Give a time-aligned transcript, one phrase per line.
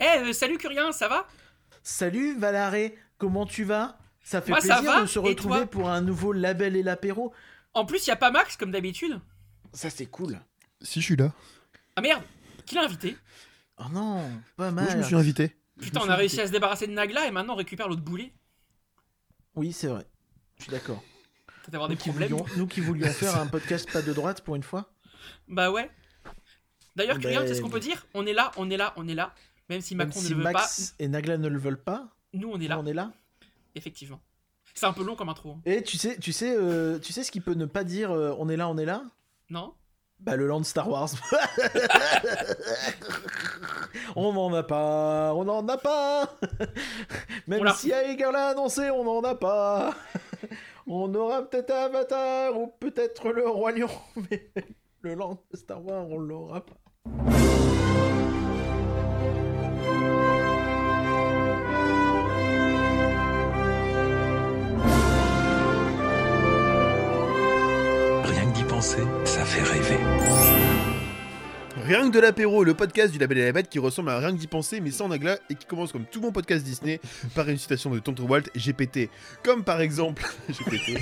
[0.00, 1.26] Eh, euh, salut Curien, ça va?
[1.82, 3.98] Salut Valaré, comment tu vas?
[4.22, 6.82] Ça fait Moi, ça plaisir va, de se et retrouver pour un nouveau label et
[6.82, 7.32] l'apéro.
[7.74, 9.20] En plus, y a pas Max comme d'habitude.
[9.72, 10.38] Ça c'est cool.
[10.82, 11.32] Si je suis là.
[11.96, 12.22] Ah merde,
[12.66, 13.16] qui l'a invité?
[13.78, 14.22] Oh non,
[14.56, 14.90] pas Moi, mal.
[14.92, 15.56] je me suis invité.
[15.80, 16.42] Putain, on a réussi invité.
[16.42, 18.32] à se débarrasser de Nagla et maintenant on récupère l'autre boulet.
[19.54, 20.06] Oui, c'est vrai.
[20.58, 21.02] Je suis d'accord.
[21.62, 22.30] Peut-être avoir des Nous, qui problèmes.
[22.32, 24.92] voulions- nous qui voulions faire un podcast pas de droite pour une fois.
[25.48, 25.90] Bah ouais.
[26.96, 28.06] D'ailleurs, Ben- Curien, c'est ce qu'on peut dire?
[28.14, 29.34] On est là, on est là, on est là.
[29.70, 32.08] Même si Même Macron si ne le veut Max et Nagla ne le veulent pas,
[32.34, 33.12] nous on est là, on est là.
[33.74, 34.20] effectivement.
[34.74, 35.52] C'est un peu long comme intro.
[35.52, 35.60] hein.
[35.64, 38.34] Et tu sais, tu sais, euh, tu sais ce qui peut ne pas dire euh,
[38.38, 39.04] on est là, on est là?
[39.48, 39.74] Non
[40.20, 41.08] Bah le land Star Wars.
[44.16, 46.36] on n'en a pas, on n'en a pas.
[47.46, 49.94] Même si Aeger l'a annoncé, on n'en a pas.
[50.86, 53.90] on aura peut-être Avatar ou peut-être le Roi Lion,
[54.30, 54.50] mais
[55.02, 56.76] le land Star Wars, on l'aura pas.
[69.50, 69.98] Fait rêver.
[71.84, 74.30] Rien que de l'apéro, le podcast du label et la bête qui ressemble à rien
[74.32, 77.00] que d'y penser mais sans nagla et qui commence comme tout bon podcast Disney
[77.34, 79.10] par une citation de Tonton Walt GPT.
[79.42, 80.22] Comme par exemple.
[80.48, 81.00] GPT.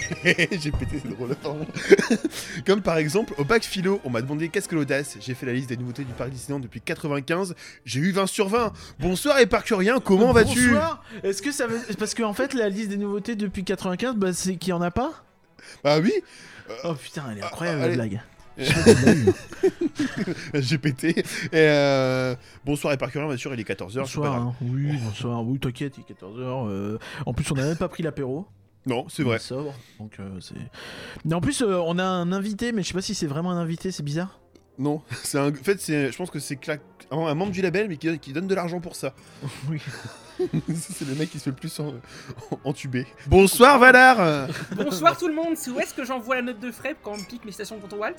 [0.50, 1.66] GPT, c'est drôle, pardon.
[2.66, 5.18] Comme par exemple, au bac philo, on m'a demandé qu'est-ce que l'audace.
[5.20, 7.54] J'ai fait la liste des nouveautés du parc Disneyland depuis 95.
[7.84, 8.72] J'ai eu 20 sur 20.
[8.98, 10.70] Bonsoir et parcurien, comment vas-tu?
[10.70, 11.04] Bonsoir.
[11.22, 14.56] Est-ce que ça veut parce qu'en fait la liste des nouveautés depuis 95, bah c'est
[14.56, 15.12] qu'il y en a pas?
[15.84, 16.12] Bah oui,
[16.84, 18.18] Oh putain, elle est incroyable Ah, la allez.
[21.08, 22.34] Et euh,
[22.64, 23.98] bonsoir et parcurien, bien sûr, il est 14h.
[24.00, 24.54] Bonsoir, hein.
[24.62, 26.98] oui, bonsoir, oui, t'inquiète, il est 14h.
[27.26, 28.46] En plus, on n'a même pas pris l'apéro.
[28.86, 29.38] Non, c'est vrai.
[29.38, 30.54] sobre, donc euh, c'est.
[31.24, 33.50] Mais en plus, euh, on a un invité, mais je sais pas si c'est vraiment
[33.50, 34.40] un invité, c'est bizarre.
[34.78, 35.50] Non, c'est un...
[35.50, 36.10] en fait, c'est...
[36.10, 36.78] je pense que c'est cla-
[37.10, 39.14] un membre du label, mais qui, qui donne de l'argent pour ça.
[39.68, 39.80] Oui.
[40.72, 41.88] c'est le mec qui se fait le plus en...
[41.88, 43.08] en- entuber.
[43.26, 46.94] Bonsoir Valar Bonsoir tout le monde, c'est où est-ce que j'envoie la note de frais
[47.02, 48.14] quand on me pique mes stations de Tonton Walt?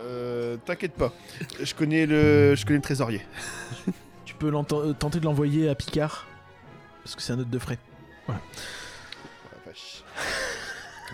[0.00, 1.12] Euh, T'inquiète pas,
[1.60, 3.22] je connais le, je connais le trésorier.
[4.24, 6.26] Tu peux euh, tenter de l'envoyer à Picard,
[7.02, 7.78] parce que c'est un note de frais.
[8.28, 8.38] Oh la
[9.66, 10.04] vache.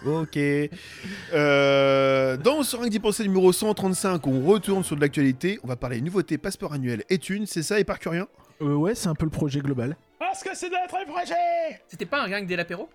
[0.05, 0.37] Ok.
[1.33, 5.59] Euh, dans d'y penser numéro 135, on retourne sur de l'actualité.
[5.63, 8.27] On va parler nouveautés, passeport annuel et thunes, c'est ça et par rien
[8.61, 9.97] Euh, ouais, c'est un peu le projet global.
[10.19, 11.35] Parce que c'est notre projet
[11.89, 12.89] C'était pas un que des l'apéro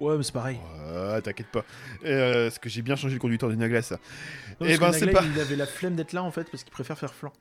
[0.00, 0.58] Ouais, mais c'est pareil.
[0.92, 1.64] Ouais, t'inquiète pas.
[2.04, 3.96] Euh, parce que j'ai bien changé le conducteur du Nagla, ça.
[4.60, 6.48] Non, Eh parce ben, c'est Nagla, pas- Il avait la flemme d'être là en fait,
[6.50, 7.32] parce qu'il préfère faire flan.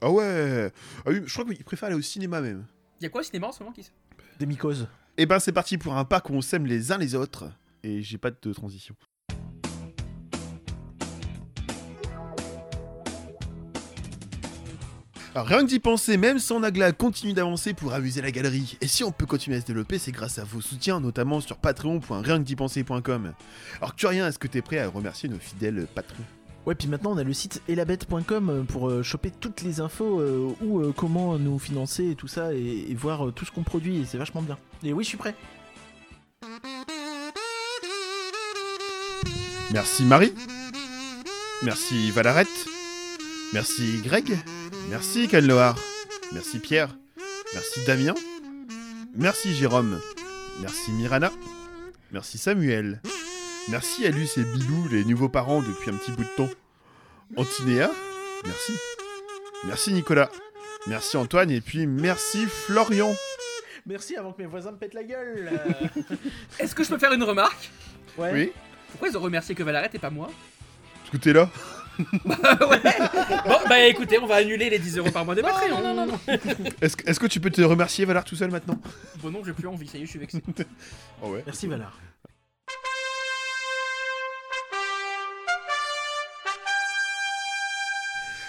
[0.00, 0.70] Ah ouais
[1.04, 2.66] ah oui, Je crois qu'il préfère aller au cinéma même.
[3.00, 3.90] Y'a quoi au cinéma en ce moment qui se-
[4.38, 4.88] Des mycoses.
[5.18, 7.44] Et ben c'est parti pour un parc où on s'aime les uns les autres.
[7.82, 8.94] Et j'ai pas de transition.
[15.36, 18.78] Alors, rien que d'y penser, même sans Nagla continue d'avancer pour amuser la galerie.
[18.80, 21.58] Et si on peut continuer à se développer, c'est grâce à vos soutiens, notamment sur
[21.58, 23.34] patreon.rienquedipenser.com.
[23.76, 26.24] Alors Curien, est-ce que t'es prêt à remercier nos fidèles patrons?
[26.64, 30.54] Ouais, puis maintenant on a le site elabette.com pour euh, choper toutes les infos euh,
[30.62, 33.62] ou euh, comment nous financer et tout ça et, et voir euh, tout ce qu'on
[33.62, 34.56] produit et c'est vachement bien.
[34.84, 35.34] Et oui, je suis prêt.
[39.70, 40.32] Merci Marie.
[41.62, 42.48] Merci Valarette.
[43.52, 44.38] Merci Greg.
[44.88, 45.76] Merci Canloar.
[46.32, 46.96] Merci Pierre.
[47.54, 48.14] Merci Damien.
[49.14, 50.00] Merci Jérôme.
[50.60, 51.30] Merci Mirana.
[52.12, 53.00] Merci Samuel.
[53.68, 56.50] Merci à Luce et Bilou, les nouveaux parents depuis un petit bout de temps.
[57.36, 57.90] Antinéa.
[58.44, 58.72] Merci.
[59.64, 60.30] Merci Nicolas.
[60.86, 63.12] Merci Antoine et puis merci Florian.
[63.86, 65.50] Merci avant que mes voisins me pètent la gueule.
[66.58, 67.70] Est-ce que je peux faire une remarque?
[68.18, 68.32] Ouais.
[68.32, 68.52] Oui.
[68.90, 70.30] Pourquoi ils ont remercié que Valarette et pas moi?
[71.00, 71.50] Parce que t'es là.
[71.98, 72.82] Ouais
[73.46, 75.80] Bon, bah écoutez, on va annuler les 10 euros par mois des Patreon.
[75.82, 76.18] Non, non, non,
[76.80, 78.78] Est-ce que, est-ce que tu peux te remercier Valar tout seul maintenant?
[79.22, 80.42] Bon, non, j'ai plus envie, ça y est, je suis vexé.
[81.22, 81.42] Oh ouais.
[81.46, 81.98] Merci Valar.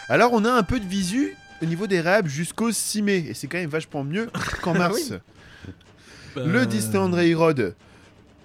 [0.09, 3.34] Alors on a un peu de visu au niveau des réhab jusqu'au 6 mai, et
[3.34, 4.30] c'est quand même vachement mieux
[4.62, 5.13] qu'en mars.
[6.36, 7.75] Le Disneyland Railroad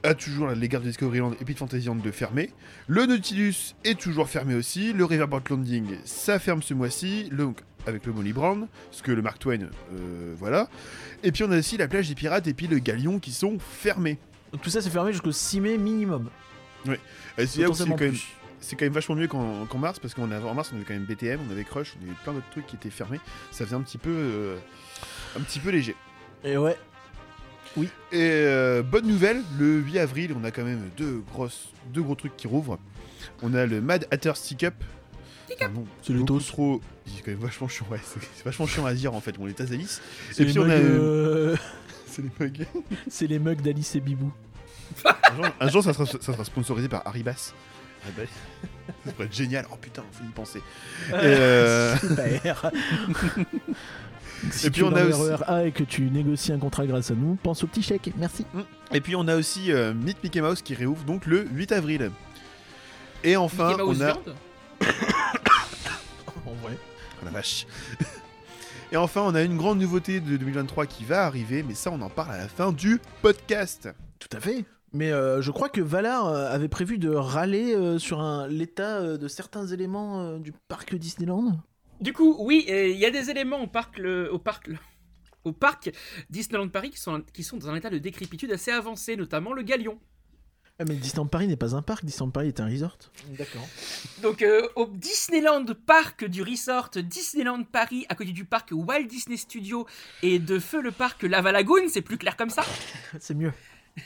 [0.02, 2.50] a toujours les gardes de Discoveryland et puis de Fantasyland de fermer.
[2.86, 4.92] Le Nautilus est toujours fermé aussi.
[4.92, 7.28] Le Riverboat Landing, ça ferme ce mois-ci.
[7.30, 10.68] Donc avec le Molly Brown, parce que le Mark Twain, euh, voilà.
[11.22, 13.58] Et puis on a aussi la plage des pirates et puis le Galion qui sont
[13.58, 14.18] fermés.
[14.62, 16.28] Tout ça c'est fermé jusqu'au 6 mai minimum.
[17.38, 18.16] Et c'est quand même
[18.76, 21.40] quand même vachement mieux qu'en mars parce qu'en en mars on avait quand même BTM,
[21.48, 23.20] on avait Crush, on avait plein d'autres trucs qui étaient fermés.
[23.50, 24.56] Ça faisait un petit peu euh,
[25.36, 25.96] un petit peu léger.
[26.44, 26.76] Et ouais.
[27.78, 32.14] Et euh, bonne nouvelle, le 8 avril, on a quand même deux grosses deux gros
[32.14, 32.78] trucs qui rouvrent.
[33.42, 34.74] On a le Mad Hatter Stick Up
[35.54, 36.38] Enfin, non, C'est tos.
[36.40, 36.80] trop.
[37.06, 38.00] C'est quand même vachement chiant, ouais.
[38.04, 39.34] C'est vachement chiant à dire en fait.
[39.38, 40.00] On les Tasalis.
[40.30, 40.76] C'est Et les puis on a.
[40.78, 41.56] mugs, euh, euh,
[42.06, 42.66] C'est les mugs.
[43.08, 44.32] C'est les mugs d'Alice et Bibou.
[45.04, 47.52] Un jour, un jour, ça, sera, ça sera sponsorisé par Haribas.
[48.04, 48.22] Ah bah,
[49.06, 49.66] ça pourrait être génial.
[49.72, 50.58] Oh putain, faut y penser.
[51.10, 52.70] Et, euh, Super.
[54.50, 57.10] si Et tu puis on a aussi- A et que tu négocies un contrat grâce
[57.10, 58.10] à nous, pense au petit chèque.
[58.18, 58.44] Merci.
[58.92, 62.10] Et puis on a aussi euh, Meet Mickey Mouse qui réouvre donc le 8 avril.
[63.24, 64.16] Et enfin, Mickey Mouse on a.
[66.46, 66.76] En vrai.
[67.20, 67.66] Oh la vache.
[68.92, 72.00] Et enfin, on a une grande nouveauté de 2023 qui va arriver, mais ça, on
[72.02, 73.88] en parle à la fin du podcast.
[74.18, 74.66] Tout à fait.
[74.92, 79.16] Mais euh, je crois que Valar euh, avait prévu de râler euh, sur l'état euh,
[79.16, 81.58] de certains éléments euh, du parc Disneyland.
[82.02, 84.76] Du coup, oui, euh, il y a des éléments au parc, le- au parc, le-
[85.44, 85.90] au parc
[86.30, 89.62] Disneyland Paris qui sont, qui sont dans un état de décrépitude assez avancé, notamment le
[89.62, 89.98] Galion.
[90.78, 92.98] Ah, mais Disneyland Paris n'est pas un parc, Disneyland Paris est un resort.
[93.38, 93.66] D'accord.
[94.22, 99.36] Donc euh, au Disneyland Park du resort Disneyland Paris, à côté du parc Walt Disney
[99.36, 99.86] Studios
[100.22, 102.64] et de feu le parc Lava Lagoon, c'est plus clair comme ça.
[103.20, 103.52] C'est mieux.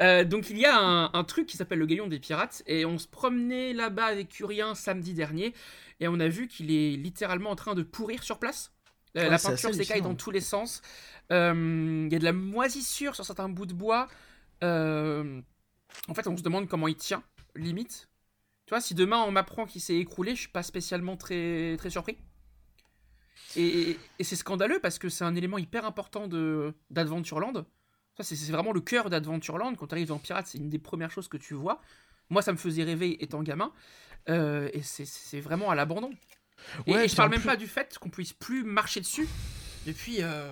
[0.00, 2.84] Euh, donc il y a un, un truc qui s'appelle le Galion des Pirates et
[2.84, 5.52] on se promenait là-bas avec Curien samedi dernier
[5.98, 8.72] et on a vu qu'il est littéralement en train de pourrir sur place.
[9.16, 10.82] Euh, Ouais, la peinture s'écaille dans tous les sens.
[11.32, 14.06] Euh, Il y a de la moisissure sur certains bouts de bois.
[14.62, 15.40] Euh,
[16.08, 17.24] en fait, on se demande comment il tient,
[17.56, 18.08] limite.
[18.66, 21.90] Tu vois, si demain on m'apprend qu'il s'est écroulé, je suis pas spécialement très, très
[21.90, 22.18] surpris.
[23.56, 27.64] Et, et c'est scandaleux parce que c'est un élément hyper important de d'Adventureland.
[28.18, 29.74] Ça, c'est vraiment le cœur d'Adventureland.
[29.76, 31.80] Quand tu arrives dans Pirates, c'est une des premières choses que tu vois.
[32.30, 33.72] Moi, ça me faisait rêver étant gamin.
[34.28, 36.10] Euh, et c'est- vraiment à l'abandon.
[36.86, 39.28] Et- Ouais, et, je parle même plus- pas du fait qu'on puisse plus marcher dessus.
[39.86, 40.16] Depuis.
[40.20, 40.50] euh,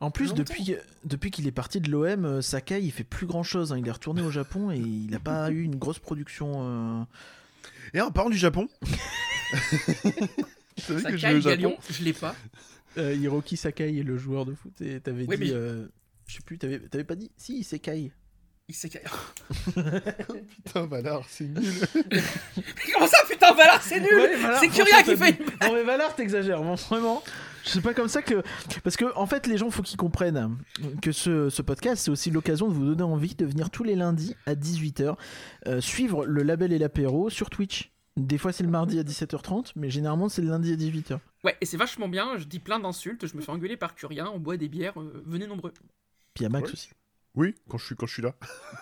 [0.00, 0.36] En plus, Longtemps.
[0.42, 3.74] depuis, depuis qu'il est parti de l'OM, euh, Sakai, il fait plus grand chose.
[3.78, 7.00] Il est retourné au Japon et il n'a pas eu une grosse production.
[7.00, 7.04] euh,
[7.94, 8.68] Et en parlant du Japon.
[10.86, 12.34] Que je Sakai, au Japon Galion, je l'ai pas.
[12.98, 15.44] Euh, Hiroki Sakai est le joueur de foot et t'avais Oui, dit.
[15.44, 15.86] mais- euh,
[16.26, 18.12] je sais plus, t'avais t'avais pas dit Si, Sakai.
[18.66, 18.88] Il s'est
[20.64, 21.62] Putain, Valar, c'est nul.
[22.94, 25.82] Comment ça, putain, Valar, c'est nul Ouais, Valar, C'est Curia qui fait dit- Non mais
[25.82, 27.22] Valar, t'exagères, bon, vraiment.
[27.64, 28.42] C'est pas comme ça que.
[28.82, 30.56] Parce que, en fait, les gens, faut qu'ils comprennent
[31.02, 33.96] que ce, ce podcast, c'est aussi l'occasion de vous donner envie de venir tous les
[33.96, 35.16] lundis à 18h
[35.80, 37.90] suivre le label et l'apéro sur Twitch.
[38.16, 41.18] Des fois, c'est le mardi à 17h30, mais généralement, c'est le lundi à 18h.
[41.42, 42.38] Ouais, et c'est vachement bien.
[42.38, 43.26] Je dis plein d'insultes.
[43.26, 44.30] Je me fais engueuler par Curien.
[44.32, 44.98] On boit des bières.
[45.00, 45.74] euh, venez nombreux.
[46.34, 46.72] Puis il y a Max Ouais.
[46.72, 46.90] aussi.
[47.36, 48.34] Oui, quand je suis, quand je suis là.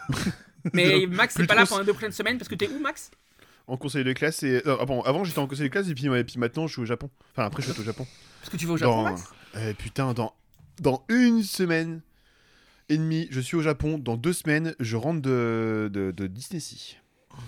[0.72, 3.10] Mais Max, c'est pas là pendant les deux prochaines semaines parce que t'es où, Max?
[3.66, 4.62] En conseil de classe et.
[4.66, 6.66] euh, ah bon, avant j'étais en conseil de classe et puis, ouais, et puis maintenant
[6.66, 7.10] je suis au Japon.
[7.32, 8.06] Enfin après je suis au Japon.
[8.40, 9.25] Parce que tu vas au Japon, Dans- Max?
[9.56, 10.34] Eh, putain, dans,
[10.81, 12.00] dans une semaine
[12.88, 13.98] et demie, je suis au Japon.
[13.98, 16.96] Dans deux semaines, je rentre de, de, de Disney Sea.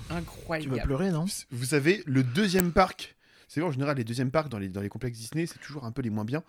[0.09, 0.77] Tu Incroyable.
[0.77, 1.25] vas pleurer, non?
[1.25, 3.17] Vous- Vous savez, le deuxième parc.
[3.49, 5.85] C'est vrai, en général, les deuxièmes parcs dans les, dans les complexes Disney, c'est toujours
[5.85, 6.43] un peu les moins bien.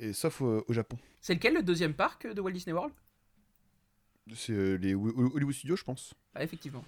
[0.00, 0.96] Et, sauf euh, au Japon.
[1.20, 2.92] C'est lequel le deuxième parc de Walt Disney World?
[4.34, 6.14] C'est euh, les Ho- Hollywood Studios, je pense.
[6.34, 6.84] Ah, effectivement.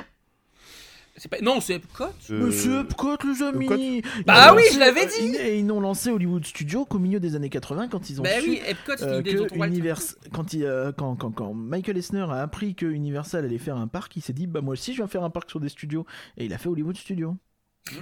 [1.19, 1.41] C'est pas...
[1.41, 2.05] Non, c'est Epcot.
[2.31, 3.64] Euh, Monsieur Epcot, les amis
[3.99, 6.85] Epcot Bah oui, lancé- je l'avais euh, dit ils- Et ils n'ont lancé Hollywood Studios
[6.85, 9.55] qu'au milieu des années 80 quand ils ont Bah su oui, Epcot, c'est euh, que
[9.64, 9.99] Univers-
[10.35, 13.88] quand, il, euh, quand, quand, quand Michael Eisner a appris que Universal allait faire un
[13.88, 16.05] parc, il s'est dit bah moi aussi je vais faire un parc sur des studios
[16.37, 17.35] et il a fait Hollywood Studios.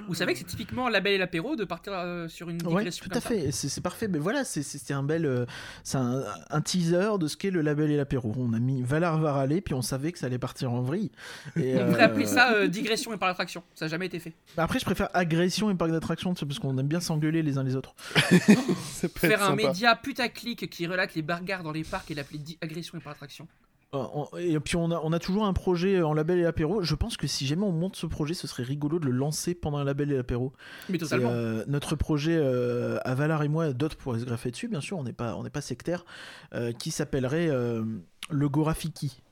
[0.09, 2.77] Vous savez que c'est typiquement la belle et l'apéro de partir euh, sur une Ouais,
[2.79, 3.29] digression tout comme à ça.
[3.29, 4.09] fait, Et c'est parfait.
[4.09, 5.45] Mais voilà, c'est un bel, euh,
[5.83, 8.33] c'est un, un teaser de ce qu'est le label et l'apéro.
[8.39, 11.11] On a mis Valar va râler, puis on savait que ça allait partir en vrille.
[11.57, 13.63] Et, On pourrait euh, appeler ça euh, digression et par attraction.
[13.75, 14.33] Ça n'a jamais été fait.
[14.57, 17.77] Après, je préfère agression et parc sais, parce qu'on aime bien s'engueuler les uns les
[17.77, 17.95] autres.
[18.15, 19.69] Ça peut Faire être un sympa.
[19.69, 23.47] média putaclic qui relate les bargares dans les parcs et l'appeler agression et par attraction.
[23.95, 26.83] Euh, on- Et puis on a, on a toujours un projet en label et apéro.
[26.83, 29.55] Je pense que si jamais on monte ce projet, ce serait rigolo de le lancer
[29.55, 30.53] pendant un label et apéro.
[30.89, 31.31] Mais totalement.
[31.31, 34.99] euh, notre projet euh, à Valar et moi, d'autres pourraient se greffer dessus, bien sûr,
[34.99, 36.05] on n'est pas, on n'est pas sectaire,
[36.55, 37.85] euh, qui s'appellerait euh,
[38.31, 39.23] le Gorafiki.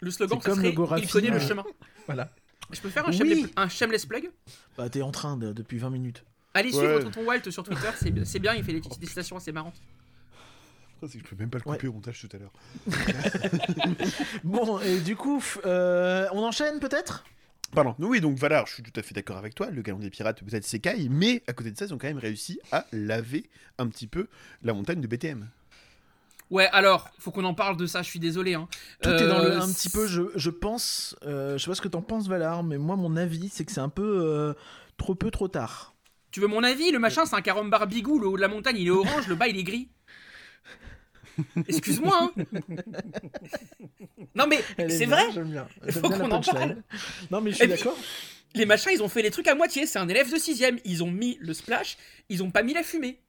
[0.00, 1.64] Le slogan, c'est comme serait le Gorafi, Il connaît le euh, chemin.
[2.06, 2.30] Voilà.
[2.72, 3.16] Je peux faire un, Oui.
[3.16, 4.30] shameless, un shameless plug?
[4.76, 6.24] Bah t'es en train de- depuis 20 minutes.
[6.52, 6.78] Allez Ouais.
[6.78, 9.80] suivre Tonton Walt sur Twitter, c'est c'est bien, il fait des, des citations assez marrantes.
[11.02, 12.52] C'est que je peux même pas le couper au montage tout à l'heure.
[14.44, 17.24] Bon, et du coup, euh, on enchaîne peut-être?
[17.74, 17.94] Pardon.
[17.98, 19.68] Oui, donc Valar, je suis tout à fait d'accord avec toi.
[19.70, 22.18] Le Galon des Pirates, peut-être Sekai, mais à côté de ça, ils ont quand même
[22.18, 23.48] réussi à laver
[23.78, 24.28] un petit peu
[24.62, 25.48] la montagne de BTM.
[26.50, 28.54] Ouais, alors, faut qu'on en parle de ça, je suis désolé.
[28.54, 28.68] Hein.
[29.02, 31.74] Tout est dans le Euh, un petit peu, je, je pense, euh, je sais pas
[31.74, 34.54] ce que t'en penses Valar, mais moi mon avis c'est que c'est un peu euh,
[34.96, 35.94] trop peu trop tard.
[36.30, 36.92] Tu veux mon avis?
[36.92, 39.34] Le machin, c'est un carambar bigou, le haut de la montagne, il est orange, le
[39.34, 39.88] bas, il est gris.
[41.68, 42.32] Excuse-moi.
[42.36, 42.44] Hein.
[44.34, 45.24] non mais c'est vrai.
[45.32, 45.68] J'aime bien.
[45.86, 46.76] J'aime bien la en parle.
[47.30, 47.96] Non, mais je suis d'accord.
[48.54, 49.86] Les machins, ils ont fait les trucs à moitié.
[49.86, 50.78] C'est un élève de 6ème.
[50.84, 51.96] Ils ont mis le splash,
[52.28, 53.20] ils ont pas mis la fumée.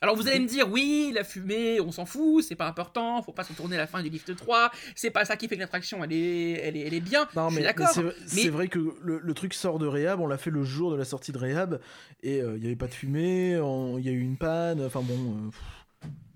[0.00, 3.30] Alors vous allez me dire, oui, la fumée, on s'en fout, c'est pas important, faut
[3.30, 5.60] pas se tourner à la fin du lift 3, c'est pas ça qui fait que
[5.60, 7.28] l'attraction, elle est, elle, est, elle est bien.
[7.36, 7.86] Non, mais, d'accord.
[7.94, 10.50] c'est vrai- c'est Mais- vrai que le, le truc sort de Réhab, on l'a fait
[10.50, 11.80] le jour de la sortie de Réhab,
[12.24, 15.02] et euh, il n'y avait pas de fumée, il y a eu une panne, enfin
[15.02, 15.14] bon.
[15.14, 15.50] euh,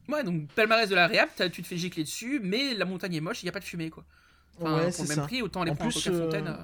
[0.09, 3.21] Ouais, donc palmarès de la réhab, tu te fais gicler dessus, mais la montagne est
[3.21, 4.05] moche, il y a pas de fumée, quoi.
[4.59, 5.23] Enfin, ouais, pour c'est le même ça.
[5.25, 6.47] prix, autant aller En prendre plus, Coca euh, Fontaine.
[6.49, 6.57] euh.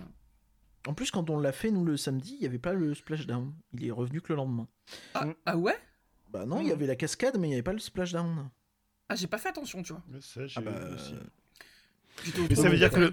[0.91, 3.53] En plus, quand on l'a fait, nous, le samedi, il n'y avait pas le splashdown.
[3.75, 4.67] Il est revenu que le lendemain.
[5.15, 5.79] Ah, ah ouais?
[6.31, 8.49] Bah non, il y avait la cascade, mais il n'y avait pas le splashdown.
[9.09, 10.03] Ah, j'ai pas fait attention, tu vois.
[10.09, 11.15] Mais ça, j'ai Ah bah, aussi.
[12.49, 13.13] Mais ça veut dire que le-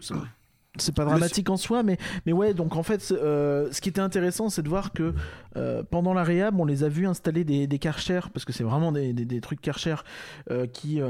[0.80, 3.90] C'est pas Le- dramatique en soi, mais, mais ouais, donc en fait, euh, ce qui
[3.90, 5.14] était intéressant, c'est de voir que
[5.58, 8.64] euh, pendant la réhab, on les a vus installer des, des karchers, parce que c'est
[8.64, 10.04] vraiment des, des, des trucs karchers
[10.52, 11.02] euh, qui,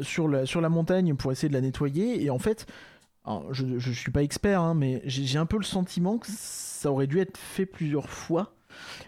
[0.00, 2.22] sur, la, sur la montagne pour essayer de la nettoyer.
[2.22, 2.66] Et en fait,
[3.24, 6.26] alors, je, je suis pas expert, hein, mais j'ai j'ai un peu le sentiment que
[6.30, 8.54] ça aurait dû être fait plusieurs fois.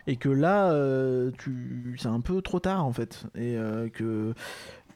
[0.07, 1.97] Et que là, euh, tu...
[1.99, 3.25] c'est un peu trop tard en fait.
[3.37, 4.35] Et euh, que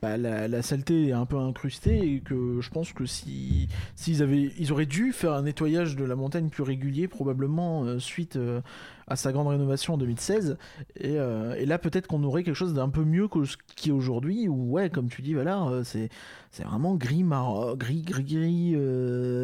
[0.05, 2.15] bah, la, saleté est un peu incrustée.
[2.15, 6.05] Et que je pense que si, S'ils avaient, ils auraient dû faire un nettoyage de
[6.05, 8.61] la montagne plus régulier, probablement euh, suite euh,
[9.07, 10.59] à sa grande rénovation en 2016.
[10.97, 13.89] Et, euh, et là, peut-être qu'on aurait quelque chose d'un peu mieux que ce qui
[13.89, 14.47] est aujourd'hui.
[14.47, 16.11] Où ouais, comme tu dis, euh, c'est
[16.51, 18.77] c'est vraiment gris, marron, gris, gris, gris,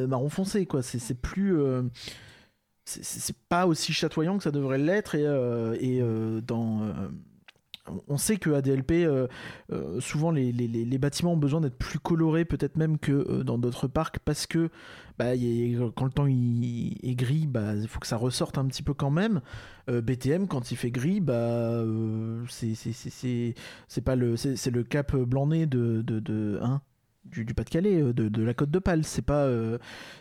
[0.08, 0.82] marron foncé, quoi.
[0.82, 1.58] C'est plus
[2.84, 5.24] c'est- pas aussi chatoyant que ça devrait l'être et,
[5.80, 6.02] et
[6.42, 6.92] dans
[8.08, 9.26] on sait que ADLP euh,
[9.72, 13.88] euh, souvent les, bâtiments ont besoin d'être plus colorés peut-être même que euh, dans d'autres
[13.88, 14.70] parcs parce que
[15.18, 15.32] bah,
[15.96, 19.10] quand le temps est gris bah, il faut que ça ressorte un petit peu quand
[19.10, 19.40] même.
[19.88, 21.82] BTM quand il fait gris bah
[22.48, 23.54] c'est
[24.04, 26.80] pas le c'est le cap blanc-nez de, hein,
[27.24, 29.50] du, Pas-de-Calais de, la côte de Pal c'est pas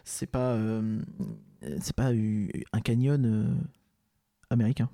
[0.03, 3.59] c'est pas un canyon
[4.49, 4.89] américain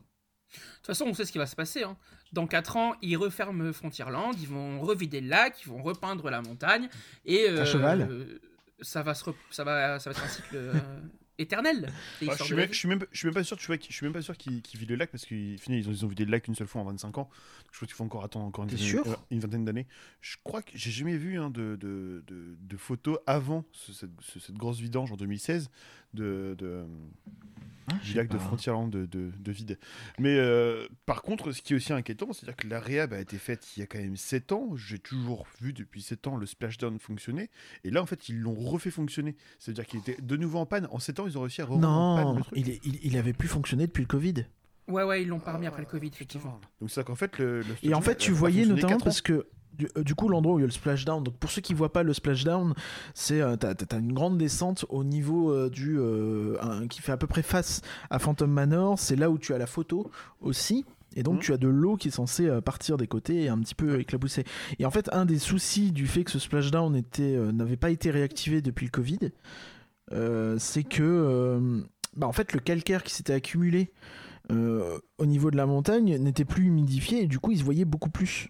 [0.51, 1.83] De toute façon, on sait ce qui va se passer.
[1.83, 1.97] hein.
[2.31, 6.41] Dans 4 ans, ils referment Frontierland, ils vont revider le lac, ils vont repeindre la
[6.41, 6.89] montagne,
[7.25, 8.07] et euh, cheval.
[8.09, 8.39] euh,
[8.81, 10.73] ça va se, re- ça va, ça va être un cycle euh,
[11.37, 11.91] éternel.
[12.21, 13.67] Et ils Ah, je, suis même, je, suis même, je suis même pas sûr, tu
[13.67, 15.87] vois, qu'ils- je suis même pas sûr qu'ils qu'ils vident le lac parce qu'ils ils
[15.89, 17.29] ont, ils ont vidé le lac une seule fois en 25 ans.
[17.71, 19.87] Je pense qu'il faut encore attendre encore une, dizaine- vingtaine d'années.
[20.21, 24.11] Je crois que j'ai jamais vu hein, de, de, de, de photos avant ce- cette,
[24.21, 25.69] ce- cette grosse vidange en 2016
[26.15, 26.85] de, de,
[27.91, 28.37] Ah, du lac de.
[28.39, 29.77] Frontierland de, de, de vide.
[30.17, 33.37] Mais euh, par contre, ce qui est aussi inquiétant, c'est-à-dire que la réhab a été
[33.37, 34.75] faite il y a quand même 7 ans.
[34.75, 37.51] J'ai toujours vu depuis 7 ans le splashdown fonctionner.
[37.83, 39.35] Et là, en fait, ils l'ont refait fonctionner.
[39.59, 40.87] C'est-à-dire qu'il était de nouveau en panne.
[40.89, 42.57] En 7 ans, ils ont réussi à remettre en panne non le truc.
[42.57, 44.45] il, est- il, il avait plus fonctionné depuis le Covid
[44.87, 46.59] Ouais, ouais, ils l'ont pas remis après le Covid, effectivement.
[46.79, 49.87] Donc c'est qu'en fait le, le Et en fait, tu voyais notamment parce que du,
[49.97, 51.91] euh, du coup, l'endroit où il y a le splashdown, donc pour ceux qui voient
[51.93, 52.73] pas le splashdown,
[53.13, 57.11] c'est euh, t'as, t'as une grande descente au niveau euh, du euh, un- qui fait
[57.11, 58.97] à peu près face à Phantom Manor.
[58.99, 60.09] C'est là où tu as la photo
[60.41, 60.85] aussi.
[61.17, 61.39] Et donc Mhm.
[61.41, 64.43] tu as de l'eau qui est censée partir des côtés et un petit peu éclabousser.
[64.79, 68.11] Et en fait, un des soucis du fait que ce splashdown était, n'avait pas été
[68.11, 69.19] réactivé depuis le Covid,
[70.57, 71.83] c'est que
[72.17, 73.91] bah, en fait le calcaire qui s'était accumulé
[74.49, 78.09] au niveau de la montagne n'était plus humidifié et du coup il se voyait beaucoup
[78.09, 78.49] plus.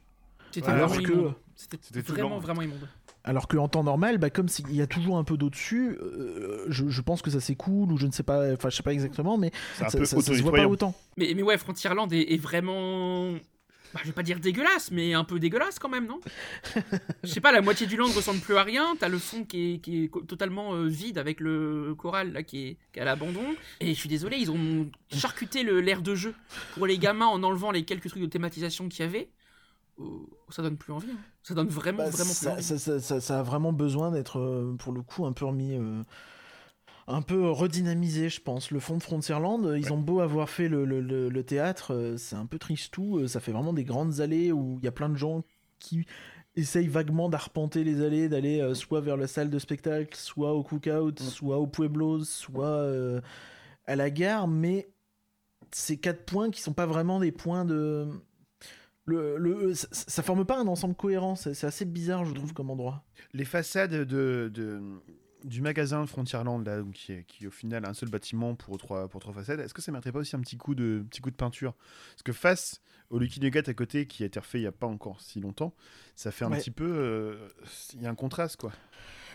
[0.55, 1.33] C'était Alors vraiment que- immonde.
[1.55, 2.87] C'était vraiment, vraiment immonde.
[3.23, 6.65] Alors qu'en temps normal, bah, comme s'il y a toujours un peu d'eau dessus, euh,
[6.69, 8.93] je, je pense que ça s'écoule ou je ne sais pas, enfin je sais pas
[8.93, 10.93] exactement, mais ça, ça- ça se voit pas autant.
[11.17, 13.31] Mais, mais ouais, Frontierland est, est vraiment.
[13.93, 16.19] Bah, je vais pas dire dégueulasse, mais un peu dégueulasse quand même, non?
[17.23, 18.95] Je sais pas, la moitié du land ressemble plus à rien.
[18.99, 22.67] T'as le fond qui est, qui est totalement euh, vide avec le choral là qui
[22.67, 23.45] est, qui est à l'abandon.
[23.79, 26.33] Et je suis désolé, ils ont charcuté le- l'air de jeu
[26.73, 29.29] pour les gamins en enlevant les quelques trucs de thématisation qu'il y avait.
[30.49, 31.09] Ça donne plus envie.
[31.11, 31.17] hein.
[31.43, 32.63] Ça donne vraiment, Bah, vraiment plus ça, envie.
[32.63, 35.73] ça- ça- ça- ça a vraiment besoin d'être, euh, pour le coup, un peu remis.
[35.73, 36.03] euh,
[37.07, 38.71] un peu redynamisé, je pense.
[38.71, 42.17] Le fond de Frontierland, ils ont beau avoir fait le, le- le- le théâtre, euh,
[42.17, 43.19] c'est un peu tristou.
[43.19, 45.43] euh, Ça fait vraiment des grandes allées où il y a plein de gens
[45.79, 46.05] qui
[46.55, 50.63] essayent vaguement d'arpenter les allées, d'aller euh, soit vers la salle de spectacle, soit au
[50.63, 53.21] cookout, soit au Pueblos, soit euh,
[53.85, 54.47] à la gare.
[54.47, 54.89] Mais
[55.71, 58.07] ces quatre points qui sont pas vraiment des points de.
[59.05, 62.53] Le, le- ça, ça forme pas un ensemble cohérent, c'est c'est assez bizarre, je trouve,
[62.53, 63.03] comme endroit.
[63.33, 64.81] Les façades de, de-
[65.43, 68.79] du magasin Frontierland là, donc, qui, est, qui est au final un seul bâtiment pour
[68.79, 71.21] trois, pour trois façades, est-ce que ça mériterait pas aussi un petit coup de, petit
[71.21, 71.75] coup de peinture?
[72.13, 72.81] Parce que face
[73.11, 75.39] au Lucky Nugget à côté qui a été refait il y a pas encore si
[75.39, 75.75] longtemps,
[76.15, 76.57] ça fait un Ouais.
[76.57, 77.47] petit peu, euh,
[77.93, 78.71] il y a un contraste quoi.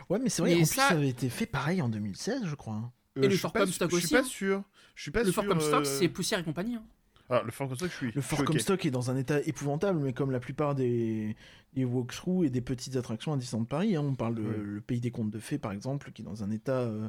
[0.09, 2.43] Ouais, mais c'est vrai, Mais en ça- plus, ça avait été fait pareil en 2016,
[2.45, 2.75] je crois.
[2.75, 2.91] hein.
[3.19, 4.25] Euh, Et le Fort Comstock Je aussi, suis pas hein.
[4.25, 4.63] sûr.
[4.97, 5.45] Je suis pas Le sûr.
[5.45, 6.75] Fort Comstock, euh, c'est poussière et compagnie.
[6.75, 6.85] hein.
[7.31, 8.13] Alors, le Fort Comstock, je suis.
[8.13, 8.45] Le Fort.
[8.45, 11.37] Comstock est dans un état épouvantable, mais comme la plupart des,
[11.75, 15.01] des walkthroughs et des petites attractions à Disneyland Paris, hein, on parle de le Pays
[15.01, 17.09] des Contes de Fées par exemple, qui est dans un état euh,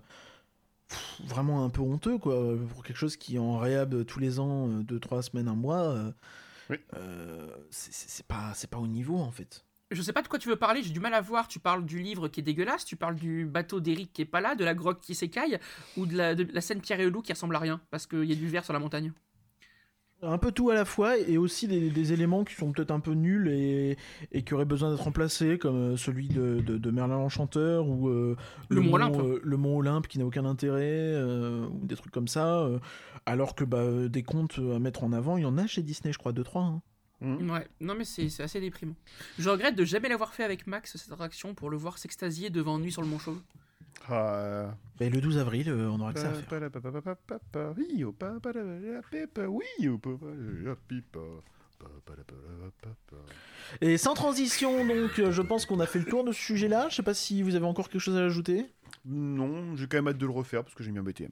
[0.88, 4.40] pff, vraiment un peu honteux, quoi, pour quelque chose qui est en réhab tous les
[4.40, 5.90] ans, 2-3 semaines, un mois.
[5.90, 6.12] euh,
[6.70, 6.78] Oui.
[6.94, 9.66] euh, c'est- pas, c'est pas au niveau en fait.
[9.90, 11.48] Je sais pas de quoi tu veux parler, j'ai du mal à voir.
[11.50, 14.40] Tu parles du livre qui est dégueulasse, tu parles du bateau d'Eric qui est pas
[14.40, 15.60] là, de la grotte qui s'écaille,
[15.98, 18.06] ou de la, de la scène Pierre et le loup qui ressemble à rien, parce
[18.08, 19.12] qu'il y a du verre sur la montagne.
[20.24, 23.00] Un peu tout à la fois, et aussi des, des éléments qui sont peut-être un
[23.00, 23.98] peu nuls et,
[24.32, 28.08] et qui auraient besoin d'être remplacés, comme euh, celui de, de- de Merlin l'Enchanteur ou
[28.08, 28.36] euh,
[28.70, 29.18] Le Mont Olympe.
[29.20, 32.60] euh, le Mont Olympe qui n'a aucun intérêt, euh, ou des trucs comme ça.
[32.60, 32.78] euh,
[33.26, 36.14] alors que bah, des contes à mettre en avant, il y en a chez Disney,
[36.14, 36.60] je crois, 2-3.
[36.66, 36.82] Hein.
[37.22, 37.50] Mhm.
[37.52, 38.96] Ouais, non mais c'est c'est assez déprimant.
[39.38, 42.80] Je regrette de jamais l'avoir fait avec Max, cette attraction, pour le voir s'extasier devant
[42.80, 43.40] Nuit sur le Mont Chauve.
[44.10, 46.50] Ah, Bah, le 12 avril, euh, on aura que ça à faire.
[53.80, 56.90] Et sans transition, donc, euh, je pense qu'on a fait le tour de ce sujet-là.
[56.90, 58.66] Je sais pas si vous avez encore quelque chose à ajouter.
[59.06, 61.32] Non, j'ai quand même hâte de le refaire parce que j'aime bien BTM.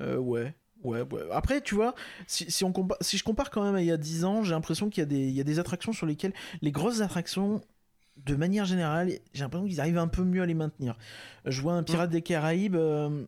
[0.00, 0.54] Euh, ouais.
[0.82, 1.22] Ouais, ouais.
[1.30, 1.94] Après, tu vois,
[2.26, 4.42] si, si, on compa- si je compare quand même à il y a 10 ans,
[4.42, 7.60] j'ai l'impression qu'il y a des attractions sur lesquelles les grosses attractions,
[8.24, 10.96] de manière générale, j'ai l'impression qu'ils arrivent un peu mieux à les maintenir.
[11.46, 12.76] Je vois un Pirate des Caraïbes.
[12.76, 13.24] euh,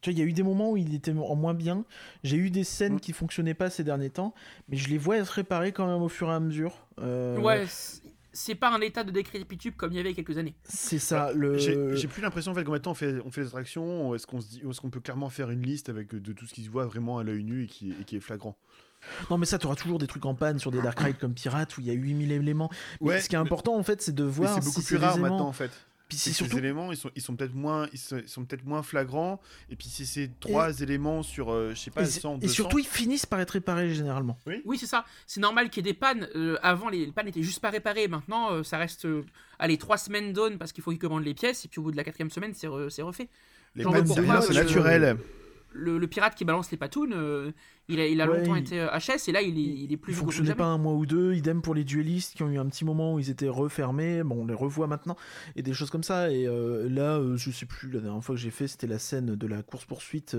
[0.00, 1.84] tu vois, il y a eu des moments où il était en moins bien.
[2.22, 3.00] J'ai eu des scènes Mm.
[3.00, 4.32] qui fonctionnaient pas ces derniers temps,
[4.68, 6.86] mais je les vois être réparées quand même au fur et à mesure.
[7.00, 7.64] Euh, Ouais,
[8.32, 10.54] c'est- pas un état de décrépitude comme il y avait il y a quelques années.
[10.64, 11.32] C'est ça.
[11.32, 11.58] le...
[11.58, 14.40] J'ai plus l'impression en fait qu'en maintenant on fait, on fait des attractions, est-ce qu'on
[14.40, 16.70] se dit, est-ce qu'on peut clairement faire une liste avec de tout ce qui se
[16.70, 18.56] voit vraiment à l'œil nu et qui, et qui est flagrant?
[19.30, 21.34] Non, mais ça, tu auras toujours des trucs en panne sur des Dark Rides comme
[21.34, 22.70] Pirate où il y a 8000 éléments.
[23.00, 24.86] Mais Ouais, ce qui est mais- important, en fait, c'est de voir c'est beaucoup si
[24.86, 25.70] plus ces rare éléments- maintenant en fait.
[26.08, 28.42] Puis que surtout Ces éléments, ils sont, ils sont peut-être moins, ils sont, ils sont
[28.46, 29.42] peut-être moins flagrants.
[29.68, 32.54] Et puis si c'est trois éléments sur, euh, je sais pas, Et, 100, et 200.
[32.54, 34.38] surtout, ils finissent par être réparés généralement.
[34.64, 35.04] Oui, c'est ça.
[35.26, 36.26] C'est normal qu'il y ait des pannes.
[36.34, 38.08] Euh, avant, les, les pannes étaient juste pas réparées.
[38.08, 39.04] Maintenant, euh, ça reste.
[39.04, 39.22] euh,
[39.58, 41.66] allez, trois semaines d'aune parce qu'il faut qu'ils commandent les pièces.
[41.66, 43.28] Et puis au bout de la quatrième semaine, c'est re- c'est refait.
[43.74, 45.18] les pannes, c'est naturel.
[45.78, 47.52] Le, le pirate qui balance les patounes, euh,
[47.88, 49.92] il a, il a Ouais, longtemps il- été euh, HS et là, il est, il
[49.92, 50.58] est plus fonctionnaient jamais.
[50.58, 51.34] pas un mois ou deux.
[51.34, 54.22] Idem pour les duellistes qui ont eu un petit moment où ils étaient refermés.
[54.24, 55.16] Bon, on les revoit maintenant
[55.56, 56.30] et des choses comme ça.
[56.32, 57.90] Et euh, là, euh, je sais plus.
[57.90, 60.36] La dernière fois que j'ai fait, c'était la scène de la course poursuite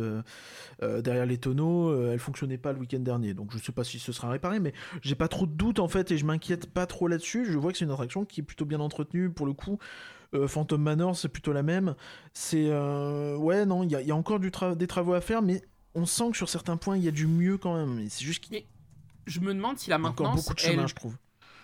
[0.81, 2.09] derrière les tonneaux.
[2.11, 4.59] Elle fonctionnait pas le week-end dernier, donc je sais pas si ce sera réparé.
[4.59, 7.45] Mais j'ai pas trop de doutes en fait et je m'inquiète pas trop là-dessus.
[7.45, 9.79] Je vois que c'est une attraction qui est plutôt bien entretenue pour le coup.
[10.35, 11.95] Euh, Phantom Manor, c'est plutôt la même.
[12.33, 15.13] C'est euh, ouais, non, il y, a- il y a encore du tra- des travaux
[15.13, 15.61] à faire, mais
[15.95, 18.07] on sent que sur certains points, il y a du mieux quand même.
[18.09, 18.61] C'est juste qu'il
[19.25, 21.15] Je me demande si la encore maintenance, beaucoup de chemin, elle je trouve.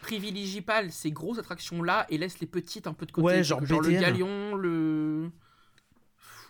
[0.01, 3.25] privilégie pas ces grosses attractions-là et laisse les petites un peu de côté.
[3.25, 5.29] Ouais, Donc, genre le galion, le.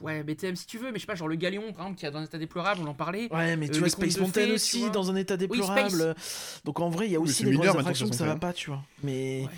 [0.02, 2.06] Ouais, BTM si tu veux, mais je sais pas, genre le galion, par exemple, qui
[2.06, 3.28] est dans un état déplorable, on en parlait.
[3.34, 4.90] Ouais, mais Euh, tu vois les Space Mountain fées, aussi vois.
[4.90, 5.90] dans un état déplorable.
[5.90, 6.62] Space.
[6.66, 8.70] Donc en vrai, il y a aussi des grosses attractions que ça va pas, tu
[8.70, 8.84] vois.
[9.04, 9.50] Mais Ouais.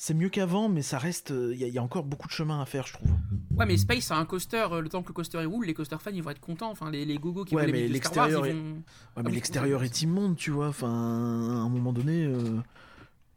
[0.00, 1.32] C'est mieux qu'avant, mais ça reste.
[1.32, 3.10] euh, Il y, a- il y a encore beaucoup de chemin à faire, je trouve.
[3.56, 5.96] Ouais, mais Space a un coaster, euh, le temps que le coaster roule, les coaster
[6.00, 6.70] fans ils vont être contents.
[6.70, 8.50] Enfin, les, les gogos qui Ouais, veulent mais les minutes de Star Wars, l'extérieur ils
[8.50, 8.74] est- vont.
[8.76, 8.82] Ouais,
[9.16, 10.68] Ah mais oui, l'extérieur est immonde, tu vois.
[10.68, 12.60] Enfin, à un moment donné, euh,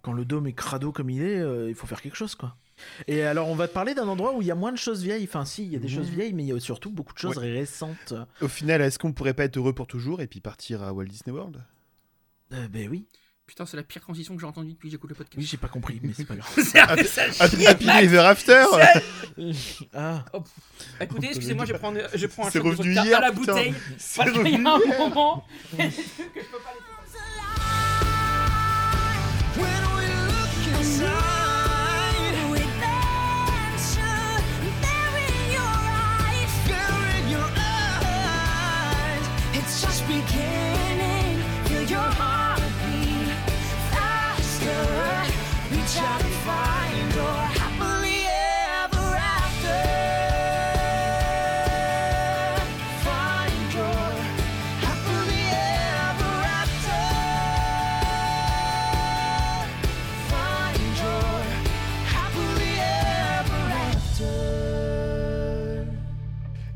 [0.03, 2.55] quand le dôme est crado comme il est, euh, il faut faire quelque chose, quoi.
[3.07, 5.03] Et alors, on va te parler d'un endroit où il y a moins de choses
[5.03, 5.25] vieilles.
[5.25, 5.95] Enfin, si, il y a des Mhm.
[5.95, 8.13] choses vieilles, mais il y a surtout beaucoup de choses récentes.
[8.41, 11.05] Au final, est-ce qu'on pourrait pas être heureux pour toujours et puis partir à Walt
[11.05, 11.63] Disney World?
[12.53, 13.05] Euh, ben oui.
[13.51, 15.35] Putain, c'est la pire transition que j'ai entendue depuis que j'écoute le podcast.
[15.37, 16.49] Oui, j'ai pas compris, mais c'est pas grave.
[16.63, 18.63] c'est un message Happy Ever After
[19.93, 20.23] Ah,
[21.01, 23.51] Écoutez, excusez-moi, je prends, je prends un shot de revenu vodka hier, à la putain.
[23.51, 23.73] bouteille.
[23.97, 25.45] C'est Parce qu'il y revenu a un moment.
[25.69, 26.90] que je peux pas laisser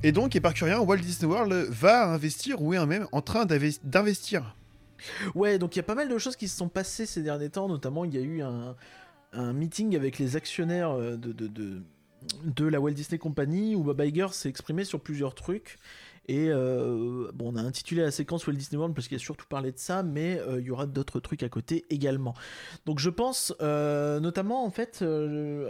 [0.06, 4.56] Et donc, Éparcurien, Walt Disney World va investir ou est même en train d'inves- d'investir.
[5.34, 7.50] Ouais, donc il y a pas mal de choses qui se sont passées ces derniers
[7.50, 8.76] temps, notamment il y a eu un,
[9.54, 14.48] meeting avec les actionnaires euh, de, de la Walt Disney Company où Bob Iger s'est
[14.48, 15.80] exprimé sur plusieurs trucs.
[16.28, 19.46] Et euh, bon, on a intitulé la séquence Walt Disney World parce qu'il a surtout
[19.48, 22.34] parlé de ça, mais euh, il y aura d'autres trucs à côté également.
[22.86, 25.04] Donc je pense euh, notamment en fait,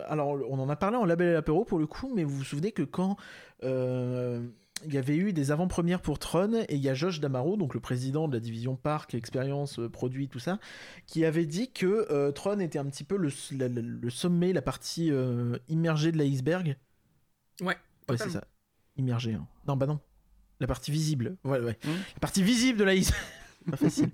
[0.08, 2.44] alors on en a parlé en label et apéro pour le coup, mais vous vous
[2.44, 3.18] souvenez que quand
[3.64, 7.74] il y avait eu des avant-premières pour Tron et il y a Josh Damaro, donc
[7.74, 10.60] le président de la division parc, expérience, produit, tout ça,
[11.08, 14.54] qui avait dit que euh, Tron était un petit peu le, la- la- le sommet,
[14.54, 16.78] la partie euh, immergée de l'iceberg.
[17.62, 17.78] Ouais,
[18.10, 18.44] Ouais, c'est ça.
[18.98, 19.34] Immergée.
[19.34, 19.48] hein.
[19.68, 20.00] Non, bah non.
[20.60, 21.36] La partie visible.
[21.44, 21.78] Ouais, ouais.
[21.84, 21.90] Hmm.
[22.16, 23.20] La partie visible de l'iceberg.
[23.72, 24.10] Pas facile.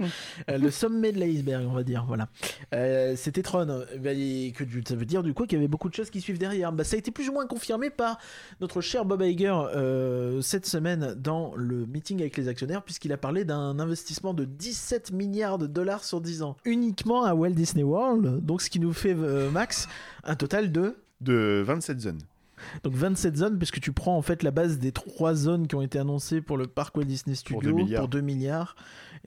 [0.50, 2.06] Euh, le sommet de l'iceberg, on va dire.
[2.08, 2.30] Voilà.
[2.74, 3.84] Euh, C'était Tron.
[4.00, 6.10] Bah, et que du- ça veut dire du coup qu'il y avait beaucoup de choses
[6.10, 6.72] qui suivent derrière.
[6.72, 8.18] Bah, ça a été plus ou moins confirmé par
[8.62, 13.18] notre cher Bob Iger euh, cette semaine dans le meeting avec les actionnaires, puisqu'il a
[13.18, 17.84] parlé d'un investissement de 17 milliards de dollars sur 10 ans, uniquement à Walt Disney
[17.84, 18.46] World.
[18.46, 19.90] Donc, ce qui nous fait, euh, Max,
[20.24, 22.20] un total de De 27 zones.
[22.84, 25.82] Donc 27 zones, puisque tu prends en fait la base des trois zones qui ont
[25.82, 28.02] été annoncées pour le parc Walt Disney Studios Pour 2 milliards.
[28.02, 28.76] pour 2 milliards.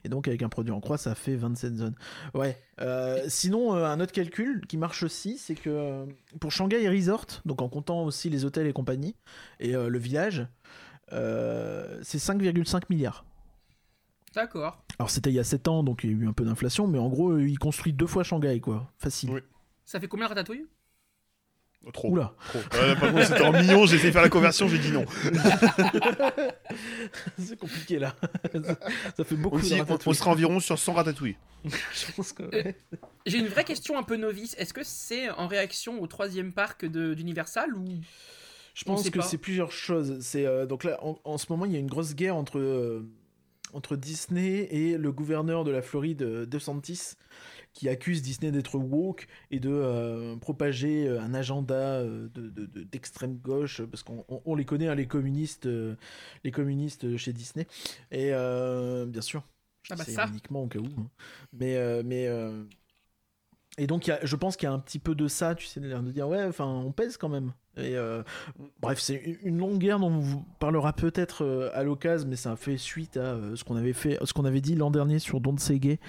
[0.03, 1.95] Et donc avec un produit en croix, ça fait 27 zones.
[2.33, 2.61] Ouais.
[2.81, 6.05] Euh, sinon, euh, un autre calcul qui marche aussi, c'est que euh,
[6.39, 9.15] pour Shanghai Resort, donc en comptant aussi les hôtels et compagnie,
[9.59, 10.45] et euh, le village,
[11.13, 13.25] euh, c'est 5,5 milliards.
[14.33, 14.83] D'accord.
[14.99, 16.87] Alors c'était il y a 7 ans, donc il y a eu un peu d'inflation,
[16.87, 18.91] mais en gros, euh, il construit deux fois Shanghai, quoi.
[18.97, 19.29] Facile.
[19.31, 19.39] Oui.
[19.85, 20.65] Ça fait combien Ratatouille?
[21.91, 22.09] Trop.
[22.11, 22.33] Oula.
[22.49, 22.59] trop.
[22.59, 25.05] Ouais, par contre, c'était en millions, j'ai essayé de faire la conversion, j'ai dit non.
[27.39, 28.15] c'est compliqué là.
[29.17, 31.37] ça, fait beaucoup Aussi, de on, sera environ sur 100 ratatouilles.
[31.65, 32.71] Je pense que- Euh,
[33.25, 34.55] J'ai une vraie question un peu novice.
[34.57, 37.85] Est-ce que c'est en réaction au troisième parc d'Universal ou
[38.73, 40.17] Je pense que c'est plusieurs choses.
[40.21, 42.59] C'est euh, donc là en, en ce moment il y a une grosse guerre entre
[42.59, 43.05] euh,
[43.73, 47.13] entre Disney et le gouverneur de la Floride, euh, DeSantis,
[47.75, 52.65] qui accuse Disney d'être woke et de euh, propager euh, un agenda euh, de- de-
[52.65, 55.95] de- d'extrême gauche parce qu'on on- on les connaît hein, les communistes euh,
[56.43, 57.67] les communistes chez Disney
[58.11, 59.43] et euh, bien sûr
[59.91, 60.25] Ah bah ça.
[60.27, 61.07] uniquement au cas où hein.
[61.53, 62.27] mais mais
[63.77, 65.65] et donc y a- je pense qu'il y a un petit peu de ça tu
[65.65, 68.23] sais de dire ouais enfin on pèse quand même et euh,
[68.81, 72.55] bref c'est une- longue guerre dont on vous parlera peut-être euh, à l'occasion mais ça
[72.55, 75.39] fait suite à euh, ce qu'on avait fait ce qu'on avait dit l'an dernier sur
[75.41, 75.99] Gay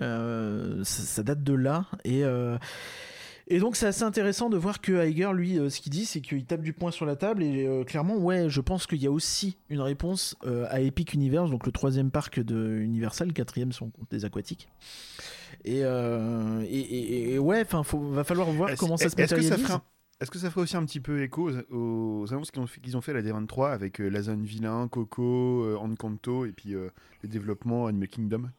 [0.00, 2.56] Euh, ça, ça date de là et euh,
[3.48, 6.20] et donc c'est assez intéressant de voir que Iger, lui, euh, ce qu'il dit, c'est
[6.20, 9.06] qu'il tape du poing sur la table et euh, clairement, ouais, je pense qu'il y
[9.06, 13.32] a aussi une réponse euh, à Epic Universe, donc le troisième parc de Universal, le
[13.34, 14.68] quatrième compte des aquatiques.
[15.64, 15.82] Et,
[16.62, 19.62] et, et- et ouais, enfin, va falloir voir comment ça se est-ce que ça matérialise.
[19.66, 19.82] ferait un-
[20.20, 23.00] Est-ce que ça ferait aussi un petit peu écho aux, aux annonces qu'ils ont ont
[23.00, 26.90] fait à la D23 avec euh, la zone vilain, Coco, euh, Encanto et puis euh,
[27.22, 28.50] les développements Animal Kingdom?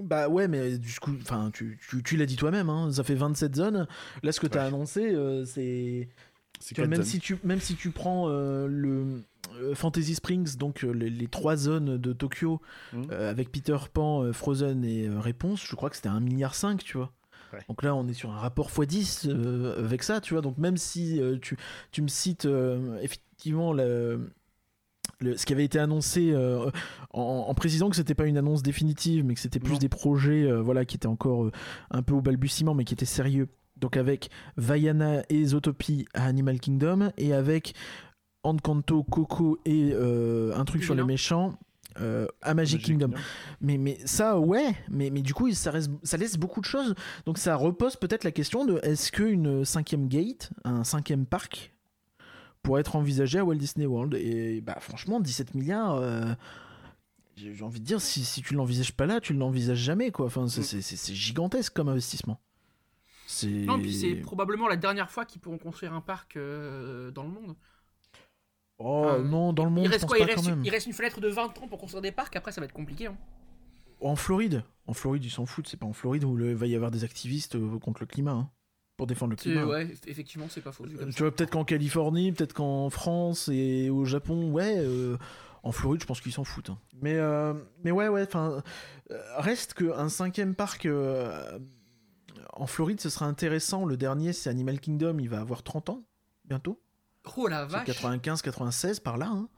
[0.00, 3.14] Bah ouais, mais du coup, enfin, tu, tu, tu l'as dit toi-même, hein, ça fait
[3.16, 3.88] 27 zones.
[4.22, 4.66] Là, ce que tu as Ouais.
[4.66, 6.08] annoncé, euh, c'est
[6.60, 7.06] C'est Tu vois, quatre même zones.
[7.10, 9.24] si tu même si tu prends euh, le
[9.74, 12.60] Fantasy Springs donc les, les trois zones de Tokyo
[13.10, 16.96] euh, avec Peter Pan, Frozen et Réponse, je crois que c'était 1 milliard 5, tu
[16.98, 17.12] vois.
[17.52, 17.60] Ouais.
[17.68, 20.42] Donc là, on est sur un rapport x10 euh, avec ça, tu vois.
[20.42, 21.56] Donc même si euh, tu,
[21.92, 24.30] tu me cites euh, effectivement le,
[25.20, 26.70] le- ce qui avait été annoncé euh,
[27.12, 29.78] en, en précisant que c'était pas une annonce définitive, mais que c'était plus Non.
[29.78, 31.52] des projets euh, voilà, qui étaient encore euh,
[31.90, 33.48] un peu au balbutiement, mais qui étaient sérieux.
[33.76, 37.74] Donc avec Vaiana et Zootopie à Animal Kingdom, et avec
[38.42, 41.54] Encanto, Coco et un truc sur les méchants
[42.00, 43.10] euh, à Magic, Kingdom.
[43.60, 46.94] Mais, mais ça, ouais, mais, mais du coup, ça, reste, ça laisse beaucoup de choses.
[47.26, 51.72] Donc ça repose peut-être la question de est-ce qu'une cinquième gate, un cinquième parc,
[52.62, 54.14] pourrait être envisagé à Walt Disney World?
[54.14, 56.34] Et bah franchement, 17 milliards, euh,
[57.36, 60.10] j'ai envie de dire, si, si tu l'envisages pas là, tu ne l'envisages jamais.
[60.10, 60.26] Quoi.
[60.26, 60.64] Enfin, c'est- Mm.
[60.64, 62.40] c'est c'est- c'est gigantesque comme investissement.
[63.26, 63.46] C'est...
[63.48, 67.28] Non, puis c'est probablement la dernière fois qu'ils pourront construire un parc euh, dans le
[67.28, 67.54] monde.
[68.78, 70.92] Oh Euh, non, dans le monde, il reste quoi pas il reste, il reste une
[70.92, 73.06] fenêtre de 20 ans pour construire des parcs, après ça va être compliqué.
[73.06, 73.16] hein.
[74.00, 75.66] En Floride, en Floride, ils s'en foutent.
[75.68, 78.30] C'est pas en Floride où il va y avoir des activistes euh, contre le climat,
[78.32, 78.50] hein,
[78.96, 79.66] pour défendre le climat.
[79.66, 80.84] Ouais, eff- effectivement, c'est pas faux.
[80.84, 81.12] comme Euh.
[81.12, 84.74] Tu vois, peut-être qu'en Californie, peut-être qu'en France et au Japon, ouais.
[84.78, 85.16] euh,
[85.64, 86.70] en Floride, je pense qu'ils s'en foutent.
[86.70, 86.78] hein.
[87.02, 88.22] Mais, euh, mais ouais, ouais.
[88.22, 88.62] Enfin,
[89.38, 91.58] reste qu'un cinquième parc euh,
[92.52, 93.84] en Floride, ce sera intéressant.
[93.84, 95.18] Le dernier, c'est Animal Kingdom.
[95.18, 96.04] Il va avoir 30 ans
[96.44, 96.80] bientôt.
[97.36, 99.26] Oh la vache 95-96 par là.
[99.30, 99.48] hein.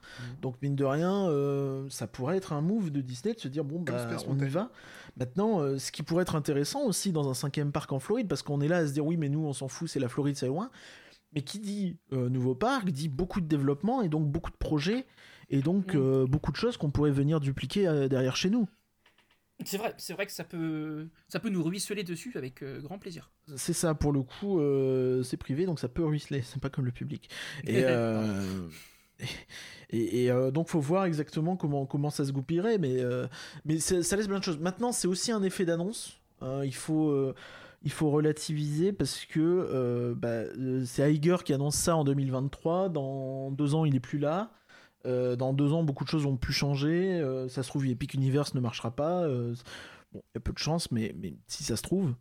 [0.42, 3.64] Donc mine de rien, euh, ça pourrait être un move de Disney de se dire
[3.64, 3.92] bon bah
[4.28, 4.70] on y va.
[5.16, 8.42] Maintenant, euh, ce qui pourrait être intéressant aussi dans un cinquième parc en Floride, parce
[8.42, 10.36] qu'on est là à se dire oui mais nous on s'en fout, c'est la Floride,
[10.36, 10.70] c'est loin.
[11.32, 15.06] Mais qui dit euh, nouveau parc dit beaucoup de développement et donc beaucoup de projets
[15.48, 15.98] et donc Mm.
[15.98, 18.68] euh, beaucoup de choses qu'on pourrait venir dupliquer euh, derrière chez nous.
[19.64, 22.98] C'est vrai, c'est vrai que ça peut, ça peut nous ruisseler dessus avec euh, grand
[22.98, 23.30] plaisir.
[23.56, 26.84] C'est ça pour le coup, euh, c'est privé donc ça peut ruisseler, c'est pas comme
[26.84, 27.28] le public.
[27.66, 28.68] Et, euh,
[29.90, 32.98] et, et, euh, donc faut voir exactement comment, comment ça se goupillerait, mais,
[33.64, 34.58] mais ça laisse plein de choses.
[34.58, 37.34] Maintenant c'est aussi un effet d'annonce, hein, il faut...
[37.82, 40.42] il faut relativiser parce que euh, bah,
[40.84, 42.90] c'est Iger qui annonce ça en 2023.
[42.90, 44.52] Dans deux ans, il est plus là.
[45.06, 47.20] Euh, dans deux ans, beaucoup de choses ont pu changer.
[47.20, 49.22] Euh, ça se trouve, Epic Universe ne marchera pas.
[49.22, 49.54] Euh,
[50.12, 52.14] bon, il y a peu de chance, mais, mais si ça se trouve.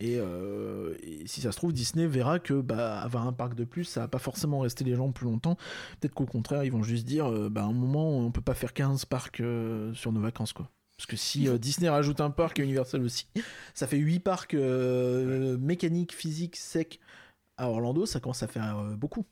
[0.00, 3.84] Et, et si ça se trouve, Disney verra que bah, avoir un parc de plus,
[3.84, 5.54] ça va pas forcément rester les gens plus longtemps.
[6.00, 8.72] Peut-être qu'au contraire, ils vont juste dire bah, à un moment, on peut pas faire
[8.72, 9.42] 15 parcs
[9.92, 10.52] sur nos vacances.
[10.52, 10.68] quoi.
[11.02, 13.26] Parce que si euh, Disney rajoute un parc et Universal aussi,
[13.74, 17.00] ça fait 8 parcs euh, mécaniques, physiques, secs
[17.56, 19.26] à Orlando, ça commence à faire euh, beaucoup.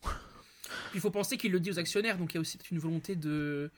[0.91, 2.79] Puis il faut penser qu'il le dit aux actionnaires, donc il y a aussi une
[2.79, 3.71] volonté de,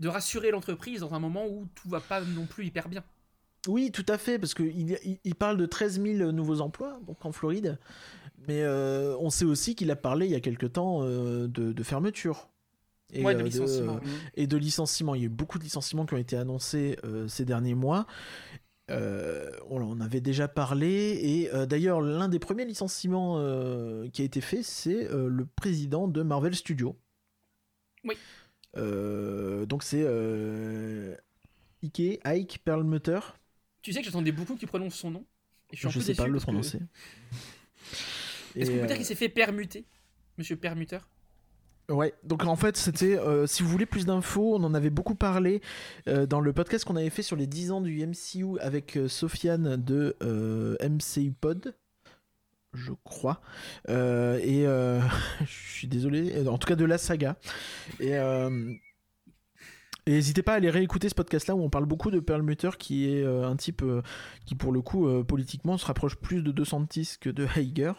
[0.00, 3.04] de rassurer l'entreprise dans un moment où tout va pas non plus hyper bien.
[3.68, 7.24] Oui, tout à fait, parce qu'il il, il parle de 13 000 nouveaux emplois donc
[7.24, 7.78] en Floride,
[8.46, 11.72] mais euh, on sait aussi qu'il a parlé il y a quelque temps euh, de,
[11.72, 12.48] de fermeture.
[13.12, 14.00] Et, ouais, de euh, licenciement.
[14.34, 15.14] et de licenciements.
[15.14, 18.06] Il y a eu beaucoup de licenciements qui ont été annoncés euh, ces derniers mois.
[18.90, 24.22] Euh, on en avait déjà parlé, et euh, d'ailleurs, l'un des premiers licenciements euh, qui
[24.22, 26.96] a été fait, c'est le président de Marvel Studios.
[28.04, 28.14] Oui.
[29.66, 30.06] Donc c'est
[31.82, 33.20] Ike, Ike Perlmutter.
[33.82, 35.24] Tu sais que j'attendais beaucoup qu'il prononce son nom.
[35.72, 36.78] Et je suis un Je peu sais pas le que- prononcer.
[38.54, 39.84] Est-ce qu'on peut dire qu'il s'est fait permuter
[40.38, 40.98] Monsieur Permuter
[41.88, 43.16] Ouais, donc en fait, c'était.
[43.16, 45.60] euh, si vous voulez plus d'infos, on en avait beaucoup parlé
[46.08, 49.06] euh, dans le podcast qu'on avait fait sur les 10 ans du MCU avec euh,
[49.08, 50.16] Sofiane de
[50.82, 51.76] MCU Pod.
[52.74, 53.40] Je crois.
[53.88, 54.64] Et
[55.46, 56.46] je suis désolé.
[56.48, 57.36] En tout cas, de la saga.
[58.00, 58.14] Et.
[60.06, 63.24] n'hésitez pas à aller réécouter ce podcast-là où on parle beaucoup de Perlmutter, qui est
[63.24, 63.82] un type
[64.44, 67.92] qui, pour le coup, politiquement, se rapproche plus de DeSantis que de Heiger,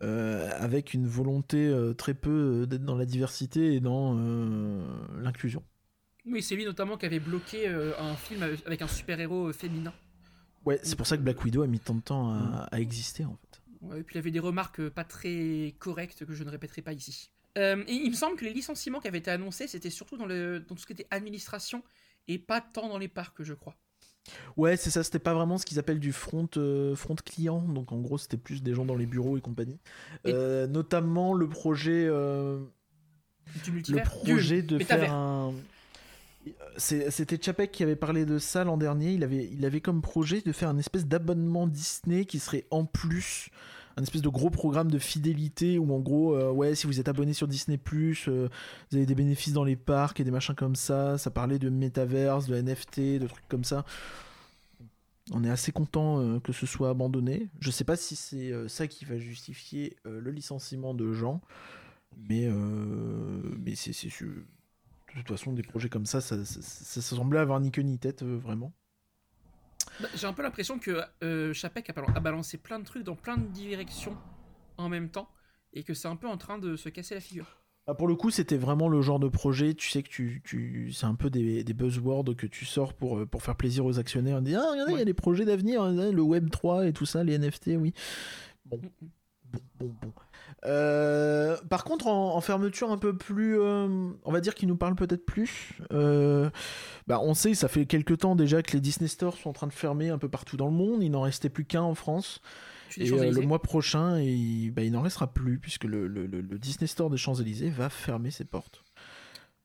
[0.00, 4.84] avec une volonté euh, très peu euh, d'être dans la diversité et dans euh,
[5.20, 5.62] l'inclusion.
[6.26, 9.92] Oui, c'est lui notamment qui avait bloqué euh, un film avec un super-héros euh, féminin.
[10.64, 13.24] Ouais, c'est pour ça que Black Widow a mis tant de temps à, à exister,
[13.24, 13.62] en fait.
[13.82, 16.80] Ouais, et puis il avait des remarques euh, pas très correctes que je ne répéterai
[16.82, 17.30] pas ici.
[17.58, 20.26] Euh, et il me semble que les licenciements qui avaient été annoncés, c'était surtout dans,
[20.26, 21.84] le, dans tout ce qui était administration
[22.26, 23.76] et pas tant dans les parcs, je crois.
[24.56, 27.92] Ouais, c'est ça, c'était pas vraiment ce qu'ils appellent du front, euh, front client, donc
[27.92, 29.78] en gros, c'était plus des gens dans les bureaux et compagnie.
[30.24, 32.06] Et- Euh, notamment le projet.
[32.08, 32.60] euh,
[33.64, 35.06] Du le projet Du de métavers.
[35.06, 35.52] faire un.
[36.76, 39.12] C'était Chapek qui avait parlé de ça l'an dernier.
[39.12, 42.84] Il avait, il avait comme projet de faire un espèce d'abonnement Disney qui serait en
[42.84, 43.48] plus
[43.96, 47.08] un espèce de gros programme de fidélité où en gros, euh, ouais, si vous êtes
[47.08, 47.78] abonné sur Disney
[48.28, 48.48] euh,
[48.90, 51.16] vous avez des bénéfices dans les parcs et des machins comme ça.
[51.18, 53.84] Ça parlait de métaverse, de NFT, de trucs comme ça.
[55.32, 57.48] On est assez content euh, que ce soit abandonné.
[57.60, 61.40] Je sais pas si c'est ça qui va justifier le licenciement de gens,
[62.28, 62.48] mais
[63.58, 63.92] mais c'est.
[63.92, 67.82] De toute façon, des projets comme ça, ça, ça, ça- ça semblait avoir ni queue
[67.82, 68.72] ni tête, vraiment.
[70.00, 73.04] Bah, J'ai un peu l'impression que euh, Chapek a, bal- a balancé plein de trucs
[73.04, 74.16] dans plein de directions
[74.76, 75.28] en même temps
[75.72, 77.46] et que c'est un peu en train de se casser la figure.
[77.86, 80.90] Ah, pour le coup, c'était vraiment le genre de projet, tu sais que tu, tu
[80.92, 83.98] c'est un peu des, des buzzwords que tu sors pour, euh, pour faire plaisir aux
[83.98, 84.38] actionnaires.
[84.38, 86.94] On dit, ah, regardez, il y a des projets d'avenir, hein, le Web 3 et
[86.94, 87.92] tout ça, les NFT, oui.
[88.64, 89.10] Bon, Mm, mm.
[89.44, 90.12] bon, bon, bon.
[90.66, 94.76] Euh, par contre, en, en fermeture un peu plus, euh, on va dire qu'il nous
[94.76, 95.78] parle peut-être plus.
[95.92, 96.48] euh,
[97.06, 99.66] bah, on sait, ça fait quelques temps déjà que les Disney Stores sont en train
[99.66, 101.02] de fermer un peu partout dans le monde.
[101.02, 102.40] Il n'en restait plus qu'un en France.
[102.96, 106.58] Et le mois prochain, il, bah, il n'en restera plus puisque le, le- le- le
[106.58, 108.84] Disney Store des Champs-Élysées va fermer ses portes.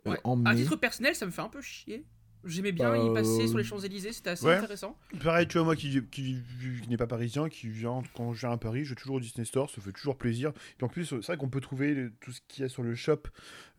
[0.06, 0.18] Ouais.
[0.24, 0.62] en À mai.
[0.64, 2.06] titre personnel, ça me fait un peu chier.
[2.46, 4.56] J'aimais bien Bah, y passer euh, sur les Champs-Élysées, c'était assez Ouais.
[4.56, 4.98] intéressant.
[5.22, 6.38] Pareil, tu vois, moi qui, qui,
[6.82, 9.20] qui n'est pas parisien, qui vient quand je viens à Paris, je vais toujours au
[9.20, 10.54] Disney Store, ça fait toujours plaisir.
[10.80, 12.82] Et en plus, c'est vrai qu'on peut trouver le- tout ce qu'il y a sur
[12.84, 13.24] le shop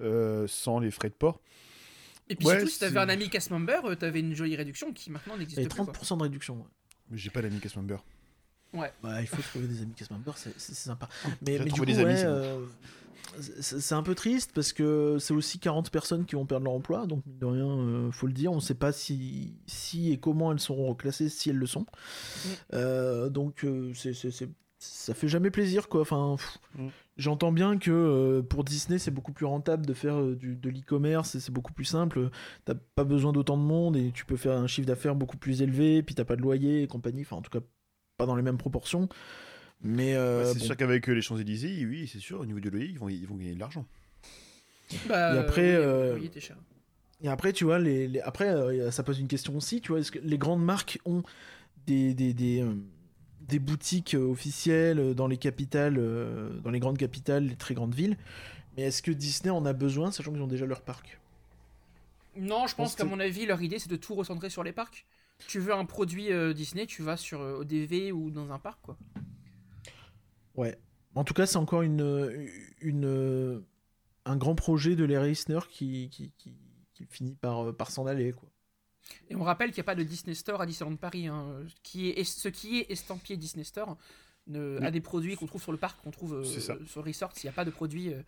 [0.03, 1.41] euh, sans les frais de port.
[2.29, 4.93] Et puis Ouais, surtout, si t'avais un ami cast member, euh, t'avais une jolie réduction
[4.93, 5.85] qui maintenant n'existe plus.
[5.85, 5.93] quoi.
[5.95, 6.57] 30% de réduction.
[6.59, 6.65] ouais.
[7.11, 8.05] Mais j'ai pas d'ami cast member.
[9.03, 11.09] Bah, il faut trouver des amis cast members, c'est c'est sympa.
[11.45, 12.65] Mais, mais du coup, des amis, ouais, euh,
[13.61, 17.07] c'est un peu triste parce que c'est aussi 40 personnes qui vont perdre leur emploi,
[17.07, 20.19] donc mine de rien, euh, faut le dire, on ne sait pas si, si et
[20.19, 21.87] comment elles seront reclassées, si elles le sont.
[22.73, 24.13] Euh, donc euh, c'est
[24.83, 26.01] ça fait jamais plaisir quoi.
[26.01, 26.37] Enfin,
[26.79, 26.89] Mm.
[27.17, 30.71] j'entends bien que euh, pour Disney c'est beaucoup plus rentable de faire euh, du, de
[30.71, 32.31] l'e-commerce, et c'est beaucoup plus simple.
[32.65, 35.63] T'as pas besoin d'autant de monde et tu peux faire un chiffre d'affaires beaucoup plus
[35.63, 37.23] élevé, puis t'as pas de loyer et compagnie.
[37.23, 37.65] Enfin, en tout cas,
[38.17, 39.09] pas dans les mêmes proportions.
[39.83, 40.73] Mais euh, Ouais, c'est bon.
[40.73, 43.27] sûr qu'avec euh, les Champs-Élysées, oui, c'est sûr, au niveau du loyer, ils vont, ils
[43.27, 43.87] vont gagner de l'argent.
[45.05, 46.57] Bah, Et après, oui, euh, oui, cher.
[47.23, 50.01] Et après, tu vois, les, les- après, euh, ça pose une question aussi, tu vois,
[50.01, 51.23] est-ce que les grandes marques ont
[51.87, 52.75] des, des, des, euh,
[53.43, 58.17] des boutiques officielles dans les capitales, euh, dans les grandes capitales, les très grandes villes,
[58.77, 61.21] mais est-ce que Disney en a besoin, sachant qu'ils ont déjà leur parc?
[62.37, 65.07] Non, je pense qu'à mon avis, leur idée, c'est de tout recentrer sur les parcs.
[65.47, 68.81] Tu veux un produit euh, Disney, tu vas sur euh, ODV ou dans un parc,
[68.83, 68.99] quoi.
[70.61, 70.79] Ouais.
[71.15, 72.49] En tout cas, c'est encore une,
[72.81, 73.65] une,
[74.25, 76.55] un grand projet de Larry Eisner qui, qui, qui,
[77.09, 78.33] finit par, euh, par s'en aller.
[78.33, 78.49] Quoi.
[79.29, 81.27] Et on rappelle qu'il n'y a pas de Disney Store à Disneyland Paris.
[81.27, 81.65] hein.
[81.83, 83.97] Qui est, ce qui est estampillé Disney Store
[84.47, 84.85] ne, Oui.
[84.85, 86.45] a des produits qu'on trouve sur le parc, qu'on trouve euh,
[86.87, 87.33] sur Resort.
[87.43, 88.23] Il n'y a pas de produits euh,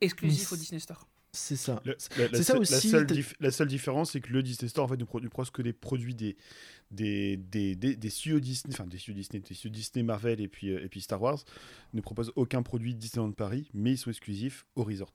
[0.00, 1.06] exclusifs au Disney Store.
[1.36, 1.80] C'est ça.
[1.84, 4.20] Le- la, la C'est ça seule- aussi, La seule, t'as- dif- la seule différence, c'est
[4.20, 6.36] que le Disney Store en fait, ne produit presque que des produits des
[6.92, 10.46] des, des, des, des studios Disney, enfin des studios Disney, des studios Disney, Marvel et
[10.48, 11.44] puis, euh, et puis Star Wars,
[11.94, 15.12] ne proposent aucun produit Disneyland Paris, mais ils sont exclusifs au resort.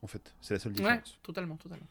[0.00, 1.18] En fait, c'est la seule Ouais, différence.
[1.24, 1.88] totalement, totalement.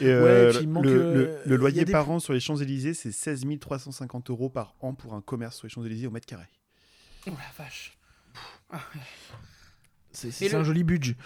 [0.00, 0.90] Et euh, puis il le, manque, le-
[1.28, 4.94] euh, le loyer des par an sur les Champs-Élysées, c'est 16 350 euros par an
[4.94, 6.46] pour un commerce sur les Champs-Élysées au mètre carré.
[7.26, 7.98] Oh la vache.
[8.70, 8.80] Ah,
[10.12, 11.16] C'est c'est un le- joli budget.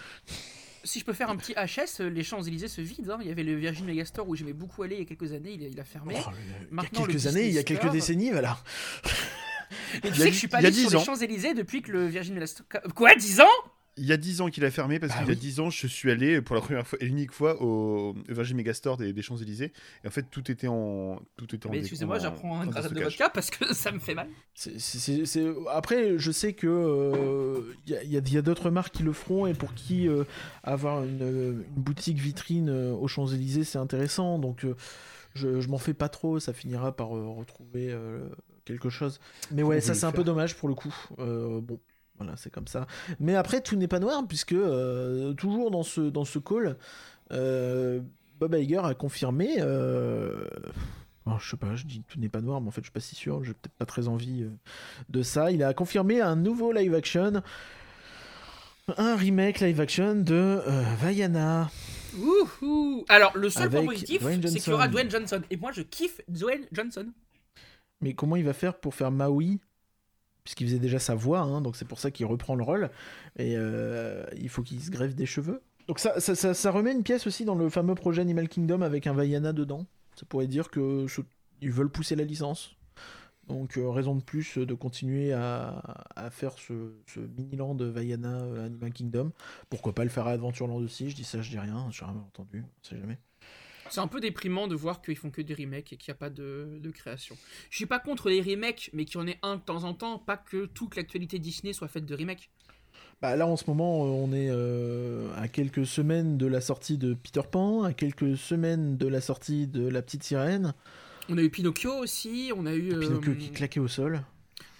[0.85, 3.15] Si je peux faire un petit HS, euh, les Champs-Élysées se vident.
[3.15, 3.17] hein.
[3.21, 5.51] Il y avait le Virgin Megastore où j'aimais beaucoup aller il y a quelques années,
[5.51, 6.15] il a, il a fermé.
[6.17, 6.29] Oh,
[6.71, 8.57] il y a quelques années, il y a quelques décennies, voilà.
[10.03, 11.03] Mais tu sais que je suis pas allé sur les.
[11.03, 12.67] Champs-Élysées depuis que le Virgin Megastore.
[12.95, 13.45] Quoi, 10 ans?
[13.97, 15.39] Il y a 10 ans qu'il a fermé parce Bah qu'il y a oui.
[15.39, 18.97] 10 ans, je suis allé pour la première fois et l'unique fois au Virgin Megastore
[18.97, 19.71] des, des Champs-Élysées.
[20.03, 21.21] Et en fait, tout était en.
[21.37, 23.99] Tout était en excusez-moi, en- j'apprends en un grade de vodka parce que ça me
[23.99, 24.27] fait mal.
[24.53, 28.33] C'est- c'est- c'est- Après, je sais que euh, il y a, il y a- il
[28.33, 30.25] y a d'autres marques qui le feront et pour qui euh,
[30.63, 34.39] avoir une, une boutique vitrine euh, aux Champs-Élysées, c'est intéressant.
[34.39, 34.75] Donc, euh,
[35.35, 36.39] je, je m'en fais pas trop.
[36.39, 38.27] Ça finira par euh, retrouver euh,
[38.65, 39.21] quelque chose.
[39.51, 40.93] Mais ouais, ça c'est un peu dommage pour le coup.
[41.19, 41.79] Euh, bon.
[42.17, 42.87] Voilà, c'est comme ça.
[43.19, 46.77] Mais après, tout n'est pas noir, puisque euh, toujours dans ce, dans ce call,
[47.31, 47.99] euh,
[48.39, 49.55] Bob Iger a confirmé.
[49.59, 50.45] euh,
[51.25, 52.91] alors, je sais pas, je dis tout n'est pas noir, mais en fait, je suis
[52.91, 53.43] pas si sûr.
[53.43, 54.45] J'ai peut-être pas très envie
[55.09, 55.51] de ça.
[55.51, 57.41] Il a confirmé un nouveau live action.
[58.97, 60.61] Un remake live action de
[61.01, 61.71] Vaiana.
[62.17, 64.87] Wouhou Alors, le seul point positif, c'est qu'il y aura.
[64.87, 65.41] Dwayne Johnson.
[65.49, 67.07] Et moi, je kiffe Dwayne Johnson.
[68.01, 69.59] Mais comment il va faire pour faire Maui?
[70.45, 72.91] Puisqu'il faisait déjà sa voix, hein, donc c'est pour ça qu'il reprend le rôle.
[73.37, 75.61] Et euh, il faut qu'il se greffe des cheveux.
[75.87, 79.53] Donc ça, remet une pièce aussi dans le fameux projet Animal Kingdom avec un Vaiana
[79.53, 79.85] dedans.
[80.15, 81.05] Ça pourrait dire que
[81.61, 82.75] ils veulent pousser la licence.
[83.47, 85.83] Donc euh, raison de plus de continuer à,
[86.15, 89.31] à faire ce, ce mini-land Vaiana euh, Animal Kingdom.
[89.69, 92.15] Pourquoi pas le faire à Adventureland aussi Je dis ça, je dis rien, j'ai rien
[92.15, 93.19] entendu, on sait jamais.
[93.89, 96.17] C'est un peu déprimant de voir qu'ils font que des remakes et qu'il n'y a
[96.17, 97.37] pas de, de création.
[97.69, 99.93] Je suis pas contre les remakes, mais qu'il y en ait un de temps en
[99.93, 102.49] temps, pas que toute l'actualité Disney soit faite de remakes.
[103.21, 106.97] Bah là en ce moment euh, on est euh, à quelques semaines de la sortie
[106.97, 110.73] de Peter Pan, à quelques semaines de la sortie de La Petite Sirène,
[111.29, 112.91] On a eu Pinocchio aussi, on a eu.
[112.93, 114.21] euh, Pinocchio qui claquait au sol.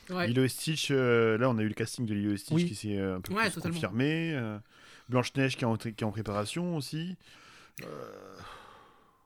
[0.09, 0.27] ouais.
[0.27, 2.65] Lilo et Stitch, euh, là on a eu le casting de Lilo et Stitch Oui.
[2.65, 3.73] qui s'est un peu Ouais, plus totalement.
[3.75, 4.33] confirmé.
[4.33, 4.57] euh,
[5.07, 7.15] Blanche-Neige qui, est en- qui est en préparation aussi.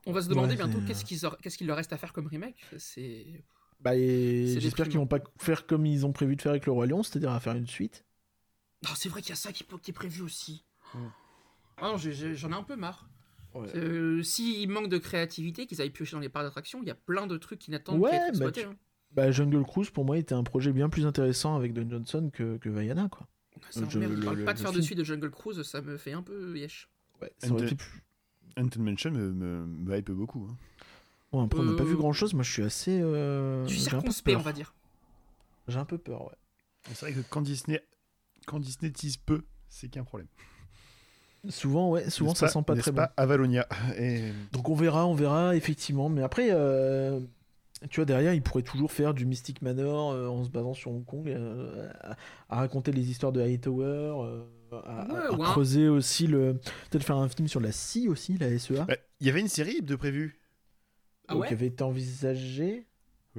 [0.06, 2.28] On va se demander Ouais, bientôt qu'est-ce qu'ils qu'est-ce qu'il leur reste à faire comme
[2.28, 2.66] remake.
[2.78, 3.44] C'est.
[3.82, 6.86] Bah j'espère qu'ils vont pas faire comme ils ont prévu de faire avec le Roi
[6.88, 8.06] Lion, c'est-à-dire à faire une suite.
[8.84, 10.66] Non, c'est vrai qu'il y a ça qui, qui est prévu aussi.
[11.78, 13.10] Ah j'en ai un peu marre.
[13.56, 13.68] Ouais.
[13.76, 16.96] Euh, S'il manque de créativité, qu'ils aillent piocher dans les parcs d'attractions, il y a
[16.96, 18.76] plein de trucs qui n'attendent Ouais, bah, tu- hein.
[19.12, 22.58] Bah Jungle Cruise pour moi était un projet bien plus intéressant avec Don Johnson que,
[22.58, 23.28] que Vaiana quoi.
[23.72, 25.82] Ça je- le- parle le- pas de le faire de suite de Jungle Cruise, ça
[25.82, 26.90] me fait un peu yesh.
[27.22, 28.04] Ouais, ça aurait été plus-
[28.60, 30.48] Haunted Mansion me, me, me hype beaucoup.
[30.50, 30.56] hein.
[31.32, 33.00] Bon, après on n'a pas Euh, vu grand chose, moi je suis assez...
[33.02, 34.74] euh, Je suis j'ai un peu circonspect, on va dire.
[35.68, 36.36] J'ai un peu peur, ouais.
[36.94, 37.80] C'est vrai que quand Disney,
[38.48, 40.28] quand Disney tease peu, c'est qu'un problème.
[41.50, 43.04] Souvent, ouais, souvent ça sent pas très bon.
[43.16, 43.68] Avalonia.
[43.98, 44.32] Et...
[44.52, 46.10] Donc on verra, on verra, effectivement.
[46.10, 47.20] Mais après, euh,
[47.90, 50.92] tu vois, derrière, ils pourraient toujours faire du Mystic Manor euh, en se basant sur
[50.92, 52.16] Hong Kong, euh, à,
[52.50, 54.44] à raconter les histoires de Hightower, euh,
[54.74, 56.60] à, Ouais, à creuser aussi le...
[56.90, 59.48] Peut-être faire un film sur la scie aussi, la SEA, Bah, Il y avait une
[59.48, 60.40] série de prévue.
[61.28, 62.88] Ah ouais qui avait été envisagée.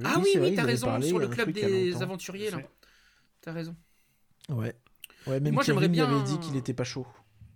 [0.03, 2.59] Ah Oui, oui, vrai, t'as raison, parlé, sur le club des aventuriers, là.
[3.41, 3.75] T'as raison.
[4.49, 4.73] Ouais.
[5.27, 7.05] Ouais, même Moi, j'aimerais bien avait dit qu'il était pas chaud.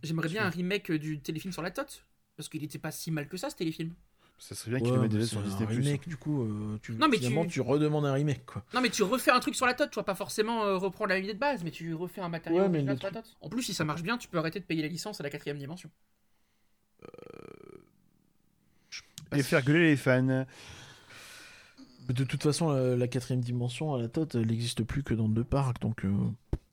[0.04, 2.06] J'aimerais bien un remake du téléfilm sur la Tote.
[2.36, 3.94] Parce qu'il était pas si mal que ça, ce téléfilm.
[4.38, 5.66] Ça serait bien qu'il Ouais, le mette déjà sur un Disney+.
[5.66, 7.62] remake, du coup, euh, tu, Non, mais finalement, tu- tu...
[7.62, 8.64] redemandes un remake, quoi.
[8.74, 11.10] Non, mais tu refais un truc sur la Tote, tu vas pas forcément euh, reprendre
[11.10, 13.22] la idée de base, mais tu refais un matériau Ouais, mais original le sur la
[13.22, 13.38] Tote.
[13.42, 15.30] En plus, si ça marche bien, tu peux arrêter de payer la licence à la
[15.30, 15.90] quatrième dimension.
[19.36, 20.46] Et faire gueuler les fans.
[22.10, 25.28] De toute façon, la, la quatrième dimension à la Tote, elle n'existe plus que dans
[25.28, 26.06] deux parcs, donc...
[26.06, 26.12] euh,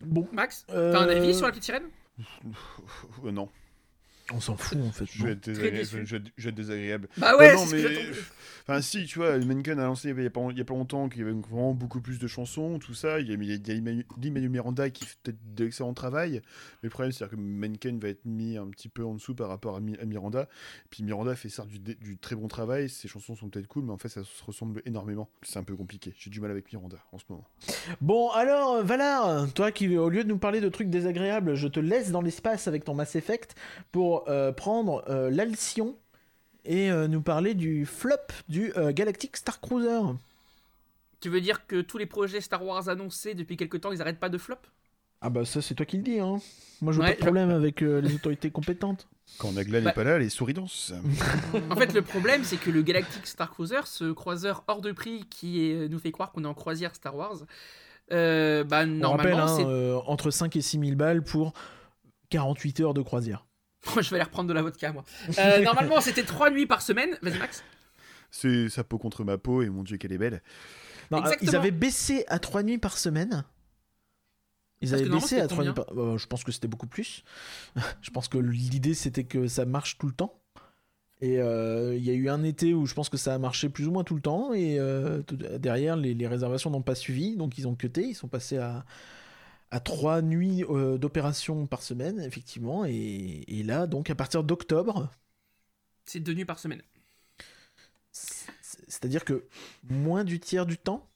[0.05, 0.29] Bon.
[0.33, 1.85] Max, Euh, t'as un avis sur la petite sirène?
[3.25, 3.49] Euh, non.
[4.35, 5.05] On s'en fout, en fait.
[5.07, 5.85] Je vais être désagréable.
[5.85, 7.09] Je vais être- je vais être désagréable.
[7.17, 7.85] Bah ouais, non, mais-.
[8.69, 11.25] Enfin, si, tu vois, Menken a lancé il y a pas, a longtemps qu'il y
[11.25, 13.19] avait vraiment beaucoup plus de chansons, tout ça.
[13.19, 13.75] Il y a, il y a-
[14.25, 16.35] Emmanuel Miranda qui fait peut-être de l'excellent travail.
[16.83, 19.49] Mais le problème, c'est que Menken va être mis un petit peu en dessous par
[19.49, 20.49] rapport à, Mi- à Miranda.
[20.91, 22.89] Puis Miranda fait certes du, du très bon travail.
[22.89, 25.29] Ses chansons sont peut-être cool, mais en fait, ça se ressemble énormément.
[25.43, 26.15] C'est un peu compliqué.
[26.17, 27.45] J'ai du mal avec Miranda en ce moment.
[28.01, 31.67] Bon, alors, euh, Valar, toi qui, au lieu de nous parler de trucs désagréables, je
[31.67, 33.57] te laisse dans l'espace avec ton Mass Effect
[33.91, 35.97] pour euh, prendre euh, l'Alcyon
[36.65, 38.17] et euh, nous parler du flop
[38.49, 40.01] du euh, Galactic Star Cruiser.
[41.21, 44.21] Tu veux dire que tous les projets Star Wars annoncés depuis quelque temps, ils arrêtent
[44.21, 44.57] pas de flop?
[45.25, 46.41] Ah bah ça c'est toi qui le dis hein.
[46.81, 49.07] Moi je Ouais, pas de problème avec euh, les autorités compétentes.
[49.39, 50.93] Quand Nagla n'est Bah- pas là, les souris dansent.
[51.71, 55.25] En fait, le problème, c'est que le Galactic Star Cruiser, ce croiseur hors de prix
[55.31, 57.37] qui est- nous fait croire qu'on est en croisière Star Wars,
[58.11, 59.65] euh, bah On rappelle normalement, hein, c'est.
[59.65, 61.53] euh, entre 5 et 6 000 balles pour
[62.31, 63.47] 48 heures de croisière.
[64.01, 65.05] je vais aller reprendre de la vodka, moi.
[65.39, 67.17] Euh, normalement, c'était 3 nuits par semaine.
[67.23, 67.65] Vas-y, Max.
[68.31, 70.43] C'est sa peau contre ma peau et mon dieu qu'elle est belle.
[71.11, 71.61] Non, alors, ils Exactement.
[71.61, 73.45] avaient baissé à 3 nuits par semaine.
[74.81, 77.25] Ils Parce avaient baissé à 3 nuits par euh, Je pense que c'était beaucoup plus.
[78.03, 80.39] je pense que l'idée c'était que ça marche tout le temps.
[81.21, 83.69] Et euh, il y a eu un été où je pense que ça a marché
[83.69, 84.53] plus ou moins tout le temps.
[84.55, 87.37] Et euh, tout- derrière, les, les réservations n'ont pas suivi.
[87.37, 88.03] Donc ils ont cuté.
[88.09, 88.85] Ils sont passés à,
[89.73, 92.85] à 3 nuits euh, d'opération par semaine, effectivement.
[92.85, 95.11] Et, et là, donc à partir d'octobre,
[96.05, 96.83] C'est 2 nuits par semaine.
[98.13, 98.51] c'est-
[98.89, 99.47] c'est-à-dire que
[99.89, 101.09] moins du tiers du temps?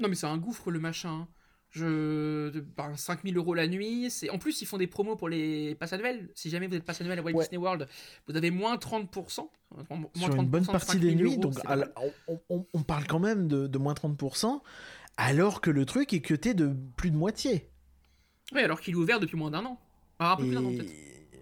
[0.00, 1.10] Non, mais c'est un gouffre le machin.
[1.10, 1.28] hein.
[1.70, 2.60] Je.
[2.76, 4.10] ben, 5000 euros la nuit.
[4.10, 6.30] c'est En plus, ils font des promos pour les passes annuelles.
[6.34, 7.44] Si jamais vous êtes passe annuel à Walt Ouais.
[7.44, 7.86] Disney World,
[8.26, 9.50] vous avez moins 30%.
[9.90, 11.36] Moins sur une bonne 30% de partie des 5000 nuits.
[11.38, 11.92] Donc la-
[12.72, 14.62] on parle quand même de, de moins 30%,
[15.18, 17.68] alors que le truc est cuté de plus de moitié.
[18.54, 19.78] Oui, alors qu'il est ouvert depuis moins d'un an.
[20.18, 20.92] Alors, un peu plus d'un an, peut-être.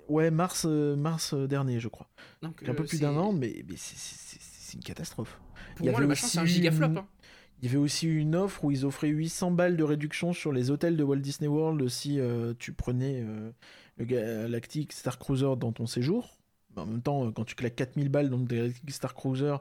[0.09, 2.09] Ouais, mars, euh, mars euh, dernier, je crois.
[2.43, 5.41] Donc, un peu euh, plus d'un an, mais, mais c'est- une catastrophe.
[5.77, 6.87] Pour Il y moi, avait le machin, c'est un aussi gigaflop.
[6.89, 7.07] une- hein.
[7.63, 10.71] Il y avait aussi une offre où ils offraient 800 balles de réduction sur les
[10.71, 13.51] hôtels de Walt Disney World si euh, tu prenais euh,
[13.97, 16.37] le Galactic Star Cruiser dans ton séjour.
[16.75, 19.55] Mais en même temps, quand tu claques 4000 balles dans le Galactic Star Cruiser,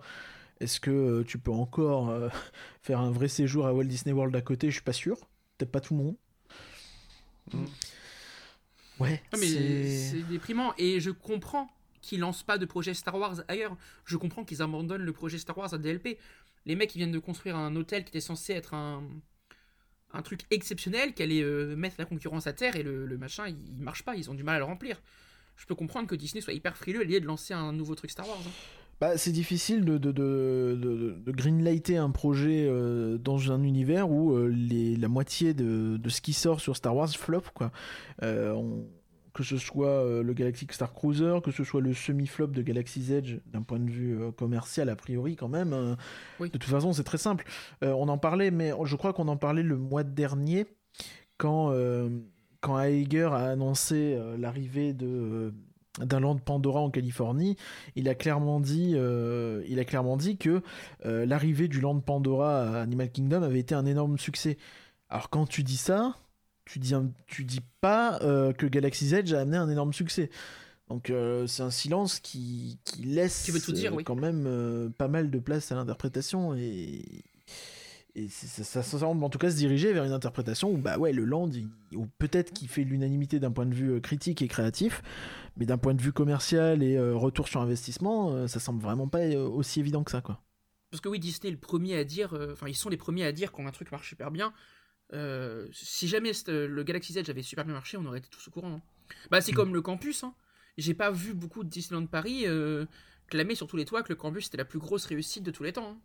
[0.60, 2.30] est-ce que euh, tu peux encore euh,
[2.82, 4.68] faire un vrai séjour à Walt Disney World à côté?
[4.68, 5.18] Je suis pas sûr.
[5.58, 6.16] Peut-être pas tout le monde.
[7.53, 7.66] Mm.
[8.99, 9.97] Ouais, Non, mais c'est...
[10.12, 10.74] c'est déprimant.
[10.78, 11.70] Et je comprends
[12.01, 13.76] qu'ils lancent pas de projet Star Wars ailleurs.
[14.06, 16.18] Je comprends qu'ils abandonnent le projet Star Wars à DLP.
[16.66, 19.03] Les mecs, ils viennent de construire un hôtel qui était censé être un,
[20.14, 23.47] un truc exceptionnel, qui allait euh, mettre la concurrence à terre, et le, le machin,
[23.47, 24.16] il, il marche pas.
[24.16, 25.01] Ils ont du mal à le remplir.
[25.58, 28.12] Je peux comprendre que Disney soit hyper frileux à l'idée de lancer un nouveau truc
[28.12, 28.39] Star Wars.
[28.45, 28.51] hein.
[29.02, 34.10] Bah, c'est difficile de, de, de, de, de greenlighter un projet euh, dans un univers
[34.10, 37.43] où euh, les, la moitié de, de ce qui sort sur Star Wars flop.
[37.54, 37.72] Quoi.
[38.24, 38.88] Euh, on-
[39.34, 43.39] que ce soit le Galactic Star Cruiser, que ce soit le semi-flop de Galaxy's Edge,
[43.52, 45.98] d'un point de vue commercial a priori quand même.
[46.39, 46.48] Oui.
[46.48, 47.46] De toute façon, c'est très simple.
[47.82, 50.68] On en parlait, mais je crois qu'on en parlait le mois dernier,
[51.36, 51.76] quand,
[52.62, 55.54] quand Iger a annoncé l'arrivée de...
[56.00, 57.56] d'un land Pandora en Californie,
[57.96, 60.62] il a clairement dit, euh, il a clairement dit que
[61.06, 64.58] euh, l'arrivée du land Pandora à Animal Kingdom avait été un énorme succès.
[65.10, 66.16] Alors quand tu dis ça,
[66.66, 70.30] tu dis, un- tu dis pas euh, que Galaxy's Edge a amené un énorme succès.
[70.89, 71.12] Donc
[71.48, 74.04] c'est un silence qui, qui laisse Qui veut tout dire, oui.
[74.04, 77.02] quand même pas mal de place à l'interprétation et,
[78.18, 81.11] et ça, ça, semble en tout cas se diriger vers une interprétation où bah ouais
[81.11, 81.49] le land
[81.93, 85.01] ou peut-être qu'il fait l'unanimité d'un point de vue euh, critique et créatif
[85.57, 89.09] mais d'un point de vue commercial et euh, retour sur investissement euh, ça semble vraiment
[89.09, 90.41] pas aussi évident que ça quoi.
[90.91, 93.26] Parce que oui, Disney est le premier à dire, euh, enfin ils sont les premiers
[93.26, 94.53] à dire quand un truc marche super bien.
[95.74, 98.76] Si jamais le Galaxy's Edge avait super bien marché, on aurait été tous au courant.
[98.76, 98.82] hein.
[99.30, 99.41] Bah Mm.
[99.41, 100.24] c'est comme le campus.
[100.24, 100.34] Hein.
[100.78, 102.45] J'ai pas vu beaucoup de Disneyland Paris
[103.28, 105.63] clamer sur tous les toits que le campus était la plus grosse réussite de tous
[105.63, 105.89] les temps.
[105.89, 105.97] hein.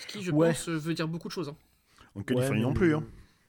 [0.00, 0.48] Ce qui, je Ouais.
[0.52, 1.48] pense, euh, veut dire beaucoup de choses.
[1.48, 1.56] hein.
[2.14, 2.94] En Californie Ouais, non plus.
[2.94, 3.04] Hein.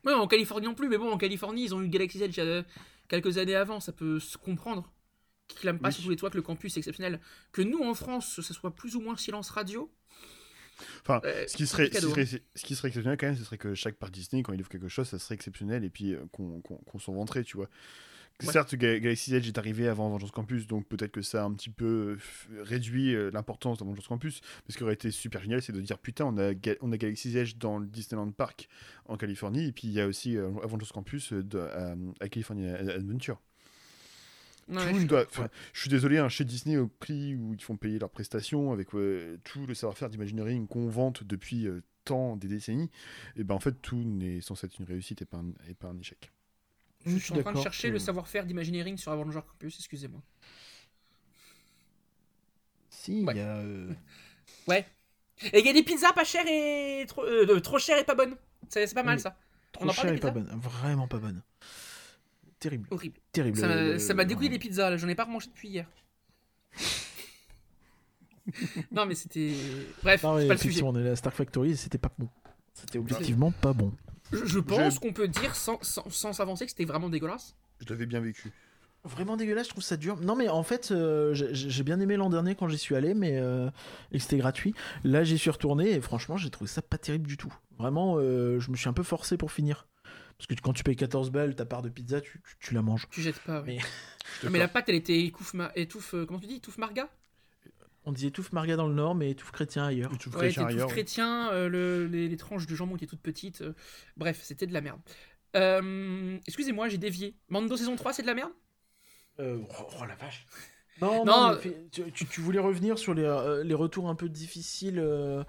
[0.05, 2.63] Ouais, en Californie non plus, mais bon, en Californie, ils ont eu Galaxy's Edge euh,
[3.07, 4.91] quelques années avant, ça peut se comprendre.
[5.47, 5.93] Qu'ils clament pas Oui.
[5.93, 7.19] sur tous les toits que le campus est exceptionnel.
[7.51, 9.91] Que nous, en France, ça soit plus ou moins silence radio.
[11.01, 13.57] Enfin, euh, ce qui, serait, ce, serait, ce qui serait exceptionnel quand même, ce serait
[13.57, 16.26] que chaque parc Disney, quand il ouvre quelque chose, ça serait exceptionnel et puis euh,
[16.32, 17.69] qu'on s'en vanterait, tu vois.
[18.43, 18.51] Ouais.
[18.51, 21.53] Certes, Ga- Galaxy's Edge est arrivé avant Avengers Campus, donc peut-être que ça a un
[21.53, 22.17] petit peu
[22.51, 24.41] euh, réduit euh, l'importance d'Avengers Campus.
[24.67, 26.91] Mais ce qui aurait été super génial, c'est de dire putain, on a, Ga- on
[26.91, 28.67] a Galaxy's Edge dans le Disneyland Park
[29.05, 32.29] en Californie, et puis il y a aussi euh, Avengers Campus euh, de- à, à
[32.29, 33.39] California Adventure.
[34.82, 37.61] Tout je suis- doit- enfin, Je suis désolé, hein, chez Disney, au prix où ils
[37.61, 42.38] font payer leurs prestations, avec euh, tout le savoir-faire d'Imagineering qu'on vante depuis euh, tant
[42.38, 42.89] des décennies,
[43.36, 45.89] et ben en fait tout n'est censé être une réussite et pas un, et pas
[45.89, 46.32] un échec.
[47.06, 50.22] Je suis en train de chercher le savoir-faire d'Imagineering sur Avenger Campus, excusez-moi.
[52.89, 53.36] Si, il Ouais.
[53.36, 53.93] y a euh,
[54.68, 54.86] Ouais.
[55.54, 58.14] Et il y a des pizzas pas chères et trop, euh, trop chères et pas
[58.14, 58.36] bonnes.
[58.70, 59.22] C'est pas mal Oui.
[59.22, 59.36] ça.
[59.72, 61.41] trop On en parle et pas pizzas bonne, vraiment pas bonne.
[62.60, 63.18] Terrible, Horrible.
[63.32, 63.58] terrible.
[63.58, 65.88] Ça m'a- m'a dégoûté les pizzas là, j'en ai pas remangé depuis hier.
[68.91, 69.54] non mais c'était.
[70.04, 70.84] Bref, Non, mais pas le sujet.
[70.84, 72.30] on est à Star Factory et c'était pas bon.
[72.74, 73.91] C'était objectivement pas bon.
[74.32, 77.55] Je, je pense qu'on peut dire sans sans- sans s'avancer que c'était vraiment dégueulasse.
[77.79, 78.51] Je l'avais bien vécu.
[79.03, 80.17] Vraiment dégueulasse, je trouve ça dur.
[80.21, 83.39] Non, mais en fait, euh, j'ai bien aimé l'an dernier quand j'y suis allé, mais
[83.39, 83.69] euh,
[84.11, 84.75] et que c'était gratuit.
[85.03, 87.51] Là, j'y suis retourné et franchement, j'ai trouvé ça pas terrible du tout.
[87.79, 89.88] Vraiment, euh, je me suis un peu forcé pour finir.
[90.38, 92.82] Parce que quand tu payes 14 balles, ta part de pizza, tu, tu- tu la
[92.84, 93.07] manges.
[93.09, 93.61] Tu jettes pas.
[93.61, 93.79] oui.
[94.43, 97.09] Mais- mais la pâte, elle était étouffe, ma- étouffe euh, comment tu dis, étouffe marga?
[98.06, 100.12] On dit étouffe Marga dans le Nord, mais étouffe chrétien ailleurs.
[100.14, 100.88] Et tu Ouais, ailleurs.
[100.88, 103.62] tout chrétien, euh, le- les, les tranches de jambon étaient toutes petites.
[103.62, 103.74] euh,
[104.18, 104.99] bref, c'était de la merde.
[105.56, 107.36] Euh, Excusez-moi, j'ai dévié.
[107.49, 108.52] Mando saison 3, c'est de la merde?
[109.39, 110.45] Euh, oh, oh la vache.
[111.02, 113.24] Non, Non, non, mais euh, fais- tu, voulais revenir sur les,
[113.64, 115.43] les retours un peu difficiles, euh,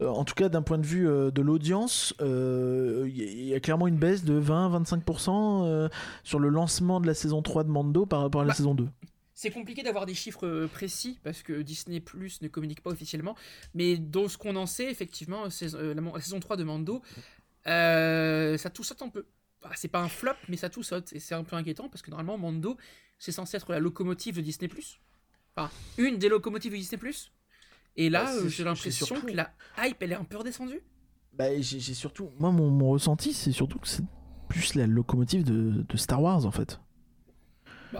[0.00, 2.14] euh, en tout cas d'un point de vue euh, de l'audience.
[2.22, 5.88] euh, Il y, a- il y a clairement une baisse de 20-25% euh,
[6.24, 8.74] sur le lancement de la saison 3 de Mando par rapport à la Bah, saison
[8.74, 8.88] 2.
[9.38, 13.36] C'est compliqué d'avoir des chiffres euh, précis parce que Disney Plus ne communique pas officiellement.
[13.74, 17.02] Mais dans ce qu'on en sait, effectivement, saison- euh, la, saison 3 de Mando,
[17.66, 19.26] euh, ça tout saute un peu.
[19.62, 21.12] Bah, c'est pas un flop, mais ça tout saute.
[21.12, 22.76] Et c'est un peu inquiétant parce que normalement, Mando,
[23.18, 25.00] c'est censé être la locomotive de Disney Plus.
[25.54, 27.30] Enfin, une des locomotives de Disney Plus.
[27.96, 30.80] Et là, Bah, j'ai l'impression surtout- que la hype, elle est un peu redescendue.
[31.34, 34.04] Bah, j'ai j'ai surtout, moi, mon, mon ressenti, c'est surtout que c'est
[34.48, 36.80] plus la locomotive de, de Star Wars en fait.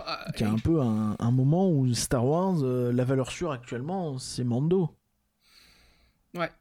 [0.05, 3.31] Bah, Qu'il y a un peu un, un moment où Star Wars, euh, la valeur
[3.31, 4.89] sûre actuellement, c'est Mando.
[6.35, 6.51] Ouais.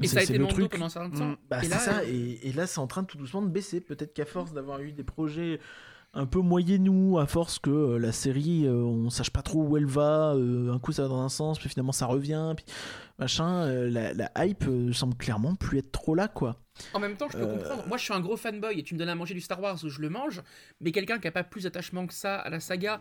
[0.00, 0.72] Et C'est- ça a c'est été le Mando truc.
[0.72, 1.28] pendant un certain temps.
[1.30, 1.36] Mm.
[1.48, 3.42] Bah, Et c'est là, ça, euh, et, et là c'est en train de tout doucement
[3.42, 3.80] de baisser.
[3.80, 5.60] Peut-être qu'à force d'avoir eu des projets
[6.14, 9.76] un peu moyennous, à force que euh, la série, euh, on sache pas trop où
[9.76, 12.64] elle va, euh, un coup ça va dans un sens, puis finalement ça revient, puis
[13.18, 16.56] machin, euh, la, la hype semble clairement plus être trop là, quoi.
[16.92, 17.86] En même temps, je peux comprendre.
[17.86, 19.76] Moi, je suis un gros fanboy et tu me donnes à manger du Star Wars,
[19.76, 20.42] je le mange.
[20.80, 22.98] Mais quelqu'un qui a pas plus d'attachement que ça à la saga,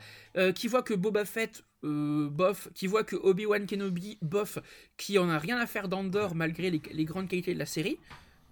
[0.53, 4.59] qui voit que Boba Fett, bof, qui voit que Obi-Wan Kenobi, bof,
[4.95, 7.97] qui en a rien à faire d'Andor malgré les, les grandes qualités de la série,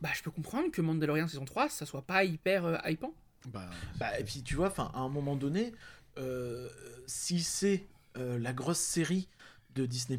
[0.01, 3.13] bah, je peux comprendre que Mandalorian saison 3, ça soit pas hyper hypant.
[3.47, 3.69] Bah,
[3.99, 5.73] Bah, et puis tu vois, enfin, à un moment donné,
[6.17, 6.69] euh,
[7.07, 7.87] si c'est
[8.17, 9.27] euh, la grosse série
[9.75, 10.17] de Disney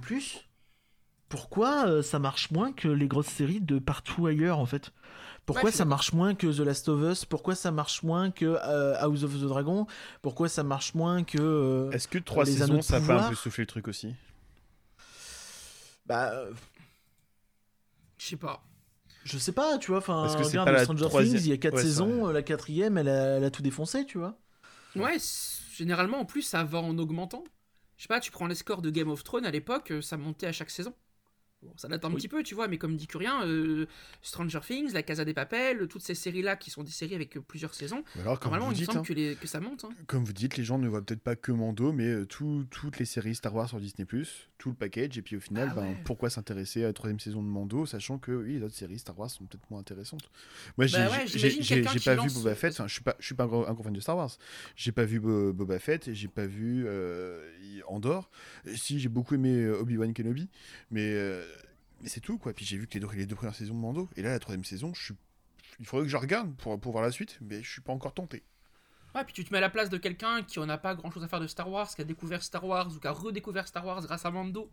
[1.33, 4.93] pourquoi euh, ça marche moins que les grosses séries de partout ailleurs en fait?
[5.47, 7.25] Pourquoi Ouais, ça marche moins que The Last of Us?
[7.25, 9.87] Pourquoi ça marche moins que euh, House of the Dragon?
[10.21, 13.35] Pourquoi ça marche moins que euh, est-ce que trois saisons, ça a pas un peu
[13.35, 14.15] soufflé le truc aussi?
[16.05, 16.53] Bah euh,
[18.19, 18.63] Je sais pas.
[19.25, 21.47] Je sais pas, tu vois, enfin Parce que c'est regarde pas la Stranger troisième- Things,
[21.47, 24.05] il y a quatre Ouais, c'est saisons, la quatrième, elle a, elle a tout défoncé,
[24.07, 24.39] tu vois.
[24.97, 25.17] Ouais,
[25.75, 27.45] généralement, en plus, ça va en augmentant.
[27.97, 30.17] Je sais pas, tu prends les scores de Game of Thrones à l'époque, euh, ça
[30.17, 30.93] montait à chaque saison.
[31.63, 32.17] Bon, ça date un Oui.
[32.17, 33.87] petit peu, tu vois, mais comme dit Curien, euh,
[34.21, 37.73] Stranger Things, La Casa des Papel, toutes ces séries-là qui sont des séries avec plusieurs
[37.75, 39.85] saisons, Alors, comme normalement, vous il me semble hein, que, les- que ça monte.
[39.85, 39.91] hein.
[40.09, 42.99] comme vous dites, les gens ne voient peut-être pas que Mando, mais euh, tout- toutes
[42.99, 44.05] les séries Star Wars sur Disney+,
[44.59, 45.97] tout le package, et puis au final, Ah ben, ouais.
[46.05, 49.17] pourquoi s'intéresser à la troisième saison de Mando, sachant que oui, les autres séries Star
[49.17, 50.29] Wars sont peut-être moins intéressantes.
[50.77, 53.25] Moi, j'ai Bah ouais, j'ai- pas lance- vu Boba Fett, enfin, je suis pas, je
[53.27, 54.37] suis pas un gros, un gros fan de Star Wars.
[54.75, 57.49] J'ai pas vu Bo- Boba Fett, et j'ai pas vu euh,
[57.87, 58.31] Andorre.
[58.75, 60.49] Si, j'ai beaucoup aimé euh, Obi-Wan Kenobi,
[60.91, 61.45] mais, euh,
[62.03, 62.53] mais c'est tout, quoi.
[62.53, 64.39] Puis j'ai vu que les deux, les deux premières saisons de Mando, et là, la
[64.39, 65.15] troisième saison, je suis...
[65.81, 68.13] Il faudrait que je regarde pour, pour voir la suite, mais je suis pas encore
[68.15, 68.43] tenté.
[69.15, 71.11] Ouais, puis tu te mets à la place de quelqu'un qui en a pas grand
[71.11, 73.67] chose à faire de Star Wars, qui a découvert Star Wars ou qui a redécouvert
[73.69, 74.71] Star Wars grâce à Mando,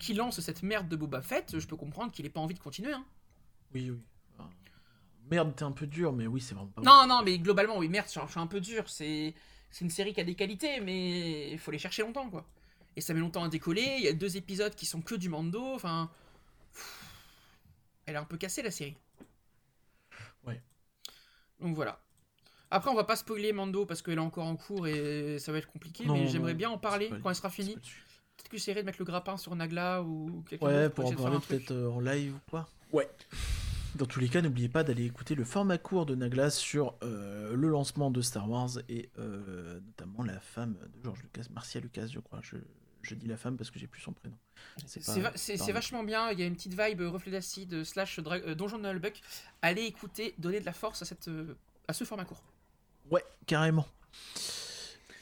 [0.00, 2.60] qui lance cette merde de Boba Fett, je peux comprendre qu'il ait pas envie de
[2.60, 2.92] continuer.
[2.92, 3.04] Hein.
[3.74, 4.00] Oui, oui.
[5.30, 7.88] Merde, t'es un peu dur, mais oui, c'est vraiment pas Non, non, mais globalement, oui,
[7.88, 8.88] merde, je suis un- peu dur.
[8.88, 9.34] C'est
[9.70, 12.46] c'est une série qui a des qualités, mais il faut les chercher longtemps, quoi.
[12.98, 13.94] Et ça met longtemps à décoller.
[13.98, 15.62] Il y a deux épisodes qui sont que du Mando.
[15.72, 16.10] Enfin,
[18.06, 18.96] elle est un peu cassée la série.
[20.44, 20.60] Ouais.
[21.60, 22.00] Donc voilà.
[22.72, 25.58] Après, on va pas spoiler Mando parce qu'elle est encore en cours et ça va
[25.58, 26.06] être compliqué.
[26.06, 27.76] Non, mais j'aimerais bien en parler quand elle sera finie.
[27.76, 31.12] Peut-être que j'essaierai de mettre le grappin sur Nagla ou quelqu'un Ouais, d'autre pour en
[31.12, 32.68] parler peut-être euh, en live ou quoi.
[32.90, 33.08] Ouais.
[33.94, 37.54] Dans tous les cas, n'oubliez pas d'aller écouter le format court de Naglas sur euh,
[37.54, 42.08] le lancement de Star Wars et euh, notamment la femme de George Lucas, Marcia Lucas,
[42.08, 42.40] je crois.
[42.42, 42.56] Je,
[43.08, 44.36] je dis la femme parce que j'ai plus son prénom.
[44.86, 48.18] C'est pas- vachement bien, il y a une petite vibe euh, reflet d'acide euh, slash
[48.18, 49.20] euh, donjon de Nullbuck.
[49.62, 51.28] Allez écouter, donner de la force à, cette,
[51.88, 52.42] à ce format court.
[53.10, 53.86] Ouais, carrément.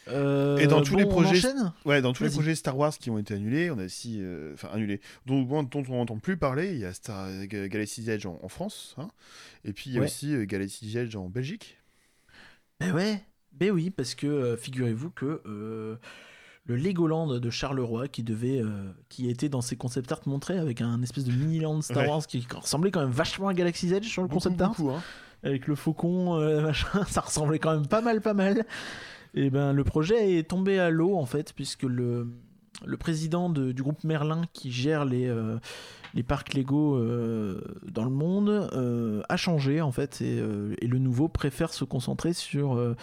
[0.09, 1.43] Euh, Et dans tous bon, les projets-
[1.85, 4.55] Ouais, dans tous les projets Star Wars qui ont été annulés, on a aussi, euh,
[4.55, 6.73] enfin annulés, dont, dont, dont on n'entend plus parler.
[6.75, 9.09] Il y a Star Ga- Galaxy's Edge en, en France, hein,
[9.65, 10.07] et puis il y a Ouais.
[10.07, 11.79] aussi euh, Galaxy's Edge en Belgique.
[12.79, 13.21] Ben ouais,
[13.53, 15.97] ben oui, parce que euh, figurez-vous que euh,
[16.67, 20.81] le Legoland de Charleroi, qui devait, euh, qui était dans ses concept art montrés avec
[20.81, 22.09] un espèce de mini-land Star Ouais.
[22.09, 25.01] Wars qui ressemblait quand même vachement à Galaxy's Edge sur le concept art, hein.
[25.43, 28.65] avec le faucon, euh, machin, ça ressemblait quand même pas mal, pas mal.
[29.35, 32.27] Et ben le projet est tombé à l'eau en fait, puisque le
[32.85, 35.59] le président de- du groupe Merlin qui gère les, euh,
[36.15, 37.61] les parcs Lego euh,
[37.91, 41.85] dans le monde euh, a changé en fait et, euh, et le nouveau préfère se
[41.85, 42.95] concentrer sur euh,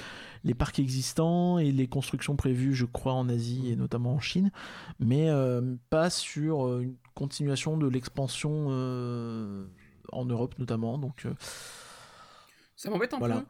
[0.43, 4.51] les parcs existants et les constructions prévues je crois en Asie et notamment en Chine
[4.99, 9.65] mais euh, pas sur euh, une continuation de l'expansion euh,
[10.11, 11.33] en Europe notamment donc euh,
[12.75, 13.37] Ça m'embête un Voilà.
[13.41, 13.45] peu.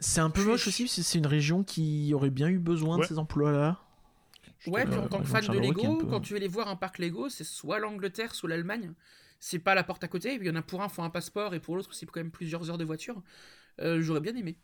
[0.00, 3.02] c'est un peu moche aussi c'est une région qui aurait bien eu besoin Ouais.
[3.02, 3.78] de ces emplois là
[4.66, 6.68] Ouais, puis Euh, en tant que fan de Lego, peu- quand tu veux aller voir
[6.68, 8.92] un parc Lego, c'est soit l'Angleterre, soit l'Allemagne.
[9.38, 10.34] C'est pas la porte à côté.
[10.34, 12.30] Il y en a pour un, faut un passeport, et pour l'autre, c'est quand même
[12.32, 13.22] plusieurs heures de voiture.
[13.80, 14.58] Euh, J'aurais bien aimé.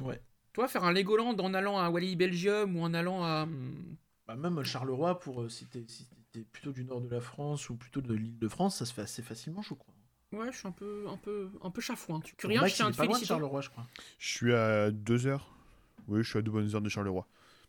[0.00, 0.22] ouais
[0.54, 3.42] Toi, faire un Legoland en allant à Wally Belgium ou en allant à.
[3.42, 6.08] hum, Bah, même Charleroi, pour euh, si t'es si
[6.50, 9.02] plutôt du nord de la France ou plutôt de l'île de France, ça se fait
[9.02, 9.94] assez facilement, je crois.
[10.32, 12.20] Ouais, je suis un peu, un peu, un peu chafouin.
[12.20, 13.28] Tu rien, je tiens à te pas loin de féliciter.
[13.28, 13.86] Charleroi, je crois.
[14.18, 15.50] Je suis à 2 heures.
[16.08, 17.26] Oui, je suis à 2 bonnes heures de Charleroi.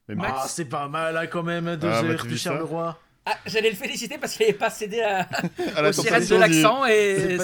[0.10, 3.00] Max Ah, c'est pas mal là quand même, deux Ah, bah, heures t'as de Charleroi.
[3.26, 5.20] Ah, j'allais le féliciter parce qu'il n'avait pas cédé à...
[5.78, 7.38] à la aux sirènes de du- l'accent et C'est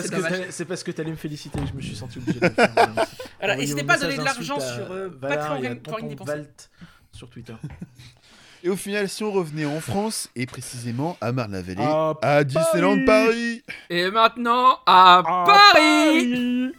[0.51, 2.51] c'est parce, que que t'allais me féliciter que je me suis senti obligé de le
[2.53, 2.70] faire.
[3.39, 3.55] Voilà.
[3.55, 5.99] N'hésitez pas à donner de l'argent sur euh, Patreon pour
[7.14, 7.53] sur Twitter.
[8.62, 13.05] Et au final, si on revenait en France, et précisément à Marne-la-Vallée, À à Disneyland
[13.05, 16.74] Paris Et maintenant, à À Paris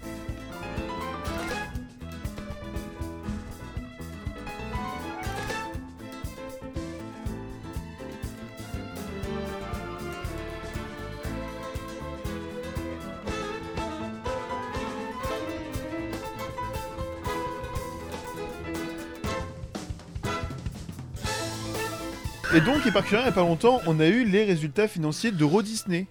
[22.53, 25.31] Et donc, et particulièrement, il n'y a pas longtemps, on a eu les résultats financiers
[25.31, 26.07] d'Euro Disney.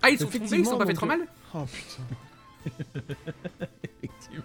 [0.00, 1.20] Ah, ils sont tombés, ils sont pas fait trop mal
[1.54, 2.76] Oh putain.
[3.82, 4.44] Effectivement.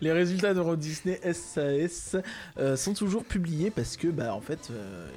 [0.00, 2.16] Les résultats d'Euro Disney SAS
[2.58, 5.08] euh, sont toujours publiés parce que, bah, en fait, euh,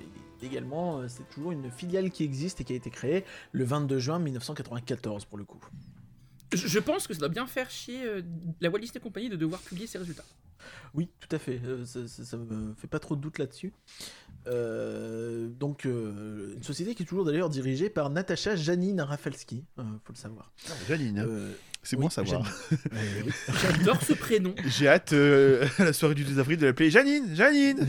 [0.44, 3.98] également, euh, c'est toujours une filiale qui existe et qui a été créée le 22
[3.98, 5.60] juin 1994 pour le coup.
[6.54, 8.22] Je, je pense que ça doit bien faire chier euh,
[8.62, 10.26] la Walt Disney Company de devoir publier ses résultats.
[10.94, 11.60] Oui, tout à fait.
[11.66, 13.74] euh, ça, ça, ça me fait pas trop de doute là-dessus.
[14.48, 19.84] Euh, donc, euh, une société qui est toujours d'ailleurs dirigée par Natacha Janine Rafalski, euh,
[20.04, 20.52] faut le savoir.
[20.88, 21.26] Janine, hein.
[21.28, 21.52] Euh,
[21.86, 22.44] c'est oui, bon à savoir.
[22.72, 23.30] Euh.
[23.62, 24.54] J'adore ce prénom.
[24.66, 27.86] J'ai hâte euh, à la soirée du 2 avril de l'appeler Janine, Janine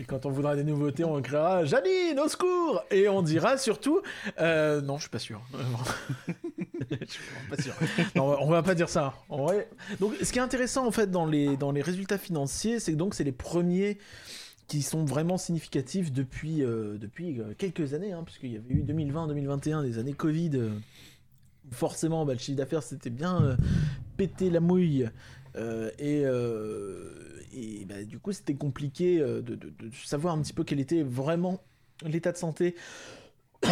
[0.00, 4.00] Et quand on voudra des nouveautés, on criera Janine, au secours Et on dira surtout
[4.40, 5.40] euh, Non, je suis pas sûr.
[5.50, 5.78] Vraiment.
[6.90, 7.74] je suis vraiment pas sûr.
[8.14, 9.14] Non, on va- pas dire ça.
[9.28, 9.68] En vrai-
[10.00, 12.96] Donc, ce qui est intéressant en fait dans les, dans les résultats financiers, c'est que
[12.96, 13.98] donc c'est les premiers
[14.68, 18.82] qui sont vraiment significatifs depuis, euh, depuis euh, quelques années, hein, puisqu'il y avait eu
[18.82, 20.50] 2020-2021, des années Covid.
[21.72, 23.56] Forcément, bah, le chiffre d'affaires s'était bien euh,
[24.16, 25.08] pété la mouille.
[25.56, 27.14] euh, et euh,
[27.86, 29.58] bah, du coup, c'était compliqué de,
[30.04, 31.60] savoir un petit peu quel était vraiment
[32.04, 32.76] l'état de santé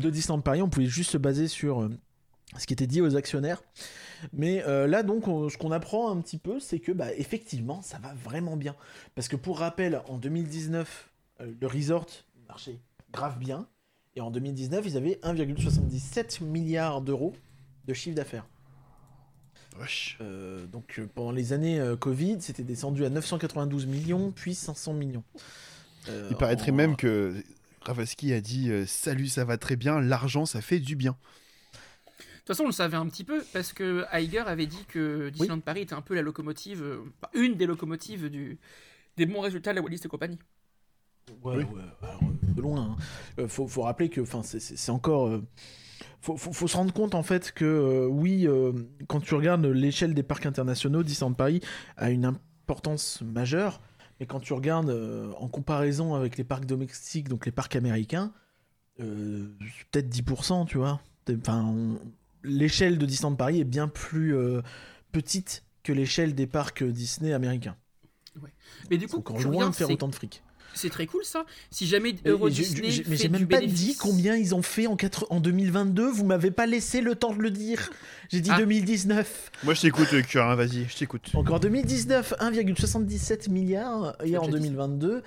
[0.00, 0.62] de Disneyland Paris.
[0.62, 1.88] On pouvait juste se baser sur
[2.56, 3.62] ce qui était dit aux actionnaires.
[4.32, 7.98] Mais là, donc, on- ce qu'on apprend un petit peu, c'est que, bah, effectivement, ça
[7.98, 8.74] va vraiment bien.
[9.14, 12.06] Parce que pour rappel, en 2019, euh, le resort
[12.48, 12.78] marchait
[13.12, 13.68] grave bien.
[14.16, 17.34] Et en 2019, ils avaient 1,77 milliard d'euros
[17.86, 18.46] de chiffre d'affaires.
[19.78, 20.16] Wesh.
[20.22, 24.94] Euh, donc euh, pendant les années euh, Covid, c'était descendu à 992 millions, puis 500
[24.94, 25.22] millions.
[26.08, 27.34] Euh, Il paraîtrait en- même que
[27.82, 31.12] Ravaski a dit euh, Salut, ça va très bien, l'argent, ça fait du bien.
[31.12, 35.28] De toute façon, on le savait un petit peu, parce que Iger avait dit que
[35.30, 37.00] Disneyland Paris était un peu la locomotive, euh,
[37.34, 38.56] une des locomotives du,
[39.16, 40.38] des bons résultats de la Walt Disney Company.
[41.42, 41.64] Ouais, Oui.
[41.64, 42.80] ouais, alors, euh, de loin.
[42.82, 42.96] hein.
[43.40, 45.26] Euh, faut, faut rappeler que enfin, c'est- encore.
[45.28, 45.42] euh,
[46.20, 48.72] faut, faut, faut se rendre compte en fait que euh, oui, euh,
[49.08, 51.60] quand tu regardes l'échelle des parcs internationaux, Disneyland Paris
[51.96, 53.80] a une importance majeure.
[54.20, 58.32] Mais quand tu regardes euh, en comparaison avec les parcs domestiques, donc les parcs américains,
[59.00, 59.48] euh,
[59.90, 61.00] peut-être 10%, tu vois.
[61.48, 61.98] On-
[62.44, 64.62] l'échelle de Disneyland Paris est bien plus euh,
[65.12, 67.76] petite que l'échelle des parcs Disney américains.
[68.90, 70.42] Mais du C'est coup, encore tu loin de faire autant de fric.
[70.76, 71.44] C'est très cool ça.
[71.70, 73.96] Si jamais Mais Euro j'ai- Disney j'ai- mais fait j'ai même du pas bénéfice- dit
[73.96, 76.08] combien ils ont fait en, quatre- en 2022.
[76.08, 77.90] Vous m'avez pas laissé le temps de le dire.
[78.30, 78.58] J'ai dit Ah.
[78.58, 79.50] 2019.
[79.64, 81.30] Moi, je t'écoute, euh, Curin, vas-y, je t'écoute.
[81.32, 84.16] Donc en 2019, 1,77 milliards.
[84.24, 84.64] Et en déjà dit.
[84.64, 85.22] 2022,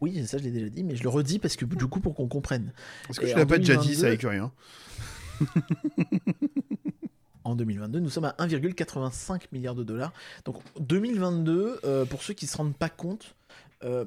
[0.00, 2.14] oui, ça je l'ai déjà dit, mais je le redis parce que du coup pour
[2.14, 2.72] qu'on comprenne.
[3.10, 4.52] Est-ce que Et en l'as pas déjà dit 2022, ça avec rien
[7.44, 10.12] En 2022, nous sommes à 1,85 milliard de dollars.
[10.46, 13.34] Donc 2022, euh, pour ceux qui se rendent pas compte,
[13.84, 14.06] euh,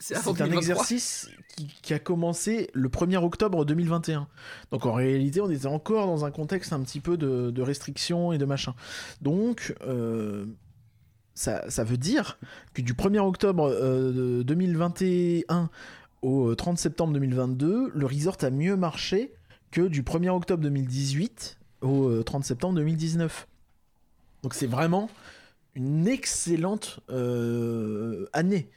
[0.00, 0.56] C'est un 2023.
[0.56, 4.28] exercice qui, qui a commencé le 1er octobre 2021.
[4.70, 8.32] Donc en réalité, on était encore dans un contexte un petit peu de, de restrictions
[8.32, 8.74] et de machin.
[9.22, 10.46] Donc euh,
[11.34, 12.38] ça, ça veut dire
[12.74, 15.70] que du 1er octobre euh, de 2021
[16.22, 19.34] au euh, 30 septembre 2022, le resort a mieux marché
[19.70, 23.46] que du 1er octobre 2018 au euh, 30 septembre 2019.
[24.42, 25.10] Donc c'est vraiment
[25.74, 28.70] une excellente euh, année.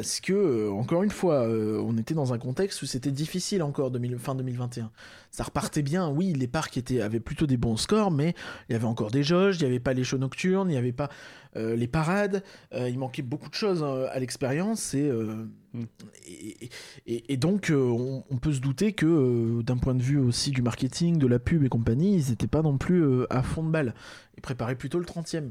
[0.00, 3.62] Parce que, euh, encore une fois, euh, on était dans un contexte où c'était difficile
[3.62, 4.90] encore 2000 fin 2021.
[5.30, 8.34] Ça repartait bien, oui, les parcs étaient, avaient plutôt des bons scores, mais
[8.68, 10.78] il y avait encore des jauges, il n'y avait pas les shows nocturnes, il n'y
[10.78, 11.10] avait pas
[11.56, 12.42] euh, les parades,
[12.72, 15.84] euh, il manquait beaucoup de choses euh, à l'expérience, et, euh, Mm.
[16.26, 16.68] et,
[17.06, 20.18] et- et donc euh, on, on peut se douter que euh, d'un point de vue
[20.18, 23.42] aussi du marketing, de la pub et compagnie, ils n'étaient pas non plus euh, à
[23.44, 23.94] fond de balle.
[24.36, 25.50] Ils préparaient plutôt le 30e.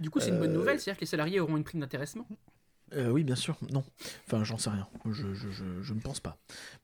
[0.00, 2.26] Du coup, c'est une bonne nouvelle, c'est-à-dire que les salariés auront une prime d'intéressement.
[2.94, 3.84] Euh, oui, bien sûr, non.
[4.26, 4.86] Enfin, j'en sais rien.
[5.10, 6.36] Je, je, je, je ne pense pas.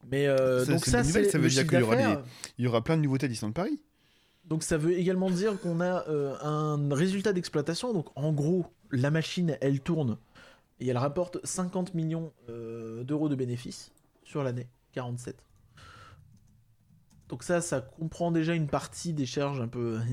[0.09, 2.23] Mais euh, Ça, donc ça, nouvelle, ça veut dire qu'il y aura.
[2.57, 3.79] Il y aura plein de nouveautés à Disneyland Paris.
[4.45, 7.93] Donc ça veut également dire qu'on a euh, un résultat d'exploitation.
[7.93, 10.17] Donc en gros, la machine, elle tourne
[10.79, 13.91] et elle rapporte 50 millions euh, d'euros de bénéfices
[14.23, 15.45] sur l'année 47.
[17.27, 19.99] Donc ça, ça comprend déjà une partie des charges un peu...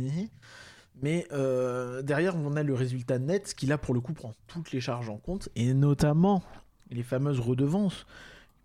[1.03, 4.73] Mais euh, derrière, on a le résultat net qui là, pour le coup, prend toutes
[4.73, 6.43] les charges en compte, et notamment
[6.91, 8.07] les fameuses redevances.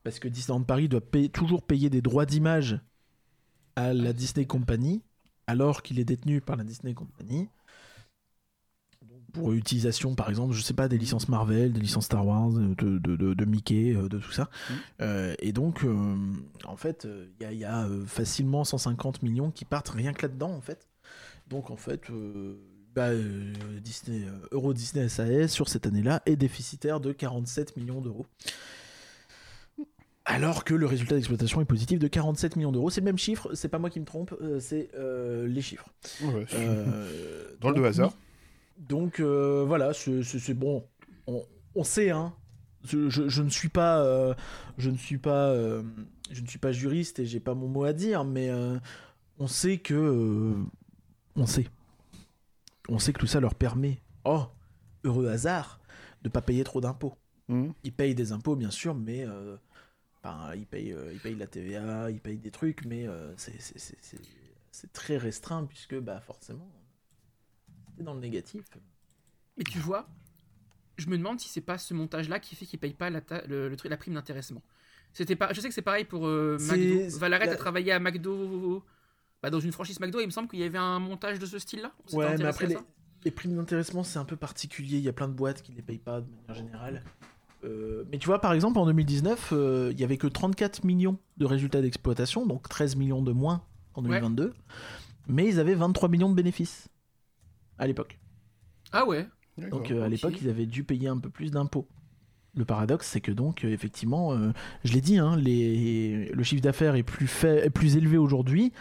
[0.03, 1.01] Parce que Disneyland Paris doit
[1.31, 2.79] toujours payer des droits d'image
[3.75, 5.01] à la Disney Company,
[5.47, 7.49] alors qu'il est détenu par la Disney Company.
[9.33, 12.73] Pour utilisation, par exemple, je sais pas, des licences Marvel, des licences Star Wars, de,
[12.73, 14.49] de, de- de Mickey, euh, de tout ça.
[14.69, 14.75] Mhm.
[15.01, 16.17] Euh, et donc, euh,
[16.65, 17.07] en fait,
[17.39, 20.87] il y a, y a, facilement 150 millions qui partent rien que là-dedans, en fait.
[21.51, 22.55] Donc, en fait, euh,
[22.95, 28.01] bah, euh, Disney, euh, Euro Disney SAS sur cette année-là est déficitaire de 47 millions
[28.01, 28.25] d'euros.
[30.25, 32.89] Alors que le résultat d'exploitation est positif de 47 millions d'euros.
[32.89, 34.89] C'est le même chiffre, c'est pas moi qui me trompe, c'est
[35.45, 35.89] les chiffres.
[36.23, 36.45] Ouais.
[37.59, 38.13] Drôle de hasard.
[38.77, 40.85] Donc voilà, c'est bon.
[41.27, 41.43] On,
[41.75, 42.33] on sait, hein.
[42.83, 44.33] Je, je- je ne suis pas, euh,
[44.77, 45.83] je ne suis pas, euh,
[46.31, 48.77] je ne suis pas juriste et j'ai pas mon mot à dire, mais euh,
[49.37, 50.53] on sait que,
[51.35, 51.67] on sait,
[52.89, 54.45] on sait que tout ça leur permet, oh,
[55.03, 55.79] heureux hasard,
[56.23, 57.15] de pas payer trop d'impôts.
[57.47, 57.73] Mhm.
[57.83, 59.57] Ils payent des impôts, bien sûr, mais euh,
[60.23, 64.91] ben, ils, payent, euh, ils payent la TVA, ils payent des trucs, mais euh, c'est-
[64.93, 66.69] très restreint puisque bah, forcément,
[67.97, 68.63] c'est dans le négatif.
[69.57, 70.07] Mais tu vois,
[70.97, 73.45] je me demande si c'est pas ce montage-là qui fait qu'ils payent pas la, ta-
[73.47, 74.61] le, la prime d'intéressement.
[75.13, 77.17] C'était pas, je sais que c'est pareil pour euh, McDo.
[77.17, 78.83] Valarette la- a travaillé à McDo,
[79.41, 80.19] bah, dans une franchise McDo.
[80.19, 81.91] Il me semble qu'il y avait un montage de ce style-là.
[82.13, 82.77] Ouais, mais après, les,
[83.23, 84.97] les primes d'intéressement, c'est un peu particulier.
[84.97, 87.03] Il y a plein de boîtes qui ne les payent pas de manière générale.
[87.63, 91.19] Euh, mais tu vois, par exemple, en 2019, euh, il y avait que 34 millions
[91.37, 93.63] de résultats d'exploitation, donc 13 millions de moins
[93.93, 94.53] en 2022.
[95.27, 96.87] Mais ils avaient 23 millions de bénéfices
[97.77, 98.19] à l'époque.
[98.91, 99.27] Ah ouais.
[99.57, 101.87] Donc euh, à l'époque, ils avaient dû payer un peu plus d'impôts.
[102.55, 104.51] Le paradoxe, c'est que donc, effectivement, euh,
[104.83, 106.31] je l'ai dit, hein, les...
[106.33, 107.65] le chiffre d'affaires est plus, fait...
[107.65, 108.73] est plus élevé aujourd'hui,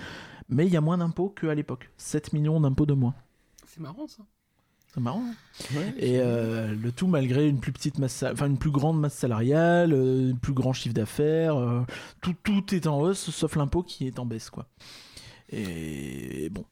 [0.51, 1.91] mais il y a moins d'impôts qu'à l'époque.
[1.97, 3.15] 7 millions d'impôts de moins.
[3.67, 4.23] C'est marrant ça.
[4.93, 5.23] C'est marrant.
[5.25, 5.95] hein Ouais.
[5.99, 9.93] Et euh, le tout malgré une plus petite masse, enfin une plus grande masse salariale,
[9.93, 11.83] euh, un plus grand chiffre d'affaires, euh,
[12.21, 14.67] tout, tout est en hausse sauf l'impôt qui est en baisse quoi.
[15.51, 16.65] Et bon,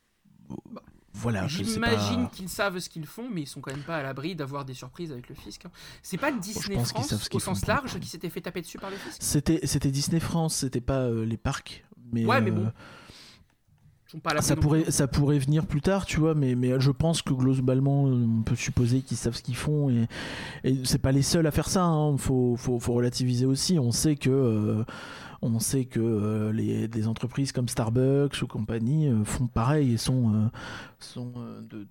[0.70, 1.47] Bah, voilà.
[1.49, 2.31] J'imagine pas.
[2.35, 4.74] qu'ils savent ce qu'ils font, mais ils sont quand même pas à l'abri d'avoir des
[4.74, 5.66] surprises avec le fisc.
[5.66, 5.70] hein.
[6.03, 8.91] C'est pas Disney pense qu'ils France au sens large qui s'était fait taper dessus par
[8.91, 9.18] le fisc?
[9.20, 12.72] C'était c'était Disney France, c'était pas euh, les parcs, mais Ouais, mais euh, bon,
[14.17, 14.93] pas à l'abri ça pourrait plus.
[14.93, 18.57] ça pourrait venir plus tard, tu vois, mais mais je pense que globalement on peut
[18.57, 20.07] supposer qu'ils savent ce qu'ils font et,
[20.65, 21.85] et c'est pas les seuls à faire ça.
[21.85, 22.17] Hein.
[22.17, 23.79] Faut, faut faut relativiser aussi.
[23.79, 24.85] On sait que euh,
[25.43, 29.97] on sait que euh, les des entreprises comme Starbucks ou compagnie euh, font pareil et
[29.99, 30.47] sont euh,
[30.99, 31.87] sont euh, de,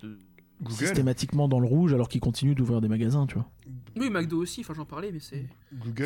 [0.69, 3.45] systématiquement dans le rouge alors qu'ils continuent d'ouvrir des magasins, tu vois.
[3.95, 5.45] Oui, McDo aussi, enfin j'en parlais, mais c'est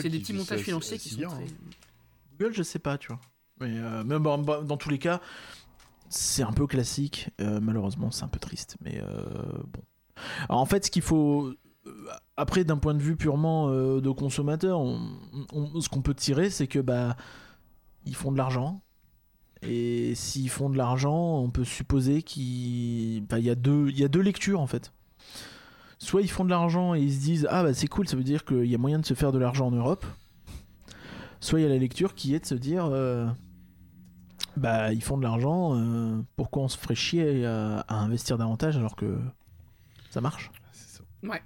[0.09, 1.43] des petits montages financiers qui sont bien, très.
[1.43, 1.47] hein.
[2.38, 3.20] Google, je sais pas, tu vois.
[3.62, 5.22] Mais euh, même dans tous les cas,
[6.12, 7.30] c'est un peu classique.
[7.41, 8.78] Euh, malheureusement, c'est un peu triste.
[8.82, 9.24] Mais euh,
[9.74, 9.82] bon.
[10.49, 11.47] Alors, en fait, ce qu'il faut.
[11.88, 11.91] euh,
[12.38, 14.99] Après, d'un point de vue purement de consommateur, on-
[15.51, 17.16] on- ce qu'on peut tirer, c'est que bah
[18.05, 18.82] ils font de l'argent.
[19.64, 24.20] Et s'ils font de l'argent, on peut supposer qu'il y a deux y a deux
[24.22, 24.91] lectures en fait.
[25.99, 28.24] Soit ils font de l'argent et ils se disent ah bah c'est cool, ça veut
[28.24, 30.03] dire qu'il y a moyen de se faire de l'argent en Europe.
[31.41, 32.86] Soit il y a la lecture qui est de se dire
[34.58, 38.78] bah ils font de l'argent, euh, pourquoi on se ferait chier à, à investir davantage
[38.78, 39.18] alors que
[40.10, 40.52] ça marche?
[40.74, 41.04] C'est ça.
[41.24, 41.41] Ouais.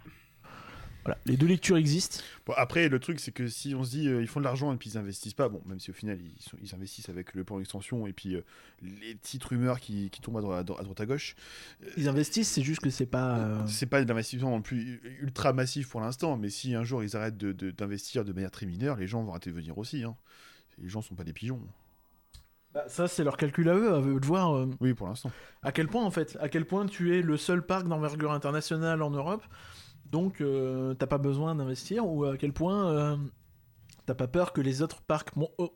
[1.03, 2.23] Voilà, les deux lectures existent.
[2.47, 4.73] Bon, après, le truc, c'est que si on se dit euh, ils font de l'argent
[4.73, 7.35] et puis ils investissent pas, bon, même si au final ils, sont- ils investissent avec
[7.35, 8.41] le plan d'extension et puis euh,
[8.81, 11.35] les petites rumeurs qui, qui tombent à, droite- à droite à droite à gauche,
[11.95, 13.37] Ils investissent, c'est juste que c'est pas.
[13.37, 17.03] euh, c'est pas de l'investissement non plus ultra massif pour l'instant, mais si un jour
[17.03, 19.77] ils arrêtent de- de- d'investir de, manière très mineure, les gens vont arrêter de venir
[19.77, 20.03] aussi.
[20.03, 20.15] Hein.
[20.79, 21.61] Les gens sont pas des pigeons.
[22.75, 24.55] Bah, ça, c'est leur calcul à eux, à eux de voir.
[24.55, 25.31] euh, Oui, pour l'instant.
[25.63, 29.01] À quel point, en fait À quel point tu es le seul parc d'envergure internationale
[29.01, 29.43] en Europe,
[30.11, 33.17] donc euh, t'as pas besoin d'investir, ou à quel point euh,
[34.05, 35.73] t'as pas peur que les autres parcs mon- oh,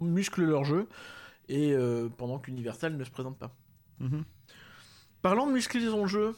[0.00, 0.88] musclent leur jeu,
[1.48, 3.50] et euh, pendant qu'Universal ne se présente pas.
[4.00, 4.24] Mhm.
[5.20, 6.34] Parlant de muscler son jeu,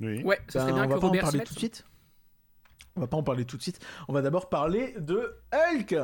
[0.00, 0.22] Oui.
[0.24, 1.84] Ouais, ça serait ben, bien on que va pas en Robert parler tout de suite.
[2.96, 3.78] On va pas en parler tout de suite.
[4.08, 5.96] On va d'abord parler de Hulk.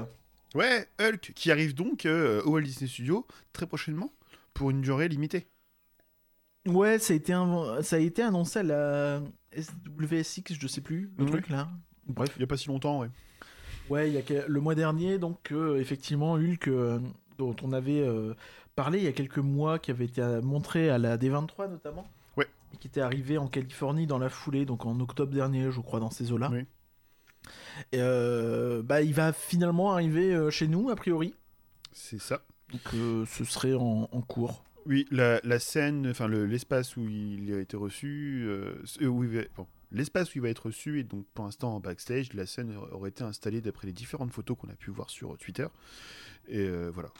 [0.54, 4.10] Ouais, Hulk, qui arrive donc euh, au Walt Disney Studios très prochainement
[4.54, 5.46] pour une durée limitée.
[6.66, 9.20] Ouais, ça a été, un- ça a été annoncé à la
[9.56, 11.30] SWSX, je sais plus, le Oui.
[11.30, 11.68] truc là.
[12.06, 12.30] Bref.
[12.36, 13.08] Il y a pas si longtemps, ouais.
[13.90, 17.00] Ouais, il y a que- le mois dernier, donc euh, effectivement, Hulk, euh,
[17.38, 18.06] dont on avait
[18.76, 22.06] parlé il y a quelques mois, qui avait été montré à la D23 notamment.
[22.36, 22.46] Ouais.
[22.72, 25.98] Et qui était arrivé en Californie dans la foulée, donc en octobre dernier, je crois,
[25.98, 26.50] dans ces eaux-là.
[26.52, 26.64] Oui.
[27.92, 31.34] Et, euh, bah, il va finalement arriver euh, chez nous, a priori.
[31.92, 32.42] C'est ça.
[32.70, 34.64] Donc euh, ce serait en, en cours.
[34.86, 38.74] Oui, la, la scène, enfin le- l'espace où il a été reçu, euh,
[39.06, 41.80] où il va- bon, l'espace où il va être reçu est donc pour l'instant en
[41.80, 42.32] backstage.
[42.32, 45.66] La scène aurait été installée d'après les différentes photos qu'on a pu voir sur Twitter.
[46.48, 47.10] Et euh, voilà.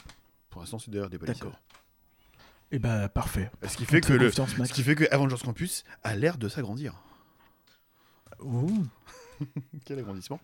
[0.51, 1.59] Pour l'instant, c'est d'ailleurs des D'accord.
[2.73, 3.51] Et bah parfait.
[3.68, 6.95] Ce qui fait que le, ce qui fait que Avengers Campus a l'air de s'agrandir.
[8.41, 8.85] Ouh.
[9.84, 10.40] Quel agrandissement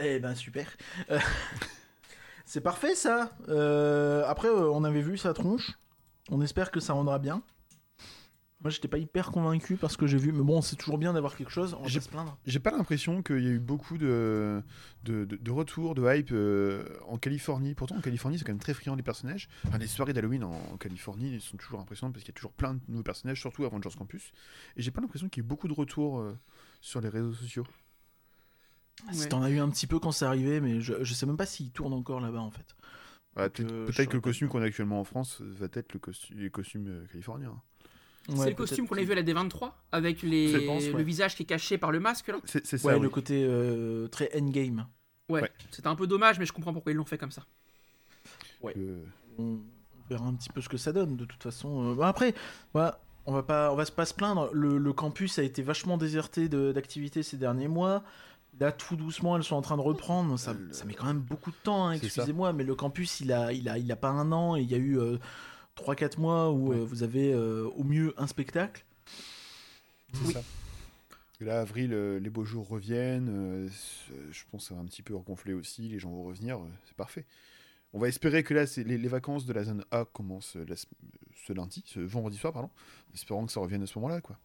[0.00, 0.66] Eh ben super.
[1.10, 1.18] Euh,
[2.44, 3.30] C'est parfait ça.
[3.48, 5.72] Euh, après, euh, on avait vu sa tronche.
[6.30, 7.42] On espère que ça rendra bien.
[8.62, 11.36] Moi, j'étais pas hyper convaincu parce que j'ai vu, mais bon, c'est toujours bien d'avoir
[11.36, 11.74] quelque chose.
[11.74, 12.38] On va J'ai- pas se plaindre.
[12.46, 14.62] J'ai pas l'impression qu'il y a eu beaucoup de,
[15.04, 17.74] de, de, de retours, de hype euh, en Californie.
[17.74, 19.48] Pourtant, en Californie, c'est quand même très friand des personnages.
[19.66, 22.52] Enfin, les soirées d'Halloween en, en Californie sont toujours impressionnantes parce qu'il y a toujours
[22.52, 24.32] plein de nouveaux personnages, surtout à Avengers Campus.
[24.76, 26.36] Et j'ai pas l'impression qu'il y ait eu beaucoup de retours euh,
[26.80, 27.66] sur les réseaux sociaux.
[29.12, 29.28] Si Ouais.
[29.28, 31.46] t'en as eu un petit peu quand c'est arrivé, mais je, je sais même pas
[31.46, 32.74] s'il tourne encore là-bas en fait.
[33.36, 36.34] Donc, Peut-être euh, que le costume qu'on a actuellement en France va être le costu-
[36.34, 37.04] les costumes euh.
[38.28, 40.48] C'est Ouais, le costume qu'on a vu à la D23 avec les...
[40.48, 40.92] Je pense, ouais.
[40.94, 42.38] le visage qui est caché par le masque là.
[42.44, 42.88] C'est c'est ça.
[42.88, 43.00] Ouais, oui.
[43.02, 44.86] le côté euh, très endgame.
[45.28, 45.52] Ouais, Ouais.
[45.70, 47.44] c'était un peu dommage, mais je comprends pourquoi ils l'ont fait comme ça.
[48.64, 49.04] Euh,
[49.38, 49.58] on
[50.08, 51.92] verra un petit peu ce que ça donne de toute façon.
[51.92, 52.34] Euh, bon, après,
[52.72, 54.50] voilà, on va pas, on va pas se plaindre.
[54.52, 58.02] Le, le campus a été vachement déserté de- d'activités ces derniers mois.
[58.58, 60.38] Là, tout doucement, elles sont en train de reprendre.
[60.38, 63.32] Ça, Le- ça met quand même beaucoup de temps, hein, excusez-moi, mais le campus, il
[63.32, 64.98] a, il a, il a pas un an et il y a eu
[65.76, 66.76] 3-4 mois où Ouais.
[66.78, 68.84] euh, vous avez euh, au mieux un spectacle.
[70.12, 70.42] c'est ça.
[71.40, 73.28] Et Là, avril, euh, les beaux jours reviennent.
[73.28, 73.68] euh,
[74.30, 75.82] je pense que ça va un petit peu regonfler aussi.
[75.88, 76.56] Les gens vont revenir.
[76.58, 77.26] euh, c'est parfait.
[77.92, 80.64] On va espérer que là, c'est- les, les vacances de la zone A commencent euh,
[80.66, 82.70] la ce lundi, ce vendredi soir, pardon.
[83.14, 84.38] Espérons que ça revienne à ce moment-là, quoi.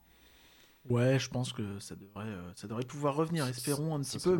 [0.89, 3.45] Ouais, je pense que ça devrait, euh, ça devrait pouvoir revenir.
[3.47, 4.37] Espérons un petit peu,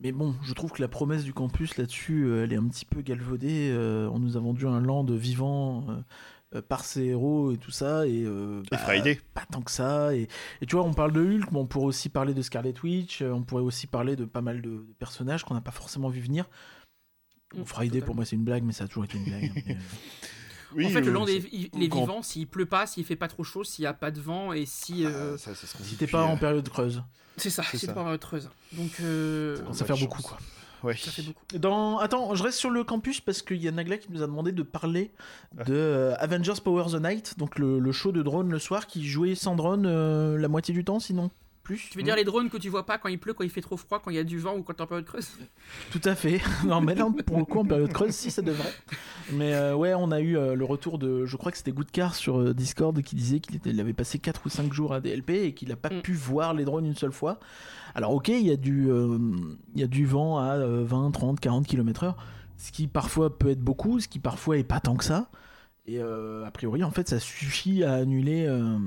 [0.00, 2.84] mais bon, je trouve que la promesse du campus là-dessus, euh, elle est un petit
[2.84, 3.70] peu galvaudée.
[3.72, 5.86] Euh, on nous a vendu un land vivant
[6.68, 9.20] par ses héros et tout ça, et euh, Et bah, Friday.
[9.34, 10.14] pas tant que ça.
[10.14, 10.26] Et,
[10.60, 13.22] et tu vois, on parle de Hulk, mais on pourrait aussi parler de Scarlet Witch,
[13.22, 16.20] on pourrait aussi parler de pas mal de, de personnages qu'on n'a pas forcément vu
[16.20, 16.44] venir.
[17.54, 18.06] Bon, Mm, Friday, totalement.
[18.06, 19.52] pour moi, c'est une blague, mais ça a toujours été une blague.
[19.54, 19.78] mais, euh,
[20.74, 22.66] Oui, en fait, le euh, land c'est- est, il, il est quand- vivant s'il pleut
[22.66, 25.04] pas, s'il fait pas trop chaud, s'il y a pas de vent et si.
[25.04, 27.02] euh, Ah, ça, ça se si confie t'es pas en euh, période creuse,
[27.36, 27.92] C'est ça, c'est c'est ça.
[27.94, 28.48] pas creuse.
[28.72, 30.38] Donc, euh, ça commence pas à faire de beaucoup, quoi.
[30.82, 30.96] Ouais.
[30.96, 31.42] ça fait beaucoup.
[31.58, 31.98] Dans...
[31.98, 34.50] Attends, je reste sur le campus parce qu'il y a Nagla qui nous a demandé
[34.52, 35.10] de parler
[35.58, 35.64] Ah.
[35.64, 39.06] de euh, Avengers Power the Night, donc le, le show de drone le soir qui
[39.06, 41.30] jouait sans drone euh, la moitié du temps, sinon
[41.70, 41.88] plus.
[41.90, 43.60] Tu veux dire les drones que tu vois pas quand il pleut, quand il fait
[43.60, 45.28] trop froid, quand il y a du vent ou quand t'es en période creuse?
[45.92, 46.40] Tout à fait.
[46.66, 48.72] non, mais là, pour le coup, en période creuse, si ça devrait.
[49.32, 51.26] Mais euh, ouais, on a eu euh, le retour de.
[51.26, 54.18] Je crois que c'était Goodcar sur euh, Discord qui disait qu'il était- il avait passé
[54.18, 56.02] 4 ou 5 jours à DLP et qu'il n'a pas Mm.
[56.02, 57.38] pu voir les drones une seule fois.
[57.94, 58.88] Alors, ok, il y, a du,
[59.74, 62.14] il y a du vent à euh, 20, 30, 40 km/h,
[62.56, 65.28] ce qui parfois peut être beaucoup, ce qui parfois est pas tant que ça.
[65.86, 68.78] Et euh, a priori, en fait, ça suffit à annuler euh,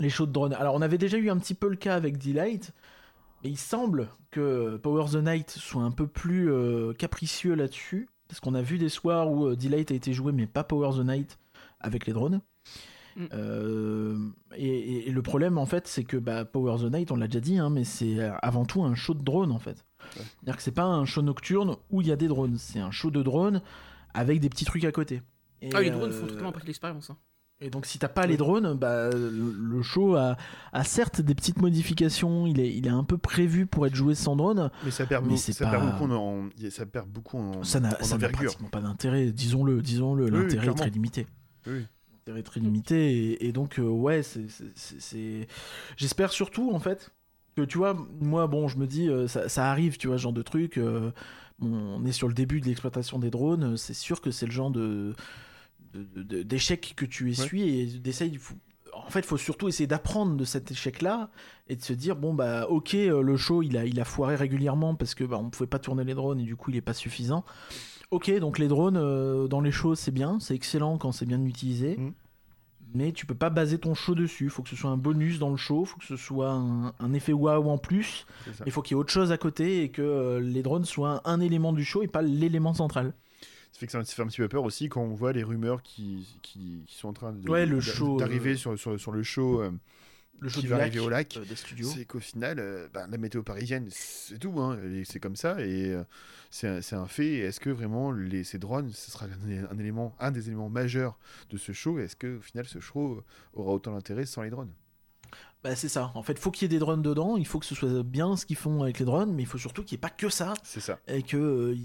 [0.00, 0.54] les shows de drones.
[0.54, 2.72] Alors, on avait déjà eu un petit peu le cas avec Delight.
[3.44, 8.08] Mais il semble que Power the Night soit un peu plus euh, capricieux là-dessus.
[8.28, 10.90] Parce qu'on a vu des soirs où euh, Delight a été joué, mais pas Power
[10.98, 11.38] the Night
[11.80, 12.40] avec les drones.
[13.16, 13.26] Mm.
[13.32, 17.40] Euh, et, le problème, en fait, c'est que bah, Power the Night, on l'a déjà
[17.40, 19.84] dit, hein, mais c'est euh, avant tout un show de drone, en fait.
[20.16, 20.22] Ouais.
[20.22, 22.56] C'est-à-dire que c'est pas un show nocturne où il y a des drones.
[22.56, 23.62] C'est un show de drones
[24.14, 25.22] avec des petits trucs à côté.
[25.62, 27.10] Et, Ah, les drones euh, font totalement partie de l'expérience.
[27.10, 27.16] hein.
[27.62, 30.36] Et donc si t'as pas les drones, bah, le, show a,
[30.72, 34.14] a certes des petites modifications, il est, il est un peu prévu pour être joué
[34.14, 37.62] sans drone, Mais ça perd, Mais ça perd pas- beaucoup en, ça perd beaucoup en,
[37.62, 41.26] ça n'a pratiquement pas d'intérêt, disons-le, disons-le, Oui, l'intérêt est très limité.
[41.66, 41.84] Oui.
[42.14, 45.46] L'intérêt est très limité, et, et donc euh, ouais, c'est...
[45.98, 47.10] J'espère surtout, en fait,
[47.56, 50.22] que tu vois, moi, bon, je me dis, euh, ça, ça arrive, tu vois, ce
[50.22, 51.10] genre de truc, euh,
[51.60, 54.70] on est sur le début de l'exploitation des drones, c'est sûr que c'est le genre
[54.70, 55.14] de
[55.94, 58.38] de- de- d'échec que tu essuies et d'essayer
[58.92, 61.30] en fait il faut surtout essayer d'apprendre de cet échec là
[61.68, 64.36] et de se dire bon bah ok euh, le show il a il a foiré
[64.36, 66.80] régulièrement parce que bah, on pouvait pas tourner les drones et du coup il est
[66.80, 67.44] pas suffisant.
[68.10, 71.42] Ok donc les drones euh, dans les shows c'est bien c'est excellent quand c'est bien
[71.44, 72.12] utilisé Mhm.
[72.94, 74.48] mais tu peux pas baser ton show dessus.
[74.50, 77.12] Faut que ce soit un bonus dans le show faut que ce soit un, un
[77.12, 78.26] effet waouh en plus
[78.66, 81.22] il faut qu'il y ait autre chose à côté et que euh, les drones soient
[81.24, 83.12] un, un élément du show et pas l'élément central
[83.72, 85.82] Ça fait que ça, fait un petit peu peur aussi quand on voit les rumeurs
[85.82, 89.62] qui, qui, qui sont en train Ouais, d'arriver euh, sur, sur, sur le show.
[89.62, 89.70] euh,
[90.40, 92.88] le show Qui va lac, arriver au lac, euh, des studios c'est qu'au final, euh,
[92.92, 94.58] bah, la météo parisienne, c'est tout.
[94.60, 95.94] Hein, c'est comme ça et
[96.50, 97.38] c'est un, c'est un fait.
[97.38, 101.18] Est-ce que vraiment les, ces drones, ce sera un, un élément, un des éléments majeurs
[101.50, 101.98] de ce show?
[101.98, 104.72] Est-ce que au final, ce show aura autant d'intérêt sans les drones?
[105.62, 106.10] Bah c'est ça.
[106.14, 107.36] En fait, faut qu'il y ait des drones dedans.
[107.36, 109.58] Il faut que ce soit bien ce qu'ils font avec les drones, mais il faut
[109.58, 110.98] surtout qu'il n'y ait pas que ça C'est ça.
[111.06, 111.76] et que euh,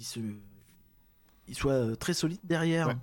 [0.00, 0.20] se,
[1.48, 2.88] il soit euh, très solide derrière.
[2.88, 2.96] Ouais.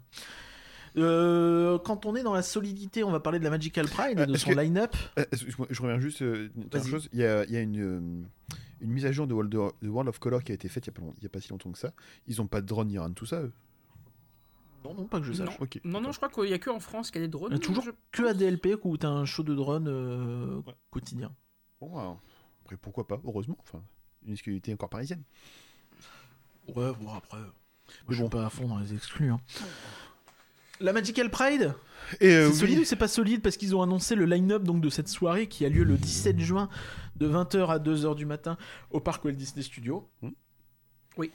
[0.97, 4.21] Euh, quand on est dans la solidité, on va parler de la Magical Pride et
[4.21, 4.95] Euh, de est-ce son que- line-up.
[5.19, 7.09] Euh, excuse-moi, je reviens juste euh, une chose.
[7.11, 8.23] Il y a, il y a une, euh,
[8.79, 10.93] une mise à jour de World, de World of Color qui a été faite il
[11.19, 11.91] n'y a, pas a si longtemps que ça.
[12.27, 13.51] Ils n'ont pas de drone ni rien de tout ça, eux?
[14.85, 15.57] Non, non, pas que je sache.
[15.83, 17.53] Non, non, je crois qu'il y a que en France qu'il y a des drones.
[17.53, 20.73] Euh, toujours je- que à DLP où t'as un show de drone euh, Ouais.
[20.91, 21.33] quotidien.
[21.81, 22.21] Bon, alors,
[22.63, 23.57] après, pourquoi pas Heureusement.
[23.61, 23.81] Enfin,
[24.25, 25.23] une exclusivité encore parisienne.
[26.67, 27.39] Ouais, bon après.
[28.01, 28.29] Moi, Mais je suis bon.
[28.29, 29.31] pas à fond dans les exclus.
[29.31, 29.39] hein.
[30.81, 31.73] La Magical Pride
[32.19, 34.63] Et euh, C'est oui, solide ou c'est pas solide parce qu'ils ont annoncé le line-up
[34.63, 36.69] donc de cette soirée qui a lieu le 17 juin
[37.15, 38.57] de 20h à 2h du matin
[38.91, 40.07] au parc Walt Disney Studios.
[40.21, 40.29] Hmm.
[41.17, 41.31] Oui.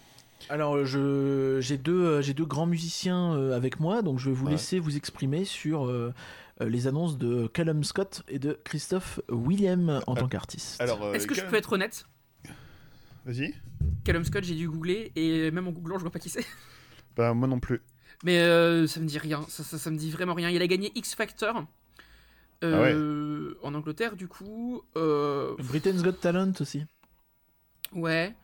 [0.50, 4.34] Alors euh, je j'ai deux euh, j'ai deux grands musiciens avec moi donc je vais
[4.34, 4.52] vous Ouais.
[4.52, 6.12] laisser vous exprimer sur euh,
[6.60, 10.78] les annonces de Callum Scott et de Christophe William en tant qu'artiste.
[10.82, 12.04] Alors, Est-ce que je peux être honnête?
[13.24, 13.54] Vas-y.
[14.04, 16.44] Callum Scott, j'ai dû googler et même en googlant, je vois pas qui c'est.
[17.16, 17.80] Bah, moi non plus.
[18.24, 20.48] Mais euh, ça me dit rien, ça, ça, ça me dit vraiment rien.
[20.50, 21.66] Il a gagné X Factor
[22.62, 24.82] euh, en Angleterre, du coup.
[24.96, 26.84] Euh, Britain's Got Talent aussi.
[27.92, 28.34] ouais.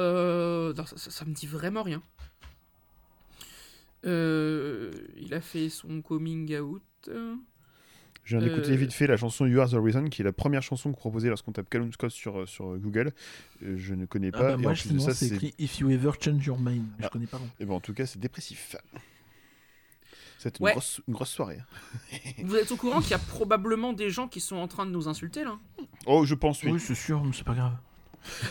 [0.00, 2.02] Euh, non, ça, ça- ça me dit vraiment rien.
[4.04, 6.82] Euh, il a fait son coming out.
[8.26, 10.32] Je viens d'écouter Euh, vite fait la chanson You Are the Reason, qui est la
[10.32, 13.12] première chanson que proposée lorsqu'on tape Callum Scott sur, euh, sur Google.
[13.62, 14.42] Euh, je ne connais Ah pas.
[14.48, 16.58] bah, et moi en plus de justement ça, c'est écrit If You Ever Change Your
[16.58, 16.84] Mind.
[16.98, 17.10] mais Je Ah.
[17.10, 17.48] connais pas non.
[17.60, 18.74] Et ben, en tout cas, c'est dépressif.
[20.38, 20.72] C'est une, Ouais.
[20.72, 21.60] grosse, une grosse soirée.
[22.44, 24.90] Vous êtes au courant qu'il y a probablement des gens qui sont en train de
[24.90, 25.58] nous insulter là
[26.06, 26.72] Oh, je pense, oui.
[26.72, 27.76] Oui, c'est sûr, mais c'est pas grave.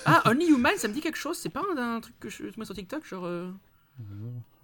[0.06, 2.44] Ah, Only Human, ça me dit quelque chose C'est pas un, un truc que je
[2.58, 3.26] mets sur TikTok Genre.
[3.26, 3.52] euh,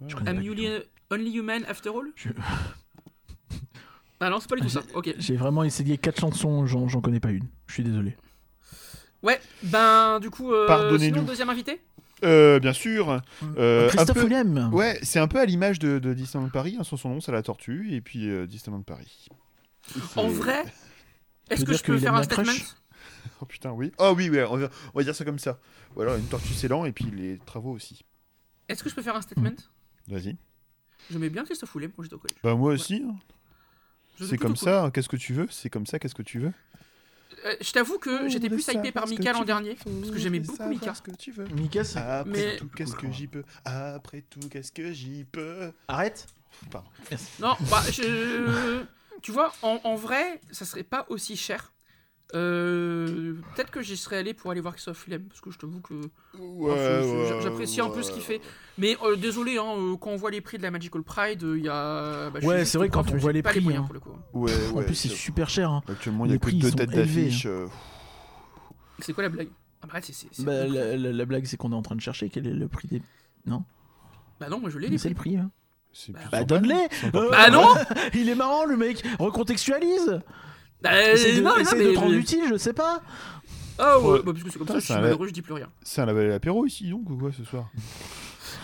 [0.08, 0.68] Je connais pas only,
[1.10, 2.10] only Human After All?
[2.16, 2.30] Je-
[4.24, 4.82] Ah non, c'est pas du tout ça.
[4.94, 5.12] Ok.
[5.18, 7.48] J'ai vraiment essayé quatre chansons, j'en j'en connais pas une.
[7.66, 8.16] Je suis désolé.
[9.22, 11.80] Ouais, ben du coup, euh, sinon, deuxième invité?
[12.24, 13.20] Euh, bien sûr.
[13.58, 14.70] Euh, Christophe un peu- Willem.
[14.72, 16.76] Ouais, c'est un peu à l'image de, de Disneyland Paris.
[16.78, 17.92] hein, sur son nom, c'est la tortue.
[17.92, 19.26] Et puis euh, Disneyland Paris.
[20.16, 20.62] En vrai,
[21.50, 22.52] est-ce que je peux faire un statement?
[23.40, 23.90] Oh putain, oui.
[23.98, 25.58] Oh oui, ouais, on va, on va dire ça comme ça.
[25.96, 28.04] Ou alors une tortue s'élan et puis les travaux aussi.
[28.68, 29.50] Est-ce que je peux faire un statement?
[30.06, 30.36] Vas-y.
[31.10, 32.38] Je mets bien Christophe Willem quand j'étais au collège.
[32.44, 33.04] Bah moi aussi.
[33.08, 33.14] hein.
[34.20, 34.90] C'est comme ça.
[34.92, 35.46] Qu'est-ce que tu veux?
[35.50, 35.98] C'est comme ça.
[35.98, 36.52] Qu'est-ce que tu veux?
[37.44, 40.38] Euh, je t'avoue que Oh, j'étais plus hypé par Mika l'an dernier, parce que j'aimais
[40.38, 40.94] beaucoup Mika.
[40.94, 41.46] ce que tu veux.
[41.46, 43.42] Mika, c'est- Après Mais- tout, qu'est-ce que j'y peux?
[43.64, 45.72] Après tout, qu'est-ce que j'y peux?
[45.88, 46.26] Arrête.
[46.70, 46.88] Pardon.
[47.40, 48.82] Non, bah, je...
[49.22, 51.72] tu vois, en, en vrai, ça serait pas aussi cher.
[52.34, 55.80] Euh, Peut-être que j'y serais allé pour aller voir Christophe Willem, parce que je t'avoue
[55.80, 58.40] que Ouais, je- je- ouais, j'apprécie un peu ce qu'il fait.
[58.78, 61.64] Mais euh, désolé, hein, euh, quand on voit les prix de la Magical Pride, il
[61.64, 62.30] y a.
[62.30, 63.86] bah, Ouais, c'est vrai, quand on voit les prix, moyens hein.
[63.86, 64.10] pour le coup.
[64.32, 65.70] Ouais, en ouais, plus, c'est super cher.
[65.70, 65.82] hein.
[65.88, 67.44] Actuellement, il n'y Les a que prix, deux têtes d'affiche.
[67.46, 67.66] euh,
[69.00, 69.48] C'est quoi la blague?
[69.82, 69.98] Ah bah,
[70.38, 70.70] Bah, prix.
[70.72, 72.88] la, la- la blague, c'est qu'on est en train de chercher quel est le prix
[72.88, 73.02] des.
[73.46, 75.36] Bah non, moi je l'ai Mais C'est le prix.
[75.36, 75.50] Hein.
[76.30, 77.66] Bah, de donne-les Bah non
[78.14, 80.20] Il est marrant, le mec Recontextualise
[80.82, 83.02] Bah, Essaye de, non, de mais- te rendre utile, je sais pas
[83.78, 84.18] Ah ouais, Ouais.
[84.22, 85.54] bah, parce que c'est comme Ça, ça, je c'est suis un- malheureux, je dis plus
[85.54, 85.68] rien.
[85.82, 87.68] C'est un label à l'apéro ici, donc, ou quoi, ce soir?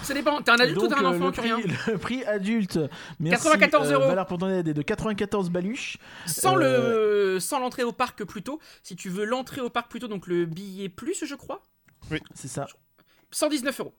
[0.02, 1.58] Ça dépend, t'es un adulte ou Donc, t'es un euh, enfant le, que prix, rien
[1.92, 2.78] le prix adulte,
[3.20, 4.06] merci, 94 euh, euros.
[4.08, 5.98] valeur pour ton aide est de 94 baluches.
[6.26, 8.58] Sans Euh, le sans l'entrée au parc plus tôt.
[8.82, 11.62] Si tu veux l'entrée au parc plus tôt, donc le billet plus, je crois,
[12.34, 12.66] C'est ça.
[13.30, 13.92] 119 euros.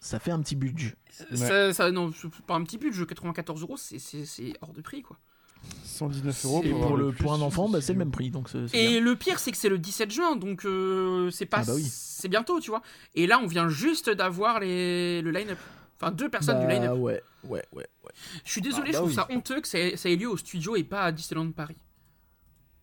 [0.00, 0.94] ça fait un petit budget.
[1.34, 4.82] Ça, ça- non, c'est pas un petit budget, 94 euros, c'est- c'est c'est hors de
[4.82, 5.18] prix quoi.
[5.84, 8.30] 119 euros pour, pour, avoir le, plus, pour un enfant, bah, c'est le même prix.
[8.30, 9.00] Donc c'est- c'est Et bien.
[9.00, 11.58] le pire, c'est que c'est le 17 juin, donc euh, c'est pas.
[11.60, 11.84] Ah bah oui.
[11.88, 12.82] C'est bientôt, tu vois.
[13.14, 15.20] Et là, on vient juste d'avoir les...
[15.22, 15.58] le line-up.
[16.00, 16.98] Enfin, deux personnes du Bah, line-up.
[16.98, 18.12] ouais, ouais, ouais, ouais.
[18.44, 19.14] Je suis désolé, Ah, bah je trouve oui.
[19.14, 21.76] ça honteux que ça, ça ait lieu au studio et pas à Disneyland Paris.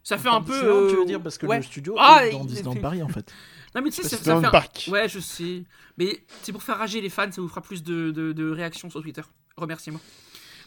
[0.04, 0.54] Ça fait un peu.
[0.54, 1.58] Disneyland, tu euh, veux dire parce que ouais.
[1.58, 3.32] le studio Ah, est dans Disneyland Paris en fait.
[3.76, 4.42] Non, mais tu sais, ça, C'est ça dans fait.
[4.44, 4.90] le un- parc.
[4.92, 5.64] Ouais, je sais.
[5.98, 8.90] Mais c'est pour faire rager les fans, ça vous fera plus de, de, de réactions
[8.90, 9.22] sur Twitter.
[9.58, 10.02] Remerciez-moi.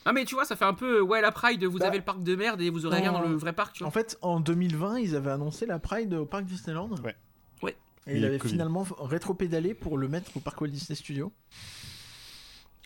[0.07, 1.01] Non, mais tu vois, ça fait un peu.
[1.01, 3.23] Ouais, la Pride, vous Bah, avez le parc de merde et vous aurez rien dans
[3.23, 3.89] le vrai parc, tu vois.
[3.89, 6.91] En fait, en 2020, ils avaient annoncé la Pride au parc Disneyland.
[7.03, 7.17] Ouais.
[7.63, 7.77] Ouais.
[8.07, 8.53] Et ils avaient Covid.
[8.53, 11.33] finalement rétro-pédalé pour le mettre au parc Walt Disney Studio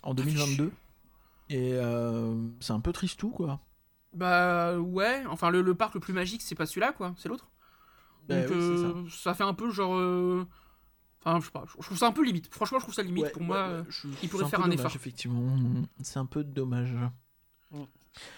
[0.03, 0.71] en 2022.
[1.51, 3.61] Et euh, c'est un peu tristou quoi.
[4.13, 7.49] Bah ouais, enfin le, le parc le plus magique c'est pas celui-là quoi, c'est l'autre.
[8.29, 9.35] Bah Donc oui, euh, ça.
[9.35, 9.95] fait un peu genre...
[9.97, 10.47] euh,
[11.25, 12.53] Enfin je sais pas, je trouve ça un peu limite.
[12.53, 13.57] Franchement je trouve ça limite Ouais, pour ouais, moi.
[13.57, 13.85] ouais, euh.
[13.89, 14.93] je- il pourrait faire un dommage, effort.
[14.95, 15.57] Effectivement,
[16.03, 16.95] c'est un peu dommage.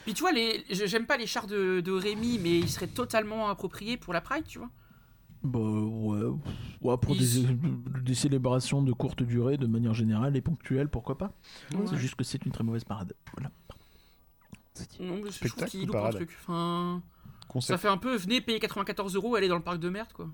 [0.05, 0.65] Puis tu vois, les...
[0.71, 4.45] j'aime pas les chars de, de Rémi mais ils seraient totalement appropriés pour la Pride
[4.47, 4.71] tu vois.
[5.43, 6.27] Bah ouais,
[6.83, 11.33] ouais pour des, célébrations de courte durée, de manière générale et ponctuelle, pourquoi pas.
[11.73, 11.87] Ouais.
[11.89, 13.15] C'est juste que c'est une très mauvaise parade.
[13.35, 13.51] Voilà.
[15.01, 16.37] Non, mais je trouve Spectacle qu'il ou loupe un truc.
[16.43, 17.03] Enfin,
[17.61, 20.29] ça fait un peu, venez payer 94 euros, aller dans le parc de merde quoi.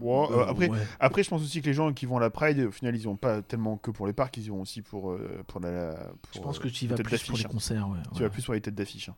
[0.00, 0.78] Euh, Euh, après, ouais.
[1.00, 3.02] après, je pense aussi que les gens qui vont à la Pride, au final, ils
[3.02, 5.94] vont pas tellement que pour les parcs, ils y vont aussi pour, euh, pour la.
[6.22, 7.48] Pour, Je pense que tu y vas têtes plus pour les hein.
[7.50, 7.88] concerts.
[7.88, 8.20] Ouais, Tu ouais.
[8.22, 9.08] vas plus pour les têtes d'affiche.
[9.08, 9.16] hein,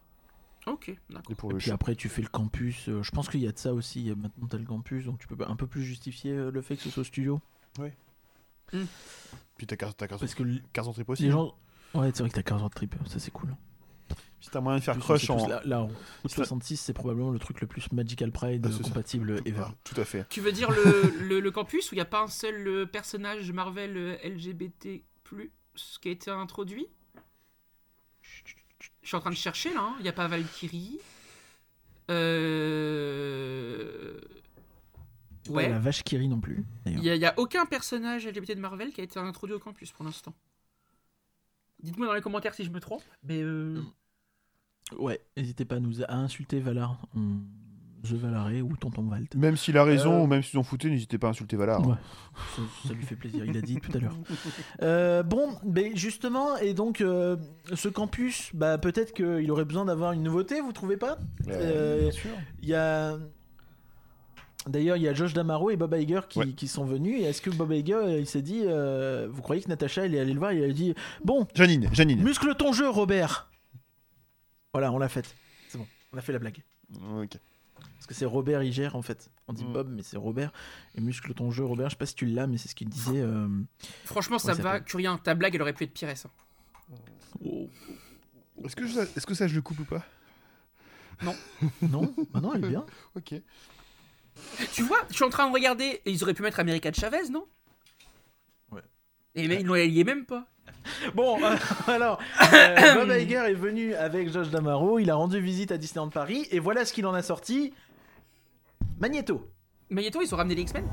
[0.66, 1.30] Ok, d'accord.
[1.30, 1.74] et pour Et le puis show.
[1.74, 2.84] après, tu fais le campus.
[2.86, 4.00] je pense qu'il y a de ça aussi.
[4.00, 6.62] il y a Maintenant, t'as le campus, donc tu peux un peu plus justifier le
[6.62, 7.40] fait que ce soit au studio.
[9.56, 11.32] Puis t'as 15 t'as 15 Parce que l- 15 entrées les possibles.
[11.32, 11.54] gens.
[11.94, 13.54] Ouais, c'est vrai que t'as 15 heures de trip, ça c'est cool.
[14.44, 15.48] Si t'as moyen de faire crush en.
[15.48, 15.96] Là, là, en Route
[16.30, 19.62] Ça- 66, c'est probablement le truc le plus Magical Pride Ah, compatible ever.
[19.68, 20.28] Ah, Tout à fait.
[20.28, 22.84] Tu veux dire le, le, le campus où il n'y a pas un seul euh,
[22.84, 25.02] personnage Marvel euh, LGBT
[26.02, 26.86] qui a été introduit?
[28.20, 29.94] Je suis en train de chercher là, hein.
[29.98, 30.98] il n'y a pas Valkyrie.
[32.54, 34.20] Euh...
[35.46, 35.68] Pas Ouais.
[35.70, 36.64] la vache Kiri non plus.
[36.86, 39.54] Il n'y a, il y a aucun personnage LGBT de Marvel qui a été introduit
[39.54, 40.34] au campus pour l'instant.
[41.82, 43.02] Dites-moi dans les commentaires si je me trompe.
[43.24, 43.82] Mais euh,
[44.98, 46.98] Ouais, n'hésitez pas à nous à insulter Valar.
[47.16, 47.20] en
[48.06, 49.34] The Valaré ou Tonton Valt.
[49.34, 51.86] Même s'il a raison Euh, ou même s'ils ont fouté, n'hésitez pas à insulter Valar.
[51.88, 51.94] Ouais,
[52.54, 54.14] ça, ça lui fait plaisir, il a dit tout à l'heure.
[54.82, 57.36] Euh, bon, mais justement, et donc euh,
[57.72, 61.16] ce campus, bah, peut-être qu'il aurait besoin d'avoir une nouveauté, vous trouvez pas?
[61.48, 62.30] Euh, bien sûr.
[62.62, 63.16] Il y a.
[64.66, 66.48] D'ailleurs, il y a Josh Damaro et Bob Iger qui, Ouais.
[66.52, 67.20] qui sont venus.
[67.20, 70.20] Et est-ce que Bob Iger, il s'est dit, euh, vous croyez que Natacha, elle est
[70.20, 72.22] allée le voir, il a dit, bon, Janine, Janine.
[72.22, 73.50] muscle ton jeu, Robert.
[74.74, 75.34] Voilà, on l'a faite.
[75.68, 76.62] C'est bon, on a fait la blague.
[77.16, 77.38] Ok.
[77.76, 79.30] Parce que c'est Robert Iger en fait.
[79.48, 79.72] On dit Mm.
[79.72, 80.52] Bob, mais c'est Robert.
[80.94, 81.88] Et muscle ton jeu, Robert.
[81.88, 83.20] Je sais pas si tu l'as, mais c'est ce qu'il disait.
[83.22, 83.48] euh,
[84.04, 84.80] franchement, ça Ouais, ça va.
[84.80, 86.28] Curien, ta blague, elle aurait pu être pire, ça.
[88.64, 90.04] Est-ce que, ça- est-ce que ça, je le coupe ou pas?
[91.82, 92.84] Non, bah non, elle est bien.
[93.16, 93.34] Ok.
[94.72, 96.00] Tu vois, je suis en train de regarder.
[96.04, 97.46] Et ils auraient pu mettre America de Chavez, non?
[98.72, 98.82] Ouais.
[99.36, 100.46] Et mais, ils y est même pas.
[101.14, 101.56] Bon, euh,
[101.86, 102.18] alors,
[102.52, 104.98] euh, Bob Iger est venu avec Josh Damaro.
[104.98, 106.46] Il a rendu visite à Disneyland Paris.
[106.50, 107.72] Et voilà ce qu'il en a sorti
[109.00, 109.48] Magneto.
[109.90, 110.84] Magneto, ils ont ramené les X-Men?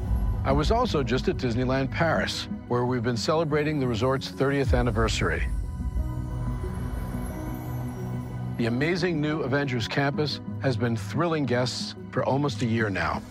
[0.46, 5.48] I was also just at Disneyland Paris, where we've been celebrating the resort's 30th anniversary.
[8.58, 13.22] The amazing new Avengers campus has been thrilling guests for almost a year now.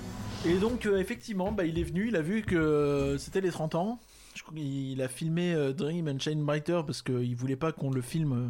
[0.44, 2.08] Et donc, euh, effectivement, bah, il est venu.
[2.08, 3.98] Il a vu que c'était les 30 ans.
[4.40, 7.90] Je crois qu'il a filmé euh, Dream and Shine Brighter parce qu'il voulait pas qu'on
[7.90, 8.48] le filme euh,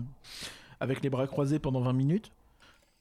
[0.78, 2.30] avec les bras croisés pendant 20 minutes.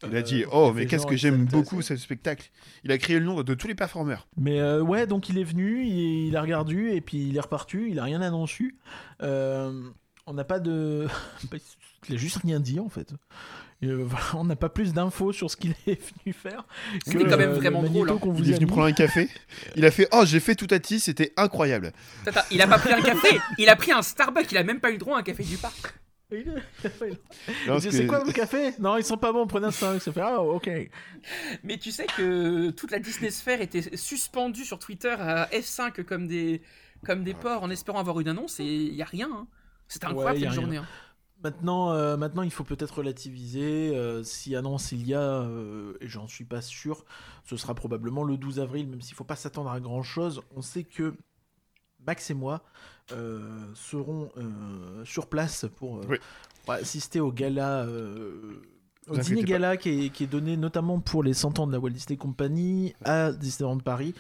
[0.02, 2.50] Il a Euh, dit Oh, mais qu'est-ce que j'aime beaucoup ce spectacle.
[2.84, 4.28] Il a créé le nom de tous les performeurs.
[4.38, 7.42] Mais euh, ouais, donc il est venu, il, il a regardé et puis il est
[7.42, 8.74] reparti, il a rien annoncé.
[9.22, 9.84] Euh,
[10.30, 11.08] on n'a pas de.
[12.10, 13.14] il a juste rien dit en fait.
[13.84, 16.66] Euh, voilà, on n'a pas plus d'infos sur ce qu'il est venu faire.
[17.06, 18.18] C'était que, quand même vraiment drôle, hein.
[18.18, 19.28] qu'on vous Il est a venu prendre un café.
[19.76, 21.92] Il a fait Oh, j'ai fait tout à ti, c'était incroyable.
[22.52, 24.90] Il a pas pris un café, il a pris un Starbucks, il a même pas
[24.90, 25.94] eu le droit à un café du parc.
[26.30, 30.04] C'est quoi le café Non, ils sont pas bons, prenez un Starbucks.
[30.04, 30.70] Ça fait Ah, ok.
[31.64, 36.28] Mais tu sais que toute la Disney Sphere était suspendue sur Twitter à F5 comme
[36.28, 36.62] des,
[37.04, 39.30] comme des porcs en espérant avoir une annonce et il y a rien.
[39.34, 39.48] hein.
[39.90, 40.78] C'était incroyable Ouais, cette journée.
[40.78, 40.86] hein.
[41.44, 43.96] Maintenant, euh, maintenant, il faut peut-être relativiser.
[43.96, 47.04] euh, si annonce il y a, euh, et j'en suis pas sûr,
[47.46, 50.42] ce sera probablement le 12 avril, même s'il faut pas s'attendre à grand chose.
[50.56, 51.14] On sait que
[52.06, 52.62] Max et moi
[53.14, 56.18] euh, serons euh, sur place pour, euh, Oui.
[56.66, 57.84] pour assister au gala.
[57.86, 58.62] euh,
[59.08, 61.80] au dîner gala qui est, qui est donné notamment pour les 100 ans de la
[61.80, 64.14] Walt Disney Company à Disneyland Paris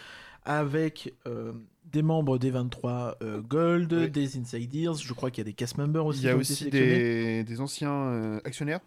[0.45, 1.53] avec euh,
[1.91, 4.09] des membres des 23 euh, Gold, Oui.
[4.09, 4.95] des Inside Ears.
[4.95, 6.21] Je crois qu'il y a des cast members aussi.
[6.21, 8.79] Il y a aussi des, des anciens euh, actionnaires.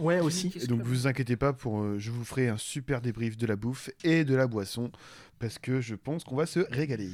[0.00, 0.50] Ouais, aussi.
[0.62, 3.56] Et donc vous inquiétez pas, pour, euh, je vous ferai un super débrief de la
[3.56, 4.90] bouffe et de la boisson
[5.38, 7.10] parce que je pense qu'on va se régaler.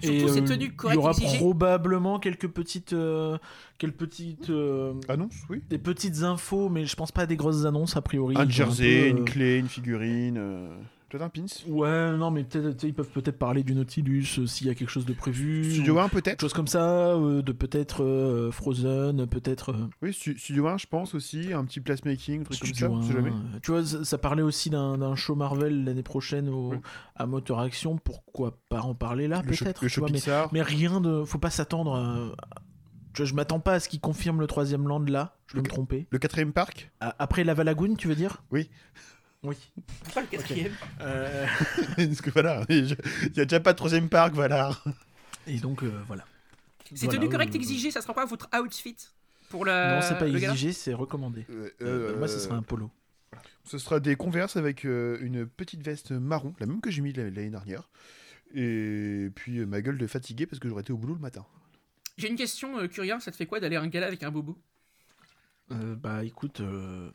[0.00, 1.38] Surtout ces euh, tenues Il y aura exigées.
[1.38, 3.38] probablement quelques petites, euh,
[3.78, 5.62] quelques petites, euh, Annonce, oui.
[5.68, 8.36] des petites infos, mais je pense pas à des grosses annonces a priori.
[8.38, 10.40] Un jersey, peu, euh, une clé, une figurine,
[11.08, 11.44] peut-être un pins.
[11.68, 14.88] Ouais, non, mais peut-être, ils peuvent peut-être parler du Nautilus euh, s'il y a quelque
[14.90, 15.70] chose de prévu.
[15.72, 16.40] Studio ou 1 quelque peut-être.
[16.40, 19.74] chose comme ça, euh, de peut-être euh, Frozen, peut-être.
[20.02, 23.08] Oui, Stu- Studio 1 je pense aussi, un petit placemaking, un truc Studio comme ça,
[23.08, 23.32] on sait 1, jamais.
[23.62, 26.78] Tu vois, ça, ça parlait aussi d'un show Marvel l'année prochaine au, Oui.
[27.14, 27.96] à Motor Action.
[27.98, 30.20] Pourquoi pas en parler là, peut-être mais,
[30.52, 31.24] mais rien de.
[31.24, 32.34] Faut pas s'attendre à.
[33.16, 35.36] Vois, je m'attends pas à ce qu'ils confirment le troisième land là.
[35.46, 36.06] Je peux me tromper.
[36.10, 36.90] Le quatrième parc?
[37.00, 38.42] À- Après la Valagoon, tu veux dire?
[38.50, 38.68] Oui.
[39.42, 39.56] Oui.
[40.14, 40.72] Pas le quatrième.
[41.00, 41.46] Euh,
[41.96, 42.96] Parce que voilà, il
[43.36, 44.70] y a déjà pas de troisième parc, voilà.
[45.46, 46.24] Et donc, euh, voilà.
[46.94, 48.96] Ces Voilà, tenues correctes euh, exigées, ça sera quoi votre outfit
[49.48, 49.96] pour la.
[49.96, 51.44] Non, c'est pas le exigé, c'est recommandé.
[51.50, 52.90] Euh, Euh, moi, ce serait un polo.
[53.64, 57.12] Ce sera des converses avec euh, une petite veste marron, la même que j'ai mis
[57.12, 57.88] l'année dernière.
[58.54, 61.44] Et puis euh, ma gueule de fatigué parce que j'aurais été au boulot le matin.
[62.16, 64.30] J'ai une question, euh, Curien, ça te fait quoi d'aller à un gala avec un
[64.30, 64.56] bobo?
[65.72, 66.60] Euh, bah, écoute.
[66.60, 67.10] euh,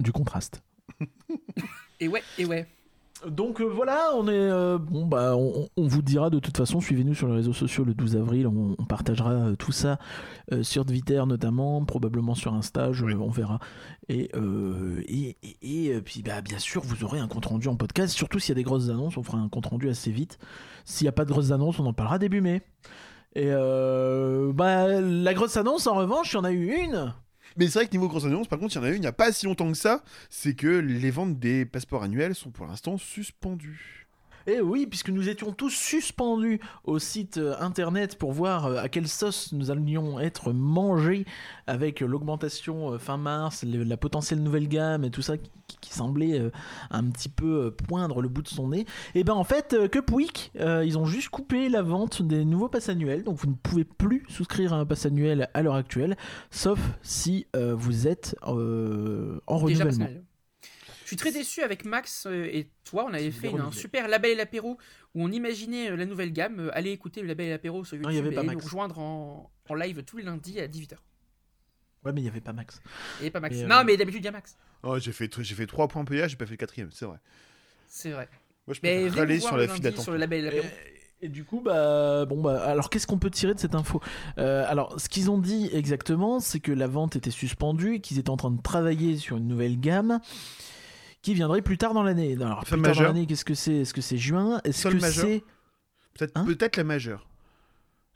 [0.00, 0.62] Du contraste.
[2.00, 2.66] Et ouais, et ouais.
[3.26, 6.80] Donc euh, voilà, on est euh, bon bah on, on vous dira de toute façon,
[6.80, 9.98] suivez-nous sur les réseaux sociaux le 12 avril, on, on partagera euh, tout ça
[10.52, 13.14] euh, sur Twitter notamment, probablement sur Insta, je- Oui.
[13.16, 13.58] on verra.
[14.08, 17.74] Et, euh, et, et- et, puis bah bien sûr, vous aurez un compte rendu en
[17.74, 20.38] podcast, surtout s'il y a des grosses annonces, on fera un compte rendu assez vite.
[20.84, 22.62] S'il n'y a pas de grosses annonces, on en parlera début mai.
[23.34, 27.12] Et euh, bah la grosse annonce en revanche, il y en a eu une.
[27.58, 29.00] Mais c'est vrai que niveau grosse annonce, par contre, il y en a une il
[29.00, 32.50] n'y a pas si longtemps que ça, c'est que les ventes des passeports annuels sont
[32.50, 34.07] pour l'instant suspendues.
[34.48, 38.88] Et oui, puisque nous étions tous suspendus au site euh, internet pour voir euh, à
[38.88, 41.26] quelle sauce nous allions être mangés
[41.66, 45.50] avec euh, l'augmentation fin mars, la potentielle nouvelle gamme et tout ça qui,
[45.82, 46.50] qui semblait
[46.90, 48.86] un petit peu poindre le bout de son nez.
[49.14, 52.70] Et ben en fait, que Pouic, euh, ils ont juste coupé la vente des nouveaux
[52.70, 56.16] passes annuels, donc vous ne pouvez plus souscrire à un pass annuel à l'heure actuelle,
[56.50, 59.84] sauf si vous êtes en Déjà renouvellement.
[59.84, 60.24] personnel.
[61.08, 64.32] Je suis très déçu avec Max euh, et toi, on avait fait un super label
[64.32, 64.76] et l'apéro
[65.14, 66.60] où on imaginait euh, la nouvelle gamme.
[66.60, 68.46] Euh, Allez écouter le label et l'apéro sur YouTube Non, il y avait pas et
[68.46, 68.58] Max.
[68.58, 70.96] nous rejoindre en, en live tous les lundis à 18h.
[72.04, 72.82] Ouais, mais il n'y avait pas Max.
[73.22, 73.56] Et pas Max.
[73.56, 74.56] Euh, Non, mais d'habitude il y a Max.
[74.82, 77.16] Oh, j'ai fait, j'ai fait 3 points PA, j'ai pas fait le quatrième, c'est vrai.
[77.88, 78.28] C'est vrai.
[78.66, 80.02] Moi, je Mais peux voir sur le la file d'attente.
[80.02, 80.66] sur le label et l'apéro.
[81.22, 84.02] Et, et du coup, bah, bon, bah, alors qu'est-ce qu'on peut tirer de cette info?
[84.36, 88.18] Euh, Alors, ce qu'ils ont dit exactement, c'est que la vente était suspendue et qu'ils
[88.18, 90.20] étaient en train de travailler sur une nouvelle gamme
[91.22, 92.34] qui viendrait plus tard dans l'année.
[92.40, 93.74] Alors, plus tard dans l'année, qu'est-ce que c'est?
[93.78, 94.60] Est-ce que c'est juin?
[94.64, 95.24] Est-ce Sol que majeur.
[95.26, 95.44] c'est
[96.14, 97.26] Peut-être Hein peut-être la majeure.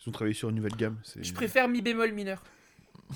[0.04, 0.96] Ils ont travaillé sur une nouvelle gamme.
[1.04, 2.42] c'est- Je préfère mi bémol mineur.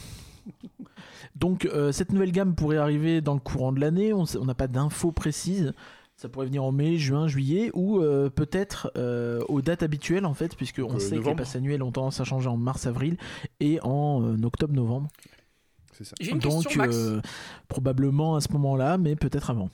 [1.34, 4.68] donc euh, cette nouvelle gamme pourrait arriver dans le courant de l'année On n'a pas
[4.68, 5.72] d'infos précises.
[6.16, 10.32] Ça pourrait venir en mai, juin, juillet, ou euh, peut-être euh, aux dates habituelles en
[10.32, 11.36] fait, puisque on Euh, sait que les novembre.
[11.38, 13.18] passes annuelles ont tendance à changer en mars-avril
[13.60, 15.08] et en euh, octobre-novembre.
[15.96, 16.14] C'est ça.
[16.20, 16.94] J'ai une Donc, question, Max.
[16.96, 17.20] euh,
[17.68, 19.70] probablement à ce moment-là, mais peut-être avant.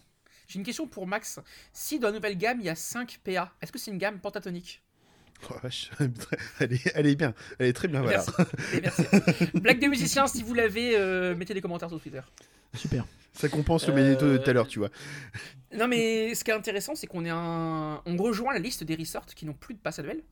[0.49, 1.41] J'ai une question pour Max.
[1.73, 4.19] Si dans la nouvelle gamme il y a 5 PA, est-ce que c'est une gamme
[4.21, 4.83] pentatonique?
[5.51, 5.91] Oh, vache.
[6.61, 7.35] elle, est, elle est bien.
[7.59, 8.25] Elle est très bien, voilà.
[8.81, 9.03] Merci.
[9.55, 12.21] Blague de musicien, si vous l'avez, euh, mettez des commentaires sur Twitter.
[12.75, 13.05] Super.
[13.33, 14.91] Ça compense le Euh, magnéto de tout à l'heure, tu vois.
[15.75, 18.01] Non mais ce qui est intéressant, c'est qu'on est un...
[18.05, 20.23] on rejoint la liste des resorts qui n'ont plus de passe annuel.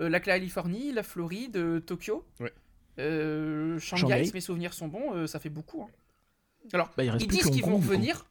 [0.00, 2.52] Euh, la Californie, la Floride, euh, Tokyo, Ouais.
[2.98, 4.24] Euh, Shanghai, Shanghai.
[4.26, 5.82] si mes souvenirs sont bons, euh, ça fait beaucoup.
[5.82, 5.88] hein.
[6.72, 8.24] Alors, Bah, ils disent qu'ils vont revenir,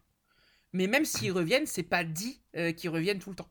[0.71, 3.49] mais même s'ils reviennent, c'est pas dit euh, qu'ils reviennent tout le temps.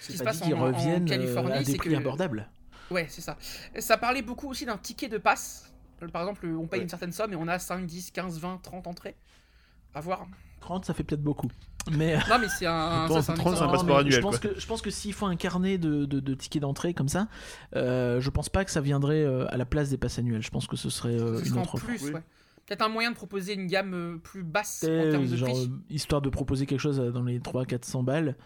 [0.00, 2.48] Ce qui se pas passe en, en reviennent euh, Californie, c'est que abordables.
[2.90, 3.36] Ouais, c'est ça.
[3.78, 5.72] Ça parlait beaucoup aussi d'un ticket de passe.
[6.12, 6.84] Par exemple, on paye Ouais.
[6.84, 9.16] une certaine somme et on a 5, 10, 15, 20, 30 entrées.
[9.94, 10.26] À voir.
[10.60, 11.48] 30, ça fait peut-être beaucoup.
[11.92, 13.04] Mais Non, mais c'est un.
[13.04, 13.66] Attends, ça, c'est un 30, c'est un exemple.
[13.66, 14.50] Non, passeport mais annuel, Je pense quoi.
[14.50, 17.28] que je pense que s'il faut un carnet de, de- de tickets d'entrée comme ça,
[17.76, 20.42] euh, je pense pas que ça viendrait euh, à la place des passes annuelles.
[20.42, 21.84] Je pense que ce serait euh, une autre offre.
[21.86, 22.12] plus, Oui.
[22.12, 22.22] ouais.
[22.66, 25.64] Peut-être un moyen de proposer une gamme euh, plus basse en termes de genre, prix.
[25.70, 28.36] euh, histoire de proposer quelque chose euh, dans les 300-400 balles.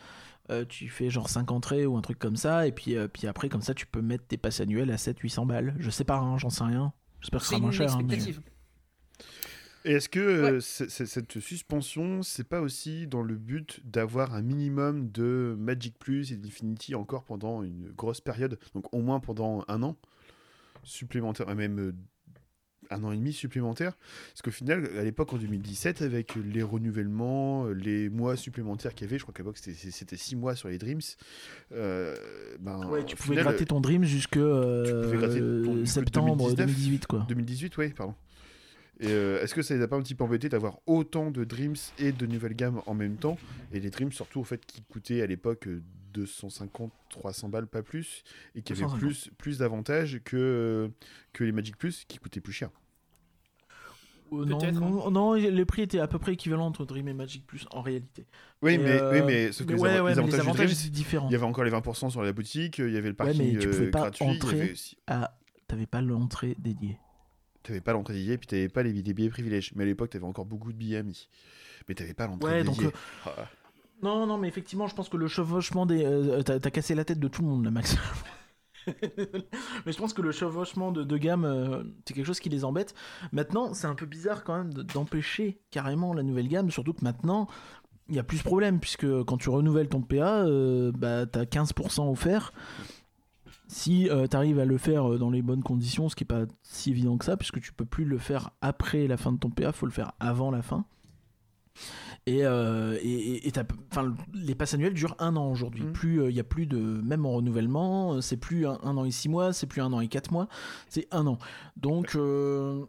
[0.50, 3.26] euh, tu fais genre 5 entrées ou un truc comme ça, et puis, euh, puis
[3.28, 5.74] après, comme ça, tu peux mettre tes passes annuelles à 700-800 balles.
[5.78, 6.92] Je sais pas, hein, j'en sais rien.
[7.20, 7.96] J'espère que ce C'est sera moins une cher.
[7.96, 8.18] hein, mais-.
[9.84, 14.34] Et est-ce que euh, c- c- cette suspension, c'est pas aussi dans le but d'avoir
[14.34, 19.20] un minimum de Magic Plus et d'Infinity encore pendant une grosse période, donc au moins
[19.20, 19.96] pendant un an
[20.82, 21.92] supplémentaire, même euh,
[22.90, 23.96] un an et demi supplémentaire?
[24.32, 29.10] Parce qu'au final, à l'époque, en 2017, avec les renouvellements, les mois supplémentaires qu'il y
[29.10, 31.00] avait, je crois qu'à l'époque, c'était- c'était 6 mois sur les Dreams.
[31.72, 32.14] euh,
[32.58, 36.56] ben, Ouais, tu pouvais final, gratter ton Dream jusque euh, pouvais gratter ton- septembre 2019.
[36.66, 37.24] 2018 quoi.
[37.28, 38.14] 2018, oui, pardon.
[39.00, 41.44] Et euh, est-ce que ça les a pas un petit peu embêtés d'avoir autant de
[41.44, 43.38] Dreams et de nouvelles gammes en même temps
[43.72, 45.82] Et les Dreams, surtout, au fait, qui coûtaient à l'époque euh,
[46.12, 48.24] 250, 300 balles, pas plus,
[48.54, 48.98] et qui avaient 250.
[49.00, 50.88] plus, plus d'avantages que, euh,
[51.32, 52.70] que les Magic Plus, qui coûtaient plus cher.
[54.32, 57.46] Euh, non, non, non, les prix étaient à peu près équivalents entre Dream et Magic
[57.46, 58.26] Plus en réalité.
[58.62, 60.52] Oui, mais, euh, oui, mais sauf que mais les, ouais, ouais, les mais avantages, du
[60.52, 61.28] Dreams, c'est différent.
[61.28, 63.54] il y avait encore les 20% sur la boutique, il y avait le Ouais, parking
[63.54, 64.72] mais tu pouvais euh, pas gratuit, entrer.
[64.72, 64.96] aussi...
[65.08, 65.36] Ah,
[65.66, 66.98] t'avais pas l'entrée dédiée.
[67.62, 69.72] T'avais pas l'entrée dédiée, puis t'avais pas les, les billets privilèges.
[69.76, 71.28] Mais à l'époque, t'avais encore beaucoup de billets amis.
[71.88, 72.90] Mais t'avais pas l'entrée Ouais, donc, euh,
[73.26, 73.48] Ah.
[74.02, 76.04] Non, non, mais effectivement, je pense que le chevauchement des.
[76.04, 77.96] euh, T'as cassé la tête de tout le monde, là, Max.
[78.86, 82.64] mais je pense que le chevauchement de, de gamme, euh, c'est quelque chose qui les
[82.64, 82.94] embête.
[83.32, 87.04] Maintenant, c'est un peu bizarre quand même de- d'empêcher carrément la nouvelle gamme, surtout que
[87.04, 87.46] maintenant,
[88.08, 91.44] il y a plus de problème, puisque quand tu renouvelles ton PA, euh, bah, t'as
[91.44, 92.52] 15% offert.
[93.72, 96.44] Si tu t'arrives à le faire euh, dans les bonnes conditions, ce qui est pas
[96.64, 99.48] si évident que ça, puisque tu peux plus le faire après la fin de ton
[99.48, 100.84] PA, faut le faire avant la fin.
[102.26, 103.52] Et, euh, et, et-
[104.34, 105.84] les passes annuelles durent un an aujourd'hui.
[105.84, 105.92] Mm.
[105.92, 109.04] Plus il y a plus de même en renouvellement, euh, c'est plus un, un an
[109.04, 110.48] et six mois, c'est plus un an et quatre mois,
[110.88, 111.38] c'est un an.
[111.76, 112.84] Donc euh,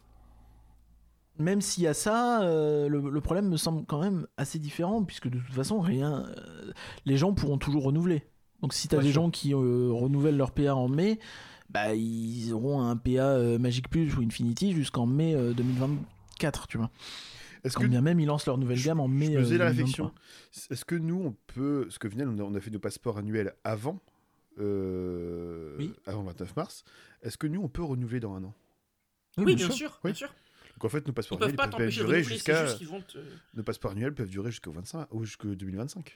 [1.38, 5.04] même s'il y a ça, euh, le, le problème me semble quand même assez différent
[5.04, 6.72] puisque de toute façon rien, euh,
[7.06, 8.26] les gens pourront toujours renouveler.
[8.62, 9.24] Donc si t'as Ouais, des sûr.
[9.24, 11.20] gens qui euh, renouvellent leur PA en mai,
[11.70, 16.78] bah ils auront un PA euh, Magic Plus ou Infinity jusqu'en mai euh, 2024, tu
[16.78, 16.92] vois.
[17.64, 19.34] Est-ce Quand que bien même ils lancent leur nouvelle je- gamme en mai.
[19.34, 20.06] Je faisais euh, la 2023.
[20.08, 20.12] réflexion.
[20.72, 21.84] Est-ce que nous, on peut.
[21.86, 24.00] Parce qu'au final, on a, on a fait nos passeports annuels avant.
[24.60, 25.94] euh, Oui.
[26.06, 26.84] Avant le 29 mars.
[27.22, 28.54] Est-ce que nous, on peut renouveler dans un an?
[29.38, 30.12] Oui, bien sûr, Oui.
[30.12, 30.34] bien sûr.
[30.76, 32.66] Donc en fait, nos Ils passeports peuvent annuels pas peuvent durer jusqu'à.
[32.74, 33.18] te...
[33.56, 36.12] Nos passeports annuels peuvent durer jusqu'au 25 ou jusqu'au 2025.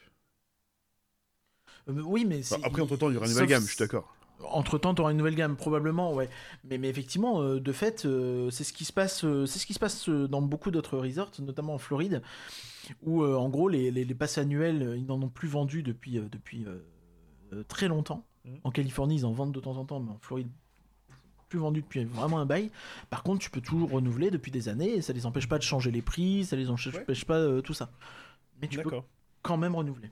[1.90, 3.64] Euh, oui, mais Bah, c'est- après, entre temps, il y aura une nouvelle sauf- gamme,
[3.64, 4.12] je suis d'accord.
[4.52, 6.30] Entre temps, t'auras une nouvelle gamme, probablement, ouais.
[6.66, 9.66] Mais, mais effectivement, euh, de fait, euh, c'est ce qui se passe, euh, c'est ce
[9.66, 12.22] qui se passe dans beaucoup d'autres resorts, notamment en Floride,
[13.04, 16.18] où euh, en gros les, les, les passes annuelles, ils n'en ont plus vendu depuis
[16.18, 16.66] euh, depuis
[17.70, 18.26] très longtemps.
[18.44, 18.60] Mhm.
[18.66, 20.50] En Californie, ils en vendent de temps en temps, mais en Floride,
[21.48, 22.72] plus vendu depuis vraiment un bail.
[23.10, 25.64] Par contre, tu peux toujours renouveler depuis des années, et ça les empêche pas de
[25.64, 26.88] changer les prix, ça les empêche
[27.22, 27.26] Ouais.
[27.26, 27.90] pas euh, tout ça.
[28.62, 28.92] Mais tu peux
[29.42, 30.10] quand même renouveler.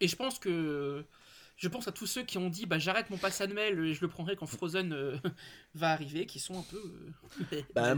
[0.00, 1.04] Et je pense que...
[1.56, 4.00] Je pense à tous ceux qui ont dit bah, j'arrête mon pass annuel et je
[4.00, 5.18] le prendrai quand Frozen euh,
[5.74, 6.78] va arriver, qui sont un peu.
[7.52, 7.94] euh, Bah,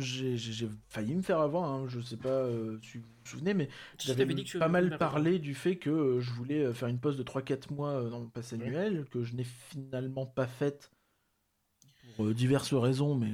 [0.00, 3.68] j'ai failli me faire avoir, hein, je sais pas euh, si vous vous souvenez, mais
[4.00, 4.26] j'avais
[4.58, 8.18] pas mal parlé du fait que je voulais faire une pause de 3-4 mois dans
[8.20, 10.90] mon pass annuel, que je n'ai finalement pas faite
[12.16, 13.30] pour diverses raisons, mais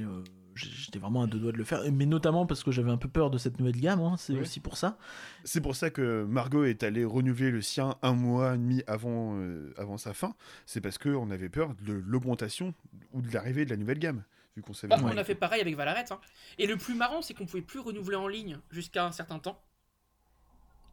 [0.69, 3.07] j'étais vraiment à deux doigts de le faire, mais notamment parce que j'avais un peu
[3.07, 4.41] peur de cette nouvelle gamme, hein, c'est Ouais.
[4.41, 4.97] aussi pour ça.
[5.43, 9.35] C'est pour ça que Margot est allée renouveler le sien un mois et demi avant,
[9.37, 10.35] euh, avant sa fin.
[10.65, 12.73] C'est parce qu'on avait peur de l'augmentation
[13.13, 14.23] ou de l'arrivée de la nouvelle gamme.
[14.55, 14.93] Vu qu'on savait.
[14.95, 16.03] Bah, On a fait pareil avec Valorant.
[16.11, 16.19] hein.
[16.57, 19.61] Et le plus marrant, c'est qu'on pouvait plus renouveler en ligne jusqu'à un certain temps.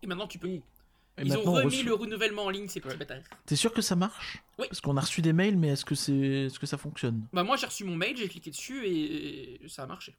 [0.02, 0.60] Et maintenant, tu peux.
[1.18, 3.22] Et Ils ont remis le renouvellement en ligne, ces petits bâtards.
[3.46, 4.66] T'es sûr que ça marche Oui.
[4.68, 6.12] Parce qu'on a reçu des mails, mais est-ce que, c'est...
[6.46, 9.68] est-ce que ça fonctionne Bah, moi, j'ai reçu mon mail, j'ai cliqué dessus et et
[9.68, 10.16] ça a marché.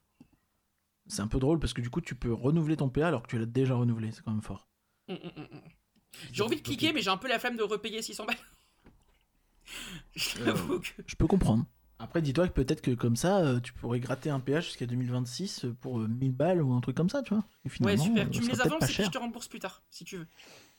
[1.06, 3.28] C'est un peu drôle parce que du coup, tu peux renouveler ton PA alors que
[3.28, 4.68] tu l'as déjà renouvelé, c'est quand même fort.
[5.08, 5.60] Hum, hum, hum.
[6.32, 8.36] J'ai envie de cliquer, mais j'ai un peu la flemme de repayer 600 balles.
[10.14, 10.88] J'avoue que.
[11.06, 11.64] Je peux comprendre.
[11.98, 15.66] Après, dis-toi que peut-être que comme ça, euh, tu pourrais gratter un PH jusqu'à 2026
[15.80, 17.44] pour euh, 1000 balles ou un truc comme ça, tu vois.
[17.66, 18.26] Et Ouais, super.
[18.26, 20.26] euh, Tu me les avances et je te rembourse plus tard, si tu veux.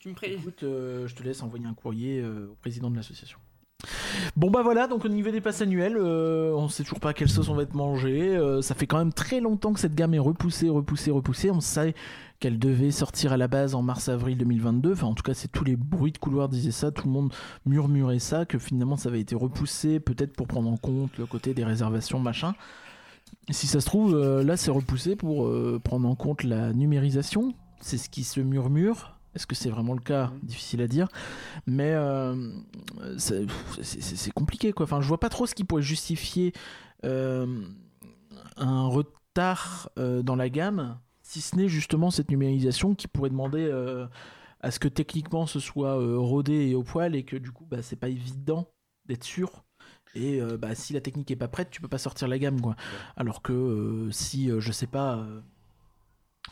[0.01, 0.15] Tu me
[0.63, 3.37] euh, je te laisse envoyer un courrier euh, au président de l'association.
[4.35, 7.29] Bon bah voilà, donc au niveau des passes annuelles, euh, on sait toujours pas quelle
[7.29, 8.35] sauce on va être mangé.
[8.35, 11.51] euh, ça fait quand même très longtemps que cette gamme est repoussée, repoussée, repoussée.
[11.51, 11.93] On sait
[12.39, 14.93] qu'elle devait sortir à la base en mars-avril 2022.
[14.93, 17.31] Enfin en tout cas c'est tous les bruits de couloir disaient ça, tout le monde
[17.67, 21.53] murmurait ça, que finalement ça avait été repoussé peut-être pour prendre en compte le côté
[21.53, 22.55] des réservations, machin.
[23.51, 25.47] Si ça se trouve, là c'est repoussé pour
[25.83, 27.53] prendre en compte la numérisation.
[27.81, 29.20] C'est ce qui se murmure.
[29.35, 31.07] Est-ce que c'est vraiment le cas Difficile à dire.
[31.65, 32.35] Mais euh,
[33.17, 34.83] c'est compliqué quoi.
[34.83, 36.53] Enfin, je vois pas trop ce qui pourrait justifier
[37.05, 37.63] euh,
[38.57, 43.71] un retard euh, dans la gamme, si ce n'est justement cette numérisation qui pourrait demander
[44.59, 47.81] à ce que techniquement ce soit rodé et au poil et que du coup bah,
[47.81, 48.67] c'est pas évident
[49.05, 49.63] d'être sûr.
[50.13, 52.75] Et bah, si la technique est pas prête, tu peux pas sortir la gamme quoi.
[53.15, 55.25] Alors que si je sais pas.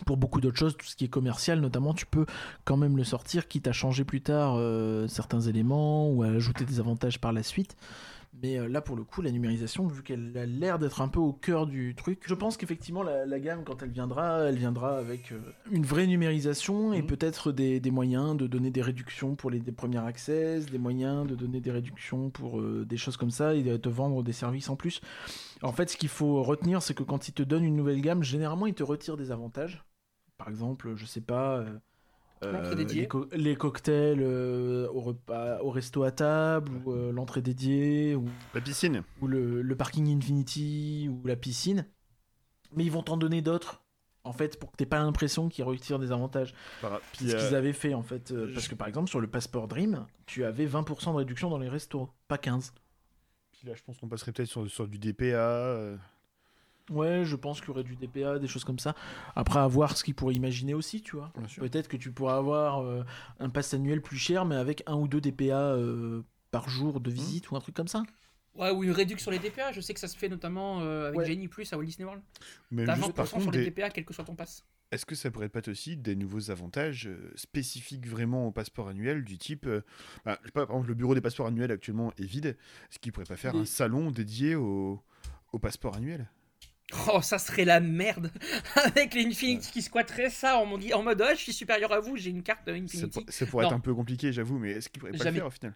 [0.06, 2.26] Pour beaucoup d'autres choses, tout ce qui est commercial notamment, tu peux
[2.66, 6.66] quand même le sortir, quitte à changer plus tard euh, certains éléments ou à ajouter
[6.66, 7.76] des avantages par la suite.
[8.34, 11.20] Mais euh, là, pour le coup, la numérisation, vu qu'elle a l'air d'être un peu
[11.20, 14.98] au cœur du truc, je pense qu'effectivement, la, la gamme, quand elle viendra, elle viendra
[14.98, 15.40] avec euh,
[15.72, 17.08] une vraie numérisation et Mhm.
[17.08, 21.28] peut-être des, des moyens de donner des réductions pour les des premiers accès, des moyens
[21.28, 24.34] de donner des réductions pour euh, des choses comme ça et de te vendre des
[24.34, 25.02] services en plus.
[25.62, 28.24] En fait, ce qu'il faut retenir, c'est que quand ils te donnent une nouvelle gamme,
[28.24, 29.84] généralement, ils te retirent des avantages.
[30.38, 31.58] Par exemple, je sais pas.
[31.60, 31.80] euh,
[32.44, 37.42] euh, les, co- les cocktails euh, au repas, au resto à table, ou euh, l'entrée
[37.42, 39.04] dédiée, ou, La piscine.
[39.22, 41.86] ou le, le parking Infinity, ou la piscine.
[42.76, 43.82] Mais ils vont t'en donner d'autres,
[44.24, 46.54] en fait, pour que t'aies pas l'impression qu'ils retirent des avantages.
[46.82, 48.32] Par- C'est puis, ce euh, qu'ils avaient fait, en fait.
[48.32, 51.58] euh, Parce que, par exemple, sur le Passport Dream, tu avais 20% de réduction dans
[51.58, 52.74] les restos, pas 15.
[53.52, 55.98] puis là, je pense qu'on passerait peut-être sur, sur du DPA.
[56.90, 58.96] Ouais, je pense qu'il y aurait du DPA, des choses comme ça.
[59.36, 61.32] Après, à voir ce qu'ils pourraient imaginer aussi, tu vois.
[61.38, 61.62] Bien sûr.
[61.64, 63.04] Peut-être que tu pourras avoir euh,
[63.40, 67.12] un pass annuel plus cher, mais avec un ou deux DPA euh, par jour de
[67.12, 68.04] visite ou un truc comme ça.
[68.56, 71.08] Ouais, ou une réduction sur les DPA, je sais que ça se fait notamment euh,
[71.08, 71.26] avec Ouais.
[71.28, 72.24] Genie Plus à Walt Disney World.
[72.72, 74.66] Mais T'as juste, 20% par sur les des- DPA, quel que soit ton pass.
[74.92, 78.90] est-ce que ça pourrait pas être aussi des nouveaux avantages euh, spécifiques vraiment au passeport
[78.90, 79.68] annuel du type.
[79.68, 79.82] euh,
[80.26, 82.58] bah, je sais pas, par exemple, le bureau des passeports annuels actuellement est vide.
[82.92, 85.02] Est-ce qu'ils pourraient pas faire Les- un salon dédié au,
[85.54, 86.28] au passeport annuel?
[87.14, 88.32] Oh, ça serait la merde
[88.76, 92.00] Avec les Infinity qui squatteraient ça en mode, en mode oh, je suis supérieur à
[92.00, 93.26] vous, j'ai une carte Infinity.
[93.30, 95.52] ça pourrait être un peu compliqué, j'avoue, mais est-ce qu'ils pourraient pas le faire au
[95.52, 95.74] final?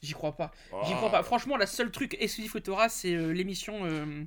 [0.00, 0.52] J'y crois pas.
[0.84, 0.96] J'y Ah.
[0.96, 1.22] crois pas.
[1.24, 4.24] Franchement, la seule truc exclusif au Torah, c'est euh, l'émission euh,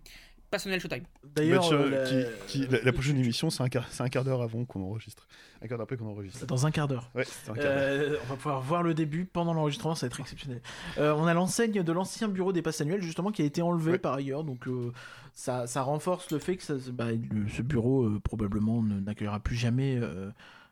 [0.51, 1.03] Passionnel Showtime.
[1.23, 4.23] D'ailleurs, euh, la- qui- qui- la, la prochaine émission, c'est un quart, c'est un quart
[4.25, 5.25] d'heure avant qu'on enregistre.
[5.61, 6.45] Un quart d'heure après qu'on enregistre.
[6.45, 7.09] dans un quart d'heure.
[7.15, 7.23] Ouais.
[7.57, 10.61] Euh, on va pouvoir voir le début pendant l'enregistrement, ça va être exceptionnel.
[10.97, 13.93] Euh, on a l'enseigne de l'ancien bureau des passes annuelles, justement, qui a été enlevé
[13.93, 13.97] Ouais.
[13.97, 14.91] par ailleurs, donc euh,
[15.33, 19.39] ça, ça renforce le fait que ça, bah, le- ce bureau, euh, probablement, ne- n'accueillera
[19.39, 20.29] plus jamais euh,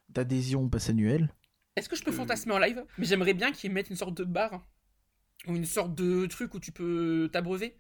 [0.09, 1.29] d'adhésion au pass annuel.
[1.77, 2.83] Est-ce que je peux fantasmer en live?
[2.97, 4.61] Mais j'aimerais bien qu'ils mettent une sorte de bar
[5.47, 7.77] ou une sorte de truc où tu peux t'abreuver.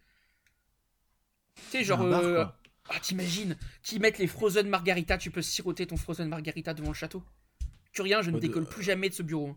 [1.55, 1.99] Tu sais, genre.
[2.07, 2.45] Bar, euh,
[2.89, 6.93] ah, t'imagines Qu'ils mettent les Frozen Margarita, tu peux siroter ton Frozen Margarita devant le
[6.95, 7.23] château.
[7.93, 9.55] Que rien, je ne de- décolle plus jamais de ce bureau.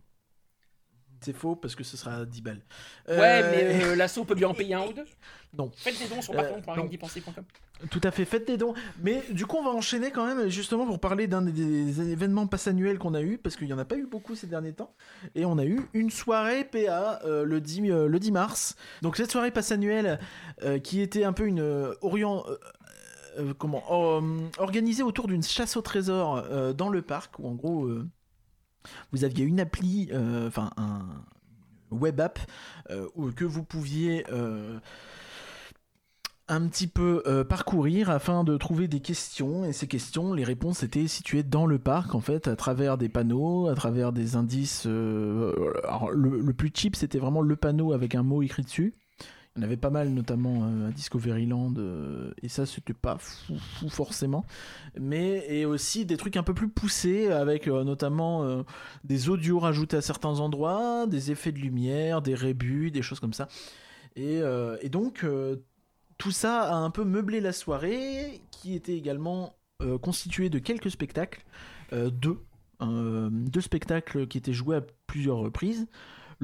[1.23, 2.61] C'est faux, parce que ce sera 10 balles.
[3.09, 5.05] Ouais, Euh, mais euh, l'assaut peut bien en payer un ou deux.
[5.57, 5.71] Non.
[5.77, 6.61] Faites des dons sur Euh, non.
[6.63, 7.45] patreon.ringdipenser.com.
[7.91, 8.75] Tout à fait, faites des dons.
[9.03, 12.47] Mais du coup, on va enchaîner quand même, justement, pour parler d'un des, des événements
[12.47, 14.73] pass annuels qu'on a eu, parce qu'il n'y en a pas eu beaucoup ces derniers
[14.73, 14.95] temps.
[15.35, 18.77] Et on a eu une soirée PA euh, le, 10, euh, le 10 mars.
[19.03, 20.19] Donc, cette soirée pass annuelle,
[20.63, 22.45] euh, qui était un peu une euh, orient.
[22.49, 22.57] euh,
[23.39, 24.21] euh, comment euh,
[24.59, 28.07] organisée autour d'une chasse au trésor euh, dans le parc, où en gros, euh,
[29.13, 31.01] vous aviez une appli, euh, enfin, un
[31.91, 32.39] web app,
[32.91, 34.25] euh, que vous pouviez.
[34.31, 34.79] euh,
[36.49, 41.07] un petit peu parcourir afin de trouver des questions et ces questions, les réponses étaient
[41.07, 44.85] situées dans le parc en fait à travers des panneaux, à travers des indices.
[44.85, 48.93] alors, le, le plus cheap c'était vraiment le panneau avec un mot écrit dessus.
[49.59, 53.89] En avait pas mal notamment euh, à Discoveryland euh, et ça c'était pas fou, fou
[53.91, 54.47] forcément,
[54.99, 58.63] mais et aussi des trucs un peu plus poussés avec euh, notamment euh,
[59.05, 63.35] des audios rajoutés à certains endroits, des effets de lumière, des rébus, des choses comme
[63.35, 63.49] ça.
[64.17, 64.41] Et,
[64.83, 65.25] et donc
[66.19, 69.57] tout ça a un peu meublé la soirée, qui était également
[70.03, 71.43] constituée de quelques spectacles,
[71.93, 72.39] deux,
[72.83, 75.87] euh, deux spectacles qui étaient joués à plusieurs reprises.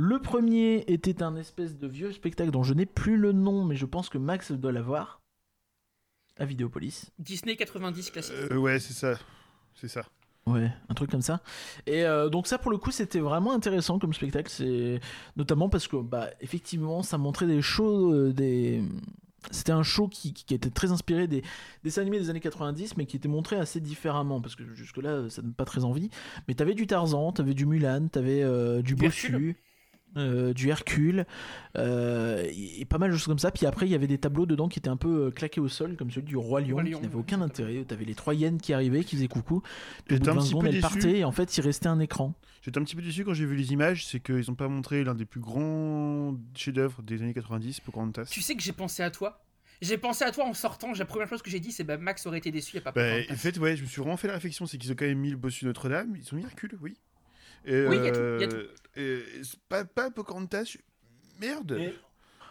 [0.00, 3.74] Le premier était un espèce de vieux spectacle dont je n'ai plus le nom, mais
[3.74, 5.20] je pense que Max doit l'avoir,
[6.36, 7.10] à Vidéopolis.
[7.18, 8.36] Disney 90 classique.
[8.52, 9.18] Euh, ouais, c'est ça.
[9.74, 10.04] C'est ça.
[10.46, 11.42] Ouais, un truc comme ça.
[11.88, 14.48] Et euh, donc ça, pour le coup, c'était vraiment intéressant comme spectacle.
[14.48, 15.00] C'est
[15.34, 18.84] notamment parce que, bah, effectivement, ça montrait des shows, euh, des.
[19.50, 21.42] C'était un show qui, qui était très inspiré des
[21.82, 25.42] dessins animés des années 90, mais qui était montré assez différemment, parce que jusque-là, ça
[25.42, 26.08] donne pas très envie.
[26.46, 28.94] Mais t'avais du Tarzan, t'avais du Mulan, t'avais euh, du.
[28.94, 29.56] Bossu,
[30.16, 31.26] euh, du Hercule,
[31.76, 33.50] euh, et, et pas mal de choses comme ça.
[33.50, 35.68] Puis après, il y avait des tableaux dedans qui étaient un peu euh, claqués au
[35.68, 37.84] sol, comme celui du Roi Lion, Roi qui n'avait aucun intérêt.
[37.84, 39.62] T'avais les trois hyènes qui arrivaient, qui faisaient coucou.
[40.06, 40.82] Puis au bout un 20 petit secondes, peu elles déçu.
[40.82, 42.34] partaient, et en fait, il restait un écran.
[42.62, 45.04] J'étais un petit peu déçu quand j'ai vu les images, c'est qu'ils n'ont pas montré
[45.04, 48.24] l'un des plus grands chefs-d'œuvre des années 90, Pocahontas.
[48.24, 49.44] Tu sais que j'ai pensé à toi
[49.80, 52.26] J'ai pensé à toi en sortant, la première chose que j'ai dit c'est bah Max
[52.26, 54.26] aurait été déçu, y a pas Bah, en fait, ouais, je me suis vraiment fait
[54.26, 56.76] la réflexion, c'est qu'ils ont quand même mis le bossu Notre-Dame, ils ont mis Hercule,
[56.82, 56.96] oui.
[57.68, 60.78] Et, Oui, y a tout, y a euh, et pas, pas Pocahontas, je-
[61.40, 61.94] merde Et-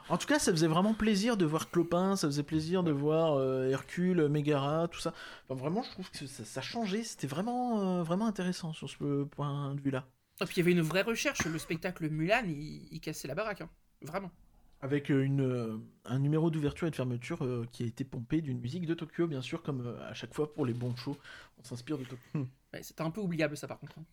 [0.10, 3.34] En tout cas, ça faisait vraiment plaisir de voir Clopin, ça faisait plaisir de voir
[3.34, 5.14] euh, Hercule, Mégara, tout ça.
[5.50, 7.04] Enfin, vraiment, je trouve que ça, ça changeait.
[7.04, 10.08] C'était vraiment, euh, vraiment intéressant sur ce point de vue-là.
[10.40, 13.36] Et puis il y avait une vraie recherche, le spectacle Mulan, il, il cassait la
[13.36, 13.70] baraque, hein.
[14.04, 14.32] vraiment.
[14.80, 18.60] Avec une, euh, un numéro d'ouverture et de fermeture euh, qui a été pompé d'une
[18.60, 21.18] musique de Tokyo, bien sûr, comme euh, à chaque fois pour les bons shows,
[21.60, 22.46] on s'inspire de Tokyo.
[22.74, 23.98] Ouais, C'était un peu oubliable ça par contre.
[23.98, 24.04] hein.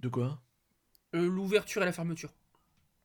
[0.00, 0.40] De quoi
[1.14, 2.32] Euh, L'ouverture et la fermeture.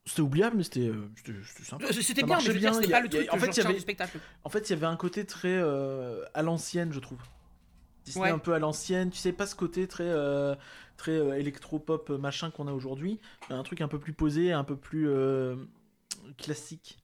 [0.05, 1.85] C'était oubliable, mais c'était euh, c'était- c'était sympa.
[1.91, 3.37] C'était Ça bien, mais je veux dire, bien, c'était y a- pas le truc en
[3.37, 4.19] fait, je il y retiens avait- du spectacle.
[4.43, 7.19] En fait, il y avait un côté très euh, à l'ancienne, je trouve.
[8.05, 8.29] Disney Ouais.
[8.29, 10.55] un peu à l'ancienne, tu sais pas ce côté très euh,
[10.95, 13.19] très euh, électro-pop euh, machin qu'on a aujourd'hui,
[13.49, 15.55] un truc un peu plus posé, un peu plus euh,
[16.37, 16.99] classique.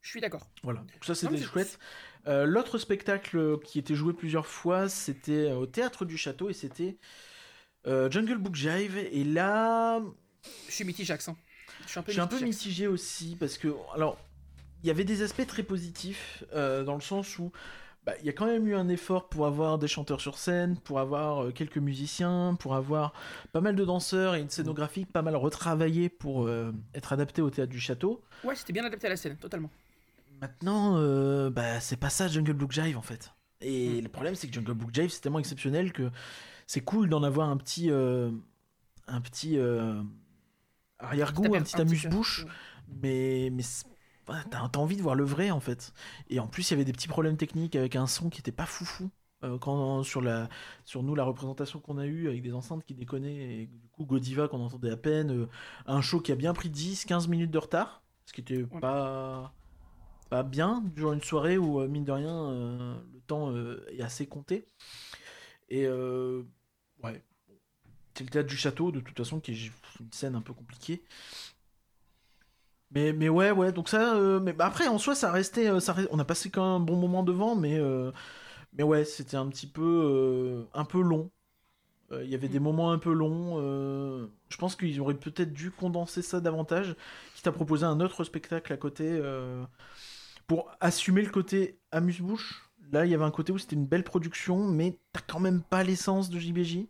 [0.00, 0.48] Je suis d'accord.
[0.64, 1.78] Voilà, donc ça c'était chouette.
[2.26, 6.98] Euh, L'autre spectacle qui était joué plusieurs fois, c'était au théâtre du château et c'était
[7.86, 8.96] euh, Jungle Book Jive.
[8.96, 10.00] Et là,
[10.68, 11.36] Je suis mitigé, hein.
[11.86, 12.86] Je suis un peu un mitigé.
[12.86, 14.18] aussi parce que, alors,
[14.82, 17.50] il y avait des aspects très positifs euh, dans le sens où
[18.04, 20.76] bah, il y a quand même eu un effort pour avoir des chanteurs sur scène,
[20.76, 23.12] pour avoir euh, quelques musiciens, pour avoir
[23.52, 26.48] pas mal de danseurs et une scénographie pas mal retravaillée pour
[26.94, 28.22] être adaptée au théâtre du château.
[28.44, 29.70] Ouais, c'était bien adapté à la scène, totalement.
[30.40, 31.00] Maintenant,
[31.50, 33.32] bah, c'est pas ça Jungle Book Jive en fait.
[33.60, 36.10] Et le problème, c'est que Jungle Book Jive, c'est tellement exceptionnel que
[36.66, 38.30] c'est cool d'en avoir un petit, euh,
[39.06, 40.02] un petit euh,
[40.98, 42.46] arrière-goût, un petit amuse-bouche,
[43.02, 43.62] mais, mais
[44.50, 45.92] t'as envie de voir le vrai en fait.
[46.30, 48.52] Et en plus, il y avait des petits problèmes techniques avec un son qui était
[48.52, 49.10] pas foufou.
[49.44, 50.48] Euh, quand sur la
[50.84, 54.04] sur nous la représentation qu'on a eue avec des enceintes qui déconnaient et du coup
[54.04, 55.48] Godiva qu'on entendait à peine
[55.86, 58.80] un show qui a bien pris 10 15 minutes de retard ce qui était Ouais.
[58.80, 59.52] pas
[60.30, 63.52] pas bien durant une soirée où mine de rien le temps
[63.88, 64.68] est assez compté
[65.72, 66.42] et euh,
[67.02, 67.22] ouais.
[68.14, 69.70] C'est le théâtre du château de toute façon qui est
[70.00, 71.02] une scène un peu compliquée.
[72.90, 75.80] Mais, mais ouais ouais donc ça euh, mais bah, après en soi ça restait euh,
[75.80, 78.12] ça on a passé quand même un bon moment devant mais euh,
[78.74, 81.30] mais ouais c'était un petit peu un peu long.
[82.12, 85.70] Il y avait des moments un peu longs euh, je pense qu'ils auraient peut-être dû
[85.70, 86.94] condenser ça davantage
[87.34, 89.64] quitte à proposer un autre spectacle à côté euh,
[90.46, 94.04] pour assumer le côté amuse-bouche là il y avait un côté où c'était une belle
[94.04, 96.86] production mais t'as quand même pas l'essence de JBJ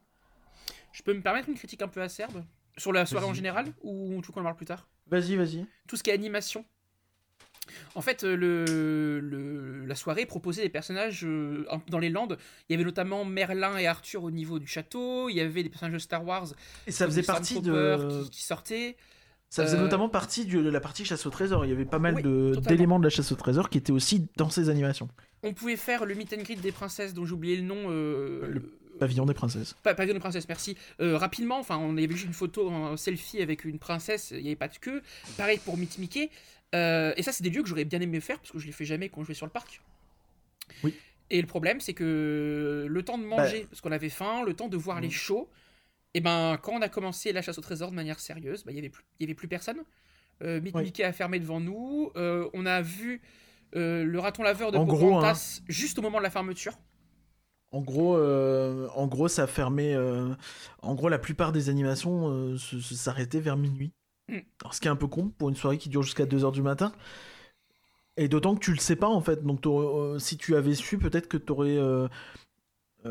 [0.93, 2.45] Je peux me permettre une critique un peu acerbe
[2.77, 4.89] Sur la soirée en général Ou tu veux qu'on en parle plus tard?
[5.07, 6.65] Vas-y vas-y Tout ce qui est animation.
[7.95, 12.37] En fait, euh, le, le- la soirée proposait des personnages euh, dans les Landes.
[12.69, 15.29] Il y avait notamment Merlin et Arthur au niveau du château.
[15.29, 16.47] Il y avait des personnages de Star Wars.
[16.87, 18.97] et ça comme faisait des partie Stormtroopers de Qui, qui sortaient.
[19.53, 21.66] Ça faisait Euh, notamment partie de la partie chasse au trésor.
[21.66, 24.27] Il y avait pas mal Oui, d'éléments de la chasse au trésor qui étaient aussi
[24.39, 25.11] dans ces animations.
[25.43, 27.77] On pouvait faire le meet and greet des princesses dont j'ai oublié le nom.
[27.91, 29.74] euh, Le- Pavillon des princesses.
[29.83, 30.74] Pas pavillon de princesse, merci.
[31.01, 34.47] Euh, rapidement, enfin, on avait vu une photo, un selfie avec une princesse, il n'y
[34.49, 35.03] avait pas de queue.
[35.37, 36.31] Pareil pour Meet Mickey.
[36.73, 38.87] Et ça, c'est des lieux que j'aurais bien aimé faire parce que je les fais
[38.87, 39.83] jamais quand je vais sur le parc.
[40.83, 40.95] Oui.
[41.29, 44.69] Et le problème, c'est que le temps de manger, parce qu'on avait faim, le temps
[44.69, 45.49] de voir les shows,
[46.14, 48.76] et ben, quand on a commencé la chasse au trésor de manière sérieuse, ben, il
[48.76, 49.78] y avait plus, y avait plus personne.
[50.43, 50.72] Euh, Oui.
[50.74, 52.10] Mickey a fermé devant nous.
[52.16, 53.22] Euh, on a vu
[53.76, 55.20] euh, le raton laveur de En gros, hein.
[55.20, 56.74] Pocahontas juste au moment de la fermeture.
[57.70, 59.97] En gros, euh, en gros, ça fermait.
[60.82, 63.93] en gros, la plupart des animations s'arrêtaient vers minuit.
[64.28, 64.39] Mm.
[64.62, 66.62] Alors, ce qui est un peu con pour une soirée qui dure jusqu'à 2h du
[66.62, 66.93] matin.
[68.18, 69.43] Et d'autant que tu le sais pas en fait.
[69.43, 69.64] Donc,
[70.20, 71.78] si tu avais su, peut-être que tu aurais.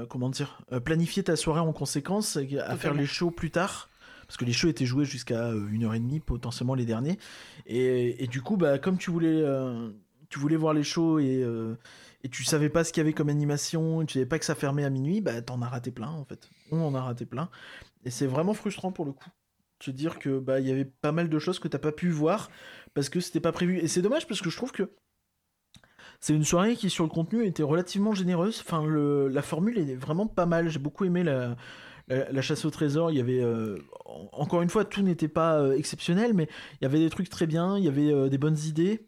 [0.09, 3.89] Comment dire euh, Planifié ta soirée en conséquence, à faire les shows plus tard.
[4.31, 7.19] Parce que les shows étaient joués jusqu'à euh, 1h30, potentiellement les derniers.
[7.65, 9.89] Et, et du coup, bah, comme tu voulais, euh,
[10.29, 11.75] tu voulais voir les shows et, euh,
[12.23, 14.45] et tu savais pas ce qu'il y avait comme animation, et tu savais pas que
[14.45, 16.49] ça fermait à minuit, bah t'en as raté plein en fait.
[16.71, 17.49] On en a raté plein.
[18.05, 19.29] Et c'est vraiment frustrant pour le coup.
[19.79, 21.91] De se dire que bah il y avait pas mal de choses que t'as pas
[21.91, 22.49] pu voir
[22.93, 23.79] parce que c'était pas prévu.
[23.79, 24.91] Et c'est dommage parce que je trouve que
[26.21, 28.61] c'est une soirée qui sur le contenu était relativement généreuse.
[28.65, 30.69] Enfin, le, la formule est vraiment pas mal.
[30.69, 31.57] J'ai beaucoup aimé la,
[32.07, 33.09] la, la chasse au trésor.
[33.11, 36.47] Il y avait euh, en- encore une fois tout n'était pas euh, exceptionnel, mais
[36.79, 37.77] il y avait des trucs très bien.
[37.77, 39.07] Il y avait euh, des bonnes idées.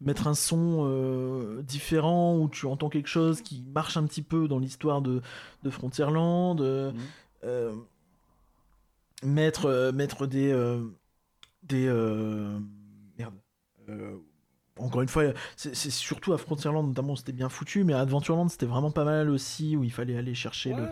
[0.00, 4.58] Mettre un son différent où tu entends quelque chose qui marche un petit peu dans
[4.60, 5.22] l'histoire de,
[5.64, 6.60] de Frontierland.
[6.60, 7.82] Mhm.
[9.24, 10.52] mettre, mettre des.
[11.64, 11.88] des
[13.18, 13.34] merde.
[14.78, 15.24] Encore une fois,
[15.56, 19.30] c'est surtout à Frontierland notamment c'était bien foutu, mais à Adventureland c'était vraiment pas mal
[19.30, 20.88] aussi où il fallait aller chercher le,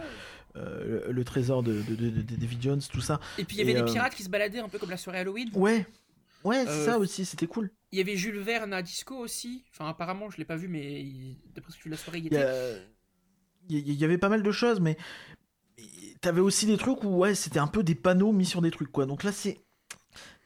[0.57, 3.21] euh, le, le trésor de, de, de- de Davy Jones, tout ça.
[3.39, 4.91] Et puis il y avait Et, des euh, pirates qui se baladaient un peu comme
[4.91, 5.51] la soirée Halloween.
[5.55, 5.87] Ouais,
[6.45, 7.71] ouais, c'est Euh, ça aussi, c'était cool.
[7.93, 9.65] Il y avait Jules Verne à Disco aussi.
[9.73, 12.25] Enfin, apparemment, je l'ai pas vu, mais il- d'après ce que vu la soirée, il
[12.25, 12.41] y Il y, était.
[12.41, 12.79] a-
[13.69, 14.97] il y- y avait pas mal de choses, mais
[15.79, 18.71] mais t'avais aussi des trucs où ouais, c'était un peu des panneaux mis sur des
[18.71, 19.07] trucs quoi.
[19.07, 19.61] Donc là, c'est,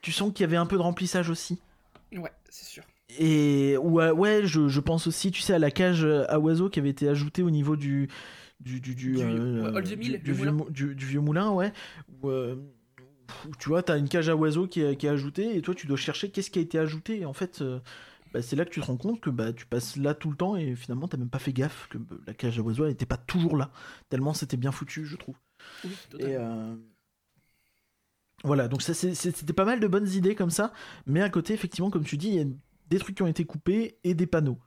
[0.03, 1.61] tu sens qu'il y avait un peu de remplissage aussi.
[2.13, 2.85] Ouais, c'est sûr.
[3.19, 6.79] Et ouais, ouais je, je pense aussi, tu sais, à la cage à oiseaux qui
[6.79, 8.09] avait été ajoutée au niveau du
[8.61, 10.53] du du, du, euh, Mill, du- vieux, moulin.
[10.53, 11.73] mou- du- du vieux moulin, ouais.
[12.23, 12.57] Où, euh,
[13.59, 15.87] tu vois, t'as une cage à oiseaux qui est, qui est ajoutée et toi, tu
[15.87, 17.21] dois chercher qu'est-ce qui a été ajouté.
[17.21, 17.81] Et en fait, euh,
[18.33, 20.37] bah, c'est là que tu te rends compte que bah, tu passes là tout le
[20.37, 22.93] temps et finalement, t'as même pas fait gaffe que bah, la cage à oiseaux elle
[22.93, 23.73] était pas toujours là.
[24.11, 25.37] Tellement c'était bien foutu, je trouve.
[25.85, 26.75] Oui, Et, euh,
[28.43, 30.73] Voilà, donc ça, c'était pas mal de bonnes idées comme ça,
[31.07, 32.45] mais à côté, effectivement, comme tu dis, il y a
[32.91, 34.59] des trucs qui ont été coupés et des panneaux.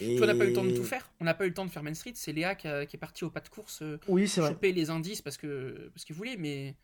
[0.00, 0.20] Et...
[0.22, 1.10] On n'a pas eu le temps de tout faire.
[1.20, 2.12] On n'a pas eu le temps de faire Main Street.
[2.14, 4.50] C'est Léa qui, a- qui est partie au pas de course euh, Oui, c'est vrai.
[4.50, 6.76] choper les indices parce que parce qu'il voulait, mais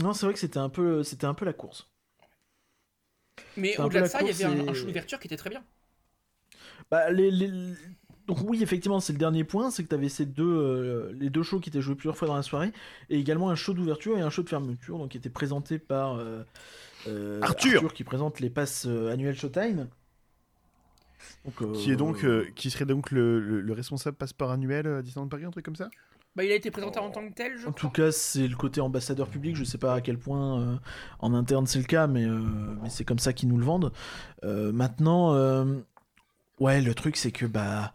[0.00, 1.90] Non, c'est vrai que c'était un peu, c'était un peu la course.
[3.56, 5.64] mais au-delà de ça, il y avait un, show d'ouverture qui était très bien.
[6.90, 7.50] Bah, les, les-
[8.26, 11.30] Donc oui, effectivement, c'est le dernier point, c'est que tu avais ces deux, euh, les
[11.30, 12.72] deux shows qui étaient joués plusieurs fois dans la soirée,
[13.10, 16.16] et également un show d'ouverture et un show de fermeture, donc qui était présenté par
[16.18, 16.42] euh,
[17.08, 17.92] euh, Arthur.
[17.92, 19.88] qui présente les passes euh, annuelles Showtime.
[21.44, 24.86] Donc, euh, Qui est donc, euh, qui serait donc le, le- le responsable passeport annuel
[24.86, 25.88] à Disneyland Paris, un truc comme ça?
[26.34, 28.56] Bah, il a été présenté en tant que tel, je En tout cas, c'est le
[28.56, 29.54] côté ambassadeur public.
[29.56, 30.76] Je sais pas à quel point euh,
[31.18, 32.38] en interne c'est le cas, mais, euh,
[32.82, 33.92] mais c'est comme ça qu'ils nous le vendent.
[34.44, 35.80] Euh, maintenant, euh,
[36.60, 37.92] ouais, le truc c'est que bah.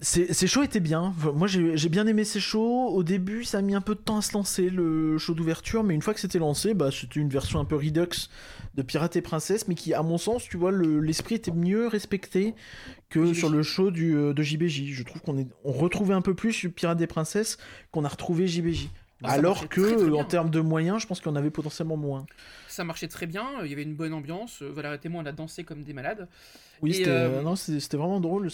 [0.00, 1.14] Ces shows étaient bien.
[1.34, 2.88] Moi j'ai bien aimé ces shows.
[2.88, 5.84] Au début, ça a mis un peu de temps à se lancer, le show d'ouverture,
[5.84, 8.28] mais une fois que c'était lancé, bah, c'était une version un peu redux
[8.74, 11.86] de Pirates et Princesses, mais qui, à mon sens, tu vois, le- l'esprit était mieux
[11.86, 12.54] respecté
[13.08, 13.38] que JBJ.
[13.38, 14.84] sur le show du, euh, de JBJ.
[14.92, 17.56] Je trouve qu'on est, on retrouvait un peu plus Pirates et Princesses
[17.90, 18.90] qu'on a retrouvé JBJ.
[19.22, 20.14] Ah, ça Alors que, très, très bien.
[20.20, 22.26] en termes de moyens, je pense qu'on avait potentiellement moins.
[22.68, 23.46] Ça marchait très bien.
[23.64, 24.60] Il y avait une bonne ambiance.
[24.62, 26.28] euh, Valérie et moi, on a dansé comme des malades.
[26.82, 28.50] Oui, c'était, euh, euh, c'était vraiment drôle.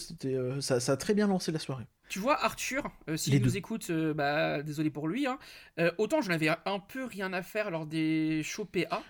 [0.60, 1.86] Ça, ça a très bien lancé la soirée.
[2.08, 3.56] Tu vois, Arthur, euh, s'il nous deux.
[3.56, 5.26] écoute, euh, bah, désolé pour lui.
[5.26, 5.38] hein.
[5.80, 9.02] Euh, autant j'en avais un peu rien à faire lors des shows PA.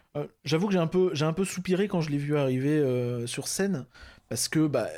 [0.45, 2.83] J'avoue que j'ai un peu, j'ai un peu soupiré quand je l'ai vu arriver
[3.27, 3.87] sur scène
[4.29, 4.89] parce que bah,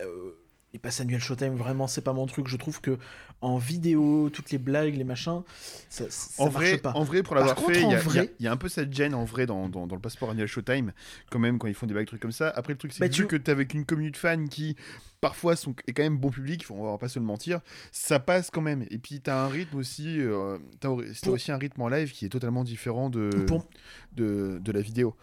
[0.72, 2.46] les passes annuelles Showtime, vraiment, c'est pas mon truc.
[2.48, 2.98] Je trouve que
[3.44, 5.42] en vidéo, toutes les blagues, les machins,
[5.90, 6.92] ça, ça en marche vrai, pas.
[6.94, 9.24] en vrai, pour l'avoir fait, il y, a- y y un peu cette gêne en
[9.24, 10.92] vrai dans, dans- dans le passeport annuel Showtime,
[11.30, 12.48] quand même, quand ils font des blagues, trucs comme ça.
[12.56, 14.46] Après, le truc, c'est Bah, que tu- vu que t'es avec une communauté de fans
[14.46, 14.76] qui,
[15.28, 17.60] parfois, sont, est quand même bon public, on va pas se le mentir,
[17.92, 18.84] ça passe quand même.
[18.90, 21.88] Et puis, t'as un rythme aussi, euh, t'as au- t'as Pour- aussi un rythme en
[21.88, 23.66] live qui est totalement différent de, Pour-
[24.12, 25.14] de, de la vidéo.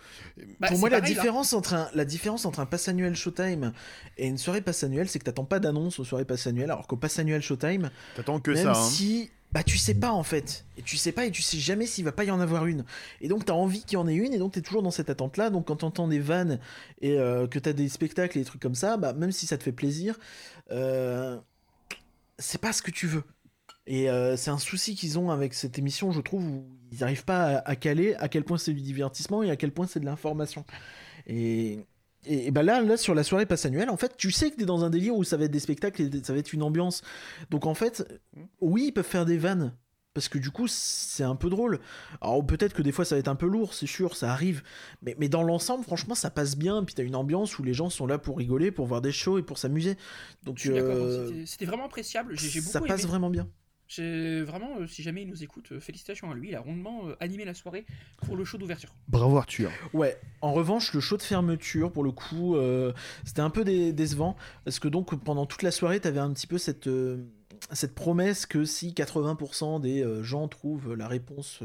[0.60, 1.06] Bah, Pour moi, la là.
[1.06, 3.74] différence, entre un, la différence entre un pass annuel Showtime
[4.18, 6.88] et une soirée pass annuelle, c'est que t'attends pas d'annonce aux soirées pass annuelles, alors
[6.88, 8.72] qu'au pass annuel Showtime, T'attends que même ça.
[8.72, 8.90] hein.
[8.90, 10.66] si bah tu sais pas en fait.
[10.78, 12.86] Et tu sais pas et tu sais jamais s'il va pas y en avoir une.
[13.20, 15.10] Et donc t'as envie qu'il y en ait une et donc t'es toujours dans cette
[15.10, 16.60] attente là donc quand t'entends des vannes
[17.02, 19.58] et euh, que t'as des spectacles et des trucs comme ça bah même si ça
[19.58, 20.18] te fait plaisir
[20.72, 21.38] euh,
[22.40, 23.24] c'est pas ce que tu veux.
[23.88, 27.26] Et euh, c'est un souci qu'ils ont avec cette émission je trouve où ils n'arrivent
[27.26, 30.00] pas à, à caler à quel point c'est du divertissement et à quel point c'est
[30.00, 30.66] de l'information.
[31.28, 31.86] Et
[32.26, 34.56] et, et bah là, là, sur la soirée passe annuelle, en fait, tu sais que
[34.58, 36.64] t'es dans un délire où ça va être des spectacles et ça va être une
[36.64, 37.02] ambiance.
[37.50, 38.22] Donc en fait,
[38.60, 39.74] oui, ils peuvent faire des vannes.
[40.14, 41.80] Parce que du coup, c'est un peu drôle.
[42.20, 44.62] Alors peut-être que des fois ça va être un peu lourd, c'est sûr, ça arrive.
[45.02, 46.84] Mais, mais dans l'ensemble, franchement, ça passe bien.
[46.84, 49.38] Puis t'as une ambiance où les gens sont là pour rigoler, pour voir des shows
[49.40, 49.96] et pour s'amuser.
[50.44, 52.38] Donc euh, c'était- C'était vraiment appréciable.
[52.38, 53.48] J'ai j'ai beaucoup ça passe vraiment bien.
[53.94, 56.48] J'ai vraiment, euh, si jamais il nous écoute, euh, félicitations à lui.
[56.48, 57.86] Il a rondement euh, animé la soirée
[58.26, 58.96] pour le show d'ouverture.
[59.10, 59.70] Bravo Arthur.
[59.92, 62.94] Ouais, en revanche, le show de fermeture, pour le coup, euh,
[63.26, 66.48] c'était un peu dé- décevant, parce que donc pendant toute la soirée, t'avais un petit
[66.48, 67.18] peu cette, euh,
[67.74, 71.60] cette promesse que si 80% des euh, gens trouvent la réponse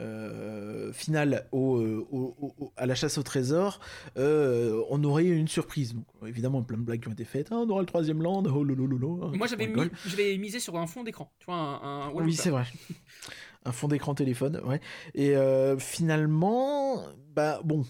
[0.00, 3.80] euh, finale au, euh, au- au- au- à la chasse au trésor,
[4.16, 5.94] euh, on aurait une surprise.
[5.94, 7.48] Donc, évidemment, plein de blagues qui ont été faites.
[7.50, 9.30] Ah, on aura le troisième land, oh lolololo.
[9.34, 11.30] Moi, j'avais On mis, misé sur un fond d'écran.
[11.38, 12.08] Tu vois, un.
[12.08, 12.64] un Oui, c'est vrai.
[13.66, 14.80] Un fond d'écran téléphone, ouais.
[15.14, 17.04] Et euh, finalement,
[17.34, 17.84] bah bon.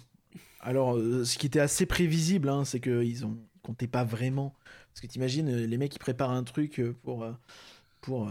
[0.61, 4.53] Alors, euh, ce qui était assez prévisible, hein, c'est qu'ils ont ils comptaient pas vraiment.
[4.89, 7.24] Parce que t'imagines, les mecs, ils préparent un truc pour.
[8.01, 8.28] pour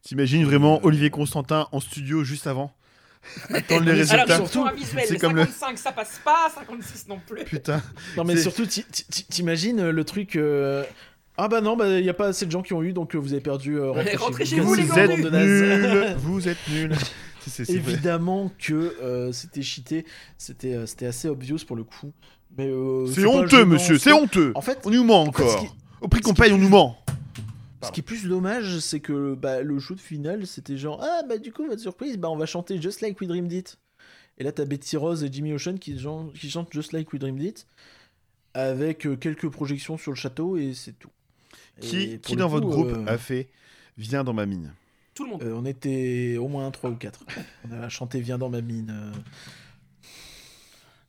[0.00, 2.72] T'imagines vraiment Olivier Constantin en studio juste avant?
[3.54, 4.22] Attendre les résultats.
[4.34, 4.66] Alors, surtout,
[5.06, 6.50] c'est comme le- 55, ça passe pas.
[6.54, 7.44] 56 non plus.
[7.44, 7.80] Putain.
[8.16, 10.36] Non, mais C'est- surtout, ti- ti- ti- t'imagines euh, le truc.
[10.36, 10.84] euh,
[11.36, 13.14] Ah bah non, bah il y a pas assez de gens qui ont eu, donc
[13.14, 13.76] euh, vous avez perdu.
[13.78, 15.08] euh, rentrez Rentrez chez chez vous, vous, les nazes.
[15.20, 16.16] nuls.
[16.18, 16.94] Vous êtes nuls.
[17.44, 17.92] C'est- c'est- c'est vrai.
[17.94, 20.04] Évidemment que euh, c'était cheaté,
[20.38, 22.12] c'était euh, c'était assez obvious pour le coup.
[22.56, 24.52] Mais euh, C'est honteux, monsieur, c'est honteux.
[24.54, 25.58] En fait, On nous ment encore.
[25.58, 25.66] qui-
[26.00, 26.96] Au prix qu'on paye, on nous ment.
[27.82, 31.22] Ce qui est plus dommage, c'est que bah, le show de finale, c'était genre Ah,
[31.28, 33.78] bah du coup, votre surprise, bah on va chanter Just Like We Dreamed It.
[34.38, 37.66] Et là, t'as Betty Rose et Jimmy Ocean qui, chantent Just Like We Dreamed It,
[38.54, 41.10] avec euh, quelques projections sur le château, et c'est tout.
[41.80, 43.48] Qui, dans coup, votre groupe euh, a fait
[43.98, 44.72] Viens dans ma mine?
[45.14, 45.42] Tout le monde.
[45.42, 47.24] euh, On était au moins 3 ou 4.
[47.68, 48.90] On a chanté Viens dans ma mine.
[48.90, 49.12] euh.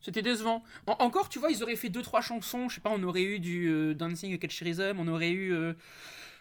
[0.00, 0.62] C'était décevant.
[0.86, 2.68] En- encore, tu vois, ils auraient fait deux trois chansons.
[2.68, 5.54] Je sais pas, on aurait eu du euh, Dancing with Catcherism, on aurait eu.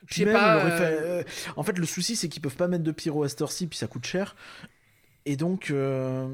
[0.07, 0.57] Je sais pas.
[0.63, 0.77] aurait euh,
[1.23, 3.41] fait- euh, En fait, le souci, c'est qu'ils peuvent pas mettre de pyro à cette
[3.41, 4.35] heure-ci, puis ça coûte cher.
[5.25, 6.27] Et donc, euh,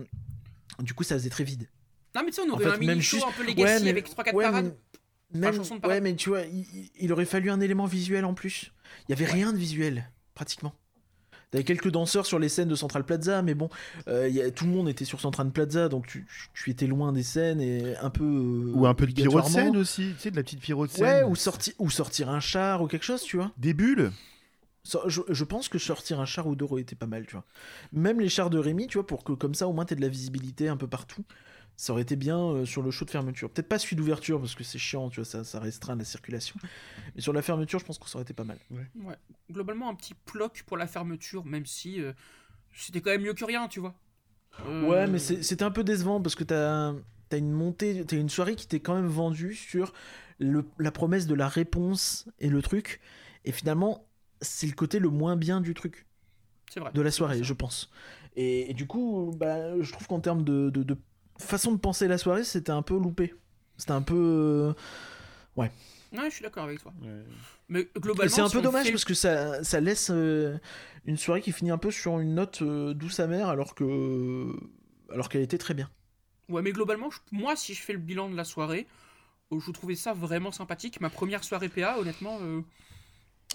[0.80, 1.68] du coup, ça faisait très vide.
[2.16, 3.88] Non, mais tu sais, on En aurait fait, un mini show juste- un peu legacy
[3.90, 4.76] avec 3-4 ouais, parades.
[5.34, 5.98] mais- même- chanson de parade.
[5.98, 8.72] ouais, mais tu vois, il, il- il aurait fallu un élément visuel en plus.
[9.08, 10.74] Il y avait rien de visuel, pratiquement.
[11.52, 13.70] T'avais quelques danseurs sur les scènes de Central Plaza, mais bon,
[14.08, 17.12] euh, y a- tout le monde était sur Central Plaza, donc tu, tu étais loin
[17.12, 18.24] des scènes et un peu.
[18.24, 19.72] euh, Ou un peu de pyro de obligatoirement.
[19.72, 21.04] scène aussi, tu sais, de la petite pyro de scène.
[21.06, 23.52] Ouais, ou, sorti- ou sortir un char ou quelque chose, tu vois.
[23.58, 24.12] Des bulles.
[25.08, 27.46] Je pense que sortir un char ou deux aurait été pas mal, tu vois.
[27.94, 30.02] Même les chars de Rémi, tu vois, pour que comme ça au moins t'aies de
[30.02, 31.24] la visibilité un peu partout.
[31.82, 33.50] Ça aurait été bien euh, sur le show de fermeture.
[33.50, 36.56] Peut-être pas celui d'ouverture parce que c'est chiant, tu vois, ça, ça restreint la circulation.
[37.16, 38.58] Mais sur la fermeture, je pense que ça aurait été pas mal.
[38.70, 39.16] Ouais.
[39.50, 42.12] Globalement, un petit ploc pour la fermeture, même si euh,
[42.76, 43.96] c'était quand même mieux que rien, tu vois.
[44.66, 46.92] Euh, Ouais, mais c'était un peu décevant parce que t'as
[47.32, 49.94] as une montée, t'as une soirée qui t'est quand même vendue sur
[50.40, 53.00] le- la promesse de la réponse et le truc.
[53.46, 54.06] Et finalement,
[54.42, 56.08] c'est le côté le moins bien du truc.
[56.72, 56.92] C'est vrai.
[56.94, 57.90] de la soirée, je pense.
[58.36, 60.98] Et, et du coup, bah, je trouve qu'en termes de, de- de
[61.40, 63.34] façon de penser la soirée, c'était un peu loupé.
[63.78, 64.16] C'était un peu.
[64.16, 64.74] euh,
[65.56, 65.72] Ouais,
[66.30, 66.92] je suis d'accord avec toi.
[67.68, 70.58] Mais globalement, c'est un si peu dommage fait- parce que ça, ça laisse euh,
[71.06, 74.52] une soirée qui finit un peu sur une note euh, douce amère alors que.
[75.12, 75.90] Alors qu'elle était très bien.
[76.50, 78.88] Ouais, mais globalement, je- moi, si je fais le bilan de la soirée,
[79.52, 81.00] euh, je trouvais ça vraiment sympathique.
[81.00, 82.62] Ma première soirée PA, honnêtement, euh,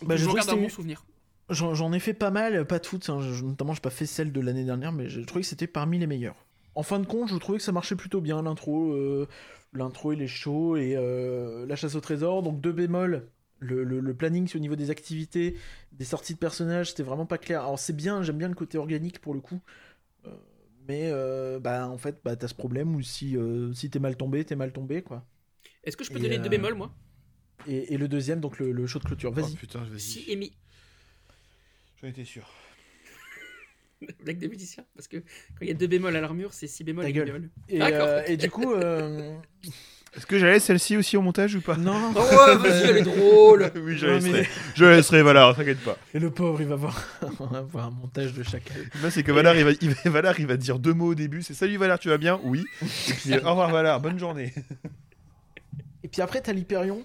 [0.03, 1.05] Bah, je regarde un bon souvenir.
[1.51, 4.41] J'en ai fait pas mal, pas toutes, hein, je- notamment j'ai pas fait celle de
[4.41, 6.37] l'année dernière, mais j'ai trouvé que c'était parmi les meilleures.
[6.75, 9.29] En fin de compte, je trouvais que ça marchait plutôt bien l'intro, euh,
[9.73, 12.43] l'intro et les shows et euh, la chasse au trésor.
[12.43, 13.29] Donc deux bémols,
[13.61, 15.57] le, le- le planning au niveau des activités,
[15.93, 17.61] des sorties de personnages, c'était vraiment pas clair.
[17.63, 19.61] Alors c'est bien, j'aime bien le côté organique pour le coup,
[20.27, 20.31] Euh,
[20.89, 24.17] mais euh, bah en fait bah t'as ce problème où si euh, si t'es mal
[24.17, 25.25] tombé, t'es mal tombé quoi.
[25.85, 26.93] Est-ce que je peux Et, donner euh, deux bémols, moi?
[27.67, 29.33] Et, et le deuxième donc le, le show de clôture.
[29.33, 29.47] Vas-y.
[29.47, 30.19] Oh, putain, vas-y.
[30.27, 30.53] Si mi.
[32.01, 32.49] J'en étais sûr.
[34.25, 34.85] Blague de musicien.
[34.97, 37.27] Parce que quand il y a deux bémols à l'armure, c'est si bémol Ta gueule.
[37.27, 37.49] bémol.
[37.69, 38.73] Et, D'accord, euh, et du coup.
[38.73, 39.37] euh,
[40.17, 41.77] Est-ce que j'allais celle-ci aussi au montage ou pas?
[41.77, 42.13] Non.
[42.15, 43.69] Oh, ouais, vas-y, elle est drôle.
[43.75, 44.31] Oui, je laisserai.
[44.43, 45.99] mais- Je laisserai, voilà, t'inquiète pas.
[46.15, 47.03] Et le pauvre, il va voir,
[47.41, 48.77] on va voir un montage de chacal.
[49.03, 51.15] Là, c'est que Valar il, va, il, va, Valar, il va dire deux mots au
[51.17, 51.43] début.
[51.43, 52.39] C'est Salut Valar, tu vas bien?
[52.45, 52.65] Oui.
[52.83, 54.55] Et puis au revoir Valar, bonne journée.
[56.05, 57.03] Et puis après, t'as l'Hyperion.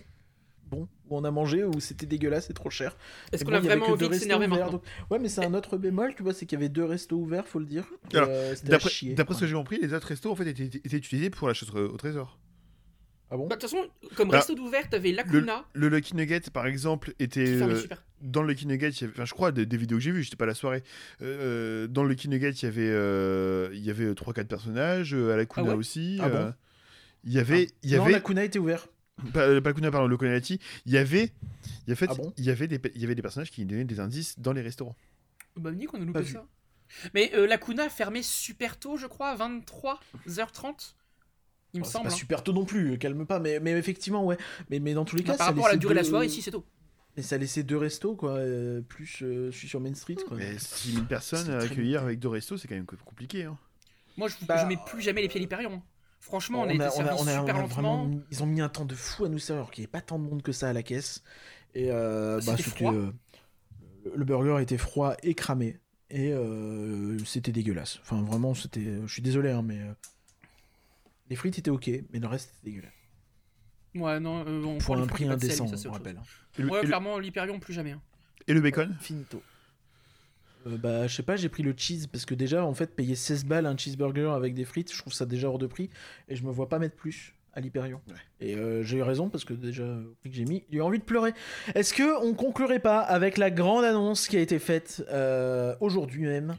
[0.70, 2.96] Bon, où on a mangé, où c'était dégueulasse, c'est trop cher.
[3.32, 5.18] Est-ce Et qu'on bon, a vraiment envie deux de restos s'énerver ouverts, maintenant donc- Ouais,
[5.20, 7.58] mais c'est un autre bémol, tu vois, c'est qu'il y avait deux restos ouverts, faut
[7.60, 7.86] le dire.
[8.14, 8.90] Euh, D'après
[9.36, 11.70] ce que j'ai compris, les autres restos en fait étaient, étaient utilisés pour la chasse
[11.74, 12.38] au trésor.
[13.32, 13.84] Ah bon Bah, De toute façon,
[14.16, 18.04] comme Bah, resto d'ouvert, t'avais Le, Lacuna le Lucky Nugget par exemple était euh, super.
[18.22, 20.12] dans le Lucky Nugget, il y avait- enfin je crois des, des vidéos que j'ai
[20.12, 20.84] vues, j'étais pas à la soirée.
[21.22, 25.14] Euh, dans le Lucky Nugget, il y avait euh, il y avait 3 4 personnages,
[25.14, 26.18] à la Kuna Ah ouais aussi.
[26.22, 26.54] Ah bon
[27.26, 28.88] il y avait il y Non, avait la Kuna était ouvert.
[29.34, 31.32] Pas, euh, pas Kuna pardon, le Konati, il y avait
[31.88, 33.52] il y a fait Ah bon il y avait des il y avait des personnages
[33.52, 34.96] qui donnaient des indices dans les restaurants.
[35.58, 36.46] Bah, Nick, on a loupé ça.
[37.14, 40.94] Mais euh, Lacuna fermait super tôt, je crois, à 23h30.
[41.74, 42.08] Il me Oh, semble.
[42.08, 42.16] pas hein.
[42.16, 44.38] super tôt non plus, calme pas, mais, mais effectivement, ouais.
[44.70, 46.04] Mais, mais dans tous les Bah, cas, par ça rapport à la durée de la
[46.04, 46.66] soirée, ici, c'est tôt.
[47.16, 50.38] Mais ça laissait deux restos, quoi, euh, plus euh, je suis sur Main Street, quoi.
[50.38, 53.58] Mais 6000 personnes à accueillir avec deux restos, c'est quand même compliqué hein.
[54.18, 55.82] Moi, je, Bah, je mets plus jamais les pieds à l'Hyperion.
[56.20, 58.04] Franchement, on, on a été a, on a- servi on a- super on a lentement.
[58.06, 59.92] vraiment ils ont mis un temps de fou à nous servir, alors qu'il n'y avait
[59.92, 61.24] pas tant de monde que ça à la caisse.
[61.76, 62.94] Et euh, bah, froid.
[62.94, 63.12] euh,
[64.16, 65.80] le- burger était froid et cramé.
[66.12, 68.00] Et euh, c'était dégueulasse.
[68.02, 69.00] Enfin, vraiment, c'était.
[69.06, 69.80] Je suis désolé, hein, mais.
[69.80, 69.94] euh,
[71.30, 72.94] les frites étaient ok, mais le reste était dégueulasse.
[73.96, 76.20] Ouais, non, euh, on Pour prend un prix sel, indécent, ça, on rappelle.
[76.58, 77.92] Et le, Ouais, et clairement, l'Hyperion, plus jamais.
[77.92, 78.02] hein.
[78.48, 78.96] et le bacon?
[79.00, 79.42] Finito.
[80.68, 83.16] Euh, bah, je sais pas, j'ai pris le cheese parce que déjà, en fait, payer
[83.16, 85.90] 16 balles un cheeseburger avec des frites, je trouve ça déjà hors de prix
[86.28, 88.02] et je me vois pas mettre plus à l'Hyperion.
[88.08, 88.16] Ouais.
[88.42, 90.86] Et euh, j'ai eu raison parce que déjà, au prix que j'ai mis, il a
[90.86, 91.34] envie de pleurer.
[91.76, 96.26] Est-ce que on conclurait pas avec la grande annonce qui a été faite euh, aujourd'hui
[96.26, 96.56] même?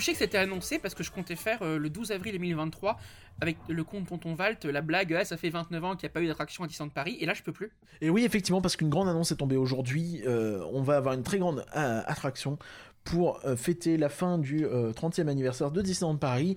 [0.00, 2.96] Peu chier que c'était annoncé parce que je comptais faire euh, le 12 avril 2023
[3.42, 6.12] avec le compte Tonton Valt, la blague, ah, ça fait 29 ans qu'il n'y a
[6.12, 7.70] pas eu d'attraction à Disneyland Paris, et là je peux plus.
[8.00, 10.22] Et oui, effectivement, parce qu'une grande annonce est tombée aujourd'hui.
[10.26, 12.58] euh, on va avoir une très grande euh, attraction
[13.04, 16.56] pour fêter la fin du euh, 30e anniversaire de Disneyland Paris.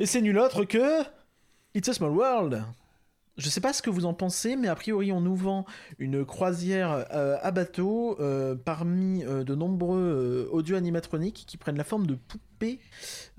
[0.00, 1.02] Et c'est nul autre que
[1.74, 2.64] It's a Small World.
[3.38, 5.64] Je sais pas ce que vous en pensez, mais a priori on nous vend
[5.98, 11.78] une croisière euh, à bateau euh, parmi euh, de nombreux euh, audio animatroniques qui prennent
[11.78, 12.80] la forme de poupées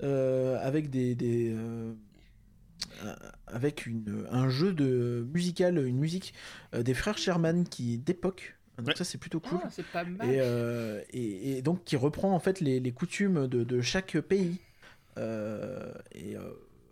[0.02, 1.54] euh, avec des, des,
[3.46, 6.34] avec une, un jeu de musical, une musique
[6.74, 8.56] euh, des frères Sherman qui d'époque.
[8.78, 8.94] Donc Ouais.
[8.96, 9.58] ça c'est plutôt cool.
[9.62, 10.26] Ah, c'est pas mal.
[10.30, 14.18] Et, euh, et, et donc qui reprend en fait les, les coutumes de, de chaque
[14.20, 14.56] pays.
[15.18, 16.40] Euh, et euh,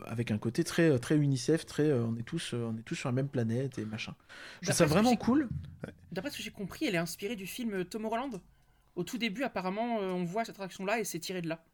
[0.06, 2.94] avec un côté très, très UNICEF, très euh, on, est tous, euh, on est tous
[2.94, 4.14] sur la même planète et machin.
[4.62, 5.48] Je trouve ça que vraiment cool.
[6.12, 8.40] D'après ce que j'ai compris, elle est inspirée du film Tomorrowland.
[8.96, 11.64] Au tout début, apparemment, euh, on voit cette attraction-là et c'est tiré de là.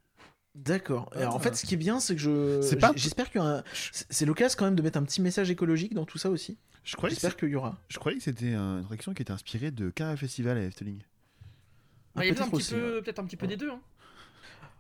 [0.55, 1.11] D'accord.
[1.17, 1.41] Alors, en Ah.
[1.41, 2.77] fait, ce qui est bien, c'est que je.
[2.77, 3.59] Pas- J'espère qu'il y aura.
[3.59, 6.59] un- C'est l'occasion quand même de mettre un petit message écologique dans tout ça aussi.
[6.85, 7.77] Je croyais, que J'espère qu'il y aura.
[7.89, 10.99] je croyais que c'était un- une attraction qui était inspirée de Carré Festival à Efteling.
[12.15, 13.71] Bah, il y a peut-être un, petit aussi, peu- peut-être un petit peu des deux.
[13.71, 13.81] hein.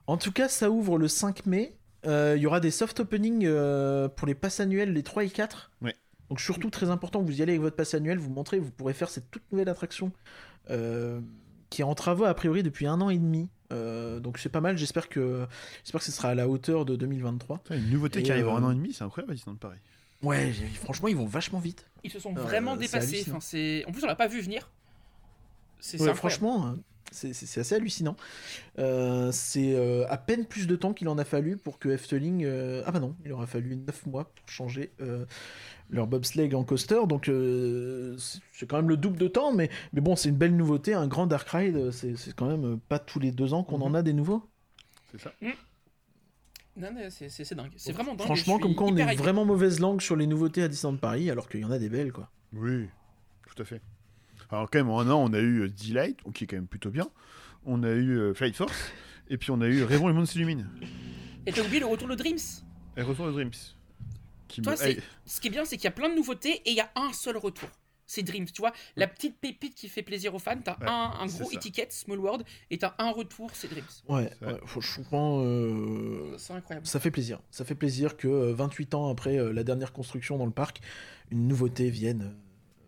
[0.06, 1.74] En tout cas, ça ouvre le 5 mai.
[2.06, 5.30] Euh, Il y aura des soft openings euh, pour les passes annuelles, les 3 et
[5.30, 5.70] 4.
[5.82, 5.94] Ouais.
[6.30, 8.94] Donc surtout très important, vous y allez avec votre passe annuel, vous montrez, vous pourrez
[8.94, 10.10] faire cette toute nouvelle attraction
[10.70, 11.20] euh,
[11.70, 13.48] qui est en travaux a priori depuis un an et demi.
[13.72, 15.46] Euh, donc c'est pas mal, j'espère que
[15.82, 17.58] j'espère que ce sera à la hauteur de 2023.
[17.58, 19.34] Putain, Une nouveauté Et, qui arrive en euh, un an et demi, c'est incroyable à
[19.34, 19.78] Disneyland Paris.
[20.22, 21.86] Ouais, franchement ils vont vachement vite.
[22.02, 23.16] Ils se sont vraiment dépassés.
[23.16, 23.36] hallucinant.
[23.36, 23.84] Enfin, c'est...
[23.86, 24.70] En plus, on l'a pas vu venir.
[25.80, 26.72] C'est Ouais, franchement, euh,
[27.12, 28.16] c'est assez hallucinant.
[28.78, 32.44] Euh, c'est euh, à peine plus de temps qu'il en a fallu pour que Efteling.
[32.44, 35.24] euh, Ah bah non, il aura fallu 9 mois pour changer euh,
[35.90, 37.06] leur bobsleigh en coaster.
[37.06, 38.16] Donc euh,
[38.52, 40.94] c'est quand même le double de temps, mais, mais bon, c'est une belle nouveauté.
[40.94, 43.94] Un grand Dark Ride, c'est c'est quand même pas tous les deux ans qu'on en
[43.94, 44.42] a des nouveaux.
[45.12, 45.32] C'est ça.
[46.76, 47.70] Non, mais c'est, dingue.
[47.76, 48.26] C'est vraiment dingue.
[48.26, 51.48] Franchement, comme quoi on est vraiment mauvaise langue sur les nouveautés à Disneyland Paris, alors
[51.48, 52.30] qu'il y en a des belles, quoi.
[52.52, 52.88] Oui,
[53.46, 53.80] tout à fait.
[54.54, 56.66] Alors quand même, en un an, on a eu euh, Delight, qui est quand même
[56.66, 57.08] plutôt bien.
[57.64, 58.92] On a eu euh, Flight Force,
[59.28, 60.68] et puis on a eu Rêvons le monde s'illumine.
[61.46, 62.38] Et t'as oublié le retour de Dreams?
[62.96, 63.50] Et Retour de Dreams.
[64.48, 64.76] Qui Toi, me...
[64.76, 66.80] c'est- Ce qui est bien, c'est qu'il y a plein de nouveautés et il y
[66.80, 67.68] a un seul retour.
[68.06, 68.72] C'est Dreams, tu vois.
[68.96, 70.58] La petite pépite qui fait plaisir aux fans.
[70.62, 71.56] T'as Ouais, un, gros ça.
[71.56, 73.84] étiquette, Small World, et t'as un retour, c'est Dreams.
[74.08, 76.86] Ouais, ouais, franchement, euh, C'est incroyable.
[76.86, 77.40] Ça fait plaisir.
[77.50, 80.80] Ça fait plaisir que euh, 28 ans après euh, la dernière construction dans le parc,
[81.30, 82.40] une nouveauté vienne euh,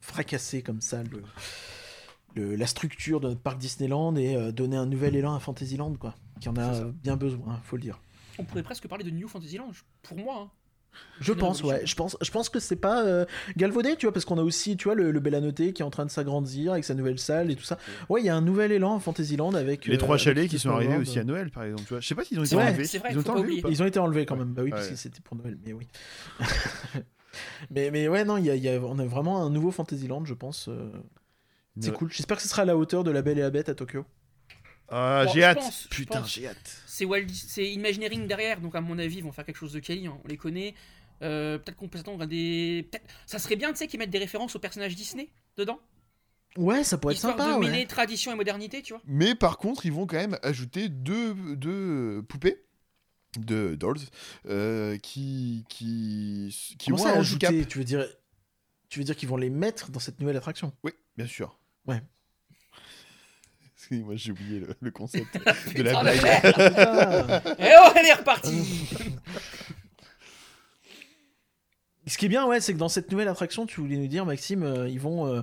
[0.06, 1.22] fracasser comme ça le,
[2.34, 5.94] le- la structure de notre parc Disneyland et euh, donner un nouvel élan à Fantasyland,
[5.94, 6.14] quoi.
[6.40, 8.00] Qui en a euh, bien besoin, hein, faut le dire.
[8.38, 9.70] On pourrait presque parler de New Fantasyland,
[10.02, 10.34] pour moi.
[10.42, 10.50] hein.
[11.20, 11.84] Je pense, ouais.
[11.84, 13.26] Je pense, je pense que c'est pas euh,
[13.58, 15.90] galvaudé, tu vois, parce qu'on a aussi, tu vois, le, le Bellanoté qui est en
[15.90, 17.76] train de s'agrandir avec sa nouvelle salle et tout ça.
[18.08, 20.58] Ouais, il y a un nouvel élan à Fantasyland avec Les euh, trois chalets qui
[20.58, 21.06] sont arrivés World.
[21.08, 21.82] aussi à Noël, par exemple.
[21.84, 22.00] Tu vois.
[22.00, 22.98] Je sais pas s'ils ont été vrai, enlevés.
[22.98, 24.96] vrai, ils ont ou pas Ils ont été enlevés quand même, bah oui, parce que
[24.96, 25.86] c'était pour Noël, mais oui.
[27.70, 30.24] mais, mais ouais, non, il y a, y a- on a vraiment un nouveau Fantasyland,
[30.24, 30.68] je pense.
[30.68, 30.90] euh,
[31.80, 31.96] C'est Ouais.
[31.96, 32.10] cool.
[32.12, 34.06] J'espère que ce sera à la hauteur de La Belle et la Bête à Tokyo.
[34.88, 35.58] Ah, Bon, j'ai je hâte.
[35.58, 36.82] pense, je Putain, j'ai hâte.
[36.86, 39.72] C'est Walt Dis- c'est Imagineering derrière, donc à mon avis, ils vont faire quelque chose
[39.72, 40.06] de quali.
[40.06, 40.16] hein.
[40.24, 40.74] On les connaît.
[41.22, 42.88] Euh, peut-être qu'on peut s'attendre à des.
[42.90, 45.78] peut-être- Ça serait bien, tu sais, qu'ils mettent des références aux personnages Disney dedans.
[46.56, 47.54] Ouais, ça pourrait être Histoire sympa.
[47.54, 47.70] de ouais.
[47.70, 49.02] mêler tradition et modernité, tu vois.
[49.06, 52.62] Mais par contre, ils vont quand même ajouter deux, deux poupées
[53.44, 53.98] de dolls
[54.48, 57.68] euh, qui qui qui Comment ont ça, un ajouter handicap.
[57.68, 58.06] Tu veux dire,
[58.88, 60.72] tu veux dire qu'ils vont les mettre dans cette nouvelle attraction?
[60.82, 61.58] Oui, bien sûr.
[61.86, 62.02] Ouais.
[63.76, 65.34] Excusez-moi, j'ai oublié le, le concept
[65.76, 66.16] de la blague.
[67.58, 68.88] Et oh, elle est repartie
[72.06, 74.24] Ce qui est bien, ouais, c'est que dans cette nouvelle attraction, tu voulais nous dire,
[74.26, 75.42] Maxime, euh, ils vont, euh,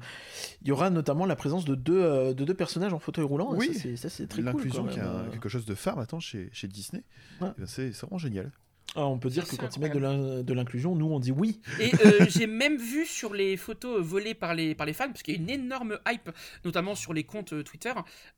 [0.61, 3.53] il y aura notamment la présence de deux, euh, de deux personnages en fauteuil roulant.
[3.53, 3.73] et Oui.
[3.73, 4.45] ça, c'est- ça, c'est très cool.
[4.45, 5.30] L'inclusion qui euh.
[5.30, 7.03] quelque chose de phare maintenant chez, chez Disney.
[7.41, 7.49] Ouais.
[7.57, 8.52] Eh ben, C'est c'est vraiment génial.
[8.95, 11.19] Ah, on peut dire C'est que quand ils mettent de l'in- de l'inclusion, nous on
[11.19, 11.60] dit oui.
[11.80, 15.23] Et euh, j'ai même vu sur les photos volées par les, par les fans, parce
[15.23, 16.30] qu'il y a une énorme hype,
[16.64, 17.91] notamment sur les comptes Twitter,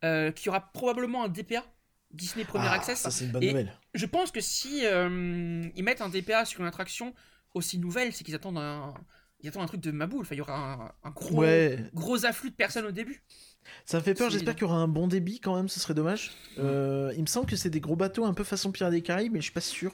[0.03, 1.63] euh, qu'il y aura probablement un DPA,
[2.11, 2.99] Disney Premier Ah, Access.
[2.99, 3.73] Ça, c'est une bonne Et- nouvelle.
[3.93, 7.13] Je pense que si euh, ils mettent un DPA sur une attraction
[7.55, 8.93] aussi nouvelle, c'est qu'ils attendent un,
[9.41, 10.21] ils attendent un truc de ma boule.
[10.21, 10.73] Enfin, il y aura
[11.03, 13.23] un, un gros, Ouais, gros afflux de personnes au début.
[13.85, 14.29] ça me fait peur.
[14.29, 16.31] J'espère qu'il y aura un bon débit quand même, ce serait dommage.
[16.59, 19.33] Euh, il me semble que c'est des gros bateaux un peu façon Pirates des Caraïbes,
[19.33, 19.93] mais je suis pas sûr.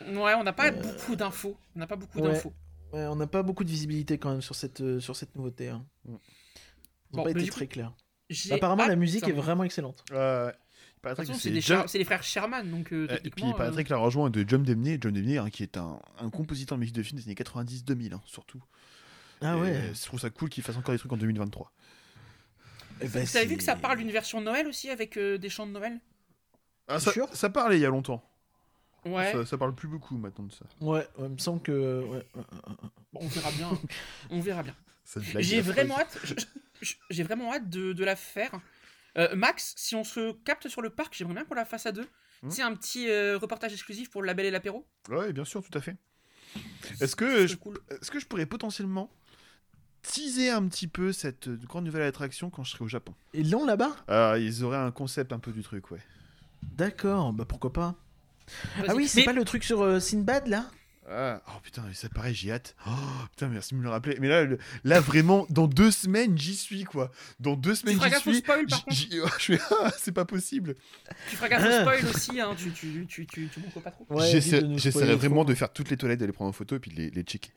[0.00, 1.56] Ouais, on n'a pas Euh, beaucoup d'infos.
[1.74, 2.52] On n'a pas beaucoup d'infos.
[2.92, 5.68] Ouais, on n'a pas beaucoup de visibilité quand même sur cette, euh, sur cette nouveauté.
[5.68, 5.84] Hein.
[7.12, 7.94] Bon, pas été coup, très clairs.
[8.28, 9.28] J'ai Apparemment, la musique ça.
[9.30, 10.04] est vraiment excellente.
[10.10, 10.52] Ouais, ouais.
[11.38, 13.50] C'est des John- les frères Sherman, donc euh, Euh, Et puis techniquement.
[13.50, 16.00] il paraîtrait euh, que l'arrangement est de John Demney, John Demney hein, qui est un,
[16.18, 18.62] un compositeur de musique de film des années 90-2000 hein, surtout.
[19.40, 19.70] Ah Et, ouais.
[19.76, 21.70] euh, je trouve ça cool qu'il fasse encore des trucs en 2023.
[23.02, 25.48] Eh ben, Vous avez vu que ça parle d'une version Noël aussi avec euh, des
[25.50, 26.00] chants de Noël?
[26.88, 27.28] Ah, ça, sûr?
[27.34, 28.22] ça parlait il y a longtemps.
[29.04, 29.30] Ouais.
[29.32, 30.64] Ça, ça parle plus beaucoup maintenant de ça.
[30.80, 32.02] Ouais, ouais, il me semble que.
[32.02, 32.26] ouais.
[33.12, 33.70] Bon, on verra bien.
[34.30, 34.74] on verra bien.
[35.38, 36.18] J'ai vraiment hâte.
[37.10, 38.50] J'ai vraiment hâte de, de la faire.
[39.16, 41.92] Euh, Max, si on se capte sur le parc, j'aimerais bien qu'on la fasse à
[41.92, 42.06] deux.
[42.42, 42.50] Hmm.
[42.50, 44.86] C'est un petit euh, reportage exclusif pour le label et l'apéro.
[45.08, 45.96] Ouais, bien sûr, tout à fait.
[47.00, 47.78] Est-ce Ce que, je, cool.
[47.90, 49.10] est-ce que je pourrais potentiellement
[50.02, 53.14] teaser un petit peu cette euh, grande nouvelle attraction quand je serai au Japon?
[53.32, 53.96] Ils l'ont là-bas?
[54.08, 56.00] Ah, ils auraient un concept un peu du truc, ouais.
[56.62, 57.94] D'accord, bah pourquoi pas.
[58.86, 60.66] Ah oui, c'est Mais- pas le truc sur euh, Sinbad là?
[61.08, 62.74] Ah, oh putain, ça pareil, j'ai hâte.
[62.86, 62.90] Oh,
[63.30, 64.16] putain, merci de me le rappeler.
[64.20, 67.10] Mais là, le- là vraiment, dans deux semaines, j'y suis, quoi.
[67.38, 68.38] Dans deux semaines, feras j'y gaffe au suis.
[68.40, 70.74] spoil, par J'y- j'y- je fais, ah, c'est pas possible.
[71.30, 72.54] Tu feras gaffe au spoil aussi, hein.
[72.58, 74.06] tu, tu, tu, tu, tu montres pas trop.
[74.10, 75.44] Ouais, J'essaierai vraiment trop.
[75.44, 77.22] de faire toutes les toilettes, de les prendre en photo et puis de les, les
[77.22, 77.50] checker.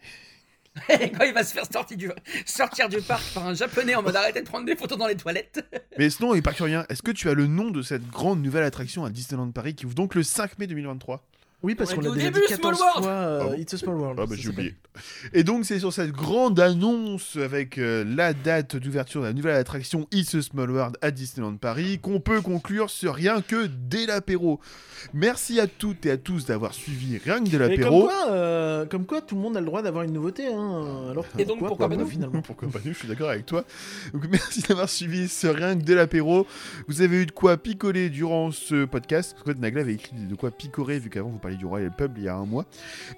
[0.88, 2.12] Quand il va se faire sortir du,
[2.46, 5.18] sortir du parc par un japonais en mode arrêtez de prendre des photos dans les
[5.18, 5.66] toilettes.
[5.98, 8.42] Mais sinon, et pas que rien, est-ce que tu as le nom de cette grande
[8.44, 11.26] nouvelle attraction à Disneyland Paris qui ouvre donc le 5 mai 2023
[11.62, 13.04] Oui, parce On qu'on a l'a déjà début, dit Small 14 World.
[13.04, 13.12] fois.
[13.12, 14.20] euh, Ah bon It's a Small World.
[14.22, 14.76] Ah bah j'ai oublié.
[15.34, 19.56] Et donc c'est sur cette grande annonce avec euh, la date d'ouverture de la nouvelle
[19.56, 24.06] attraction It's a Small World à Disneyland Paris qu'on peut conclure sur rien que dès
[24.06, 24.60] l'apéro.
[25.14, 28.04] Merci à toutes et à tous d'avoir suivi rien que comme l'apéro.
[28.04, 30.48] quoi, euh, comme quoi, tout le monde a le droit d'avoir une nouveauté.
[30.48, 31.08] Hein.
[31.12, 33.46] Alors Et donc, pourquoi pas moi, nous finalement Pourquoi pas nous, je suis d'accord avec
[33.46, 33.66] toi.
[34.14, 36.48] Donc merci d'avoir suivi ce rien que de l'apéro.
[36.88, 39.36] Vous avez eu de quoi picoler durant ce podcast.
[39.44, 42.18] Parce que Nagla avait écrit de quoi picorer vu qu'avant vous parliez du Royal Pub
[42.18, 42.66] il y a un mois.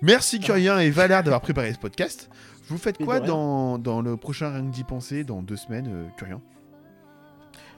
[0.01, 2.29] Merci Curien et Valard d'avoir préparé ce podcast.
[2.67, 5.87] Vous faites Et quoi dans, dans le prochain rien que d'y penser dans deux semaines,
[5.89, 6.41] euh, Curien?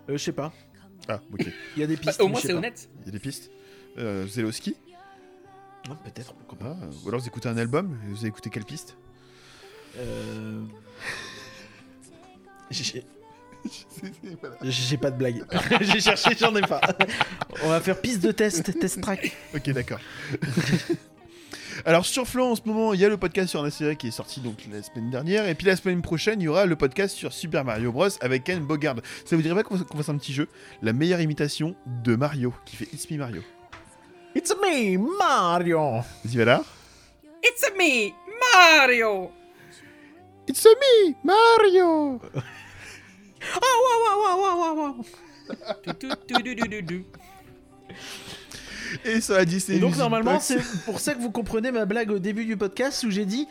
[0.09, 0.51] Euh, Je sais pas.
[1.07, 1.45] Ah, ok.
[1.75, 2.21] Il y a des Bah, pistes.
[2.21, 2.89] au moins c'est honnête.
[3.01, 3.49] Il y a des pistes.
[3.97, 4.75] Euh, vous allez au ski
[5.89, 6.77] Ah, Peut-être, pourquoi pas.
[6.81, 7.97] Ah, Ou alors vous écoutez un album?
[8.09, 8.95] Vous avez écouté quelle piste?
[9.97, 10.61] Euh...
[14.63, 15.43] J'ai pas de blague.
[15.81, 16.81] J'ai cherché, j'en ai pas.
[17.63, 19.35] On va faire piste de test, test track.
[19.55, 19.99] Ok, d'accord.
[21.85, 24.07] Alors sur Flan en ce moment, il y a le podcast sur la série qui
[24.07, 26.75] est sorti donc la semaine dernière, et puis la semaine prochaine, il y aura le
[26.75, 28.97] podcast sur Super Mario Bros avec Ken Bogard.
[29.25, 30.47] Ça vous dirait pas qu'on fasse- qu'on fasse un petit jeu?
[30.81, 33.41] La meilleure imitation de Mario, qui fait It's Me Mario.
[34.35, 35.79] It's me, Mario.
[36.23, 36.63] Vas-y, voilà.
[37.43, 38.11] It's me,
[38.55, 39.31] Mario.
[40.47, 42.21] It's me, Mario
[49.05, 52.11] Et sur la Disney Et donc normalement, c'est pour ça que vous comprenez ma blague
[52.11, 53.47] au début du podcast où j'ai dit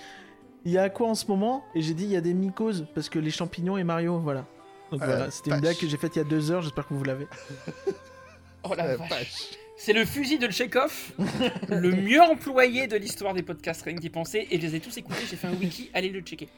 [0.65, 1.65] il y a quoi en ce moment?
[1.75, 4.47] Et j'ai dit il y a des mycoses parce que les champignons et Mario, voilà.
[4.93, 6.63] Donc Ah, voilà, c'était une blague que j'ai faite il y a deux heures.
[6.63, 7.27] J'espère que vous l'avez.
[8.65, 9.09] Oh la Euh, vache.
[9.11, 9.43] vache.
[9.77, 11.11] C'est le fusil de Chekhov,
[11.69, 14.81] le mieux employé de l'histoire des podcasts rien que d'y penser, et je les ai
[14.81, 16.49] tous écoutés, j'ai fait un wiki, allez le checker.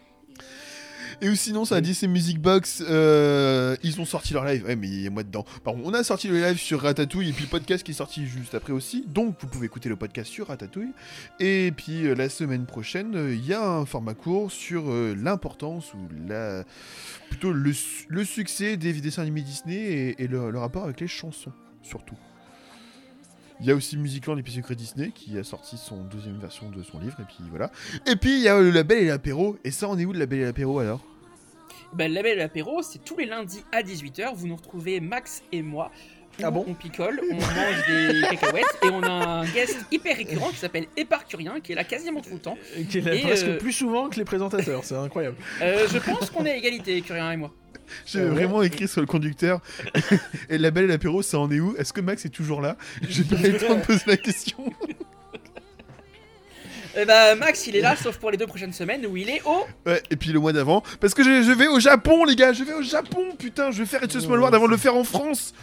[1.20, 4.64] Et ou sinon, sur la Disney Music Box, euh, ils ont sorti leur live.
[4.64, 5.44] Ouais, mais il y a moi dedans.
[5.62, 8.26] Pardon, on a sorti le live sur Ratatouille et puis le podcast qui est sorti
[8.26, 9.04] juste après aussi.
[9.06, 10.92] Donc, vous pouvez écouter le podcast sur Ratatouille.
[11.40, 15.94] Et puis, euh, la semaine prochaine, euh, il y a un format court sur l'importance
[15.94, 16.64] ou la.
[17.30, 21.00] plutôt le, su- le succès des dessins animés Disney et, et le, le rapport avec
[21.00, 22.16] les chansons, surtout.
[23.64, 26.82] Il y a aussi Musicland et puis Disney qui a sorti son deuxième version de
[26.82, 27.70] son livre et puis voilà.
[28.06, 29.56] Et puis il y a le label et l'apéro.
[29.64, 31.02] Et ça, on est où le label et l'apéro alors?
[31.94, 35.42] Ben, le label et l'apéro, c'est tous les lundis à 18h, vous nous retrouvez Max
[35.50, 35.90] et moi.
[36.42, 40.50] Ah bon On picole, on mange des cacahuètes, et on a un guest hyper récurrent
[40.50, 42.58] qui s'appelle Éparcurien, qui est là quasiment tout le temps.
[42.88, 45.36] Qui est là Et, presque euh, plus souvent que les présentateurs, c'est incroyable.
[45.62, 47.52] Euh, je pense qu'on est à égalité, Curien et moi.
[48.06, 49.60] J'ai ouais vraiment écrit sur le conducteur.
[50.48, 51.74] et le label et l'apéro, ça en est où?
[51.78, 52.76] Est-ce que Max est toujours là?
[53.08, 54.72] J'ai pas eu le temps de poser la question.
[56.96, 59.42] Eh ben, Max, il est là, sauf pour les deux prochaines semaines où il est
[59.44, 59.66] au.
[59.86, 60.82] Ouais, et puis le mois d'avant.
[61.00, 62.52] Parce que je, je vais au Japon, les gars.
[62.52, 63.70] Je vais au Japon, putain.
[63.70, 65.54] Je vais faire It's a Small World avant de le faire en France.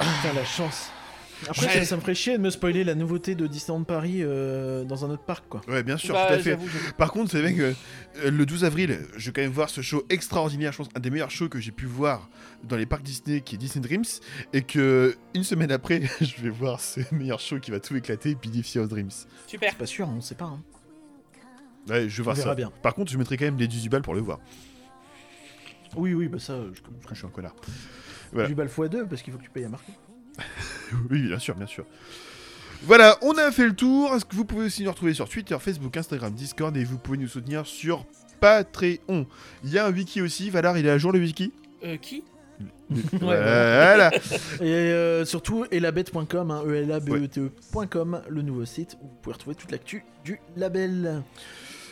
[0.00, 0.88] Putain, la chance.
[1.48, 1.72] Après, Ouais.
[1.72, 5.06] ça, ça me ferait chier de me spoiler la nouveauté de Disneyland Paris euh, dans
[5.06, 5.62] un autre parc, quoi.
[5.68, 6.50] Ouais, bien sûr, Bah, tout à fait.
[6.50, 6.92] j'avoue, j'avoue.
[6.98, 7.74] Par contre, c'est vrai que
[8.24, 11.00] euh, le 12 avril, je vais quand même voir ce show extraordinaire, je pense, un
[11.00, 12.28] des meilleurs shows que j'ai pu voir
[12.64, 14.04] dans les parcs Disney, qui est Disney Dreams,
[14.52, 18.34] et que une semaine après, je vais voir ce meilleur show qui va tout éclater,
[18.34, 19.10] Pidify of Dreams.
[19.46, 19.74] Super.
[19.76, 20.44] Pas sûr, on sait pas.
[20.44, 20.60] Hein.
[21.88, 22.54] Ouais, je vais voir verra ça.
[22.54, 22.70] bien.
[22.82, 24.40] Par contre, je mettrai quand même des 18 balles pour le voir,
[25.96, 27.54] Oui, oui, bah ça, je parce que je suis un connard.
[28.32, 28.48] Voilà.
[28.48, 29.92] Du bal x2 parce qu'il faut que tu payes à marquer.
[31.10, 31.84] Oui, bien sûr, bien sûr.
[32.82, 34.14] Voilà, on a fait le tour.
[34.14, 37.18] Est-ce que vous pouvez aussi nous retrouver sur Twitter, Facebook, Instagram, Discord et vous pouvez
[37.18, 38.06] nous soutenir sur
[38.40, 39.26] Patreon.
[39.64, 40.50] Il y a un wiki aussi.
[40.50, 41.52] Valar, il est à jour le wiki?
[41.84, 42.24] Euh, qui?
[43.20, 44.10] Voilà.
[44.60, 48.96] Et euh, surtout, elabet.com, hein, e l a b e t e.com, le nouveau site
[49.00, 51.22] où vous pouvez retrouver toute l'actu du label.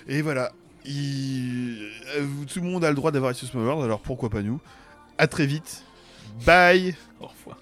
[0.09, 0.52] Et voilà.
[0.85, 1.86] Il-
[2.16, 4.60] euh, Tout le monde a le droit d'avoir Small World, alors pourquoi pas nous?
[5.19, 5.85] À très vite.
[6.47, 7.57] Bye Au revoir.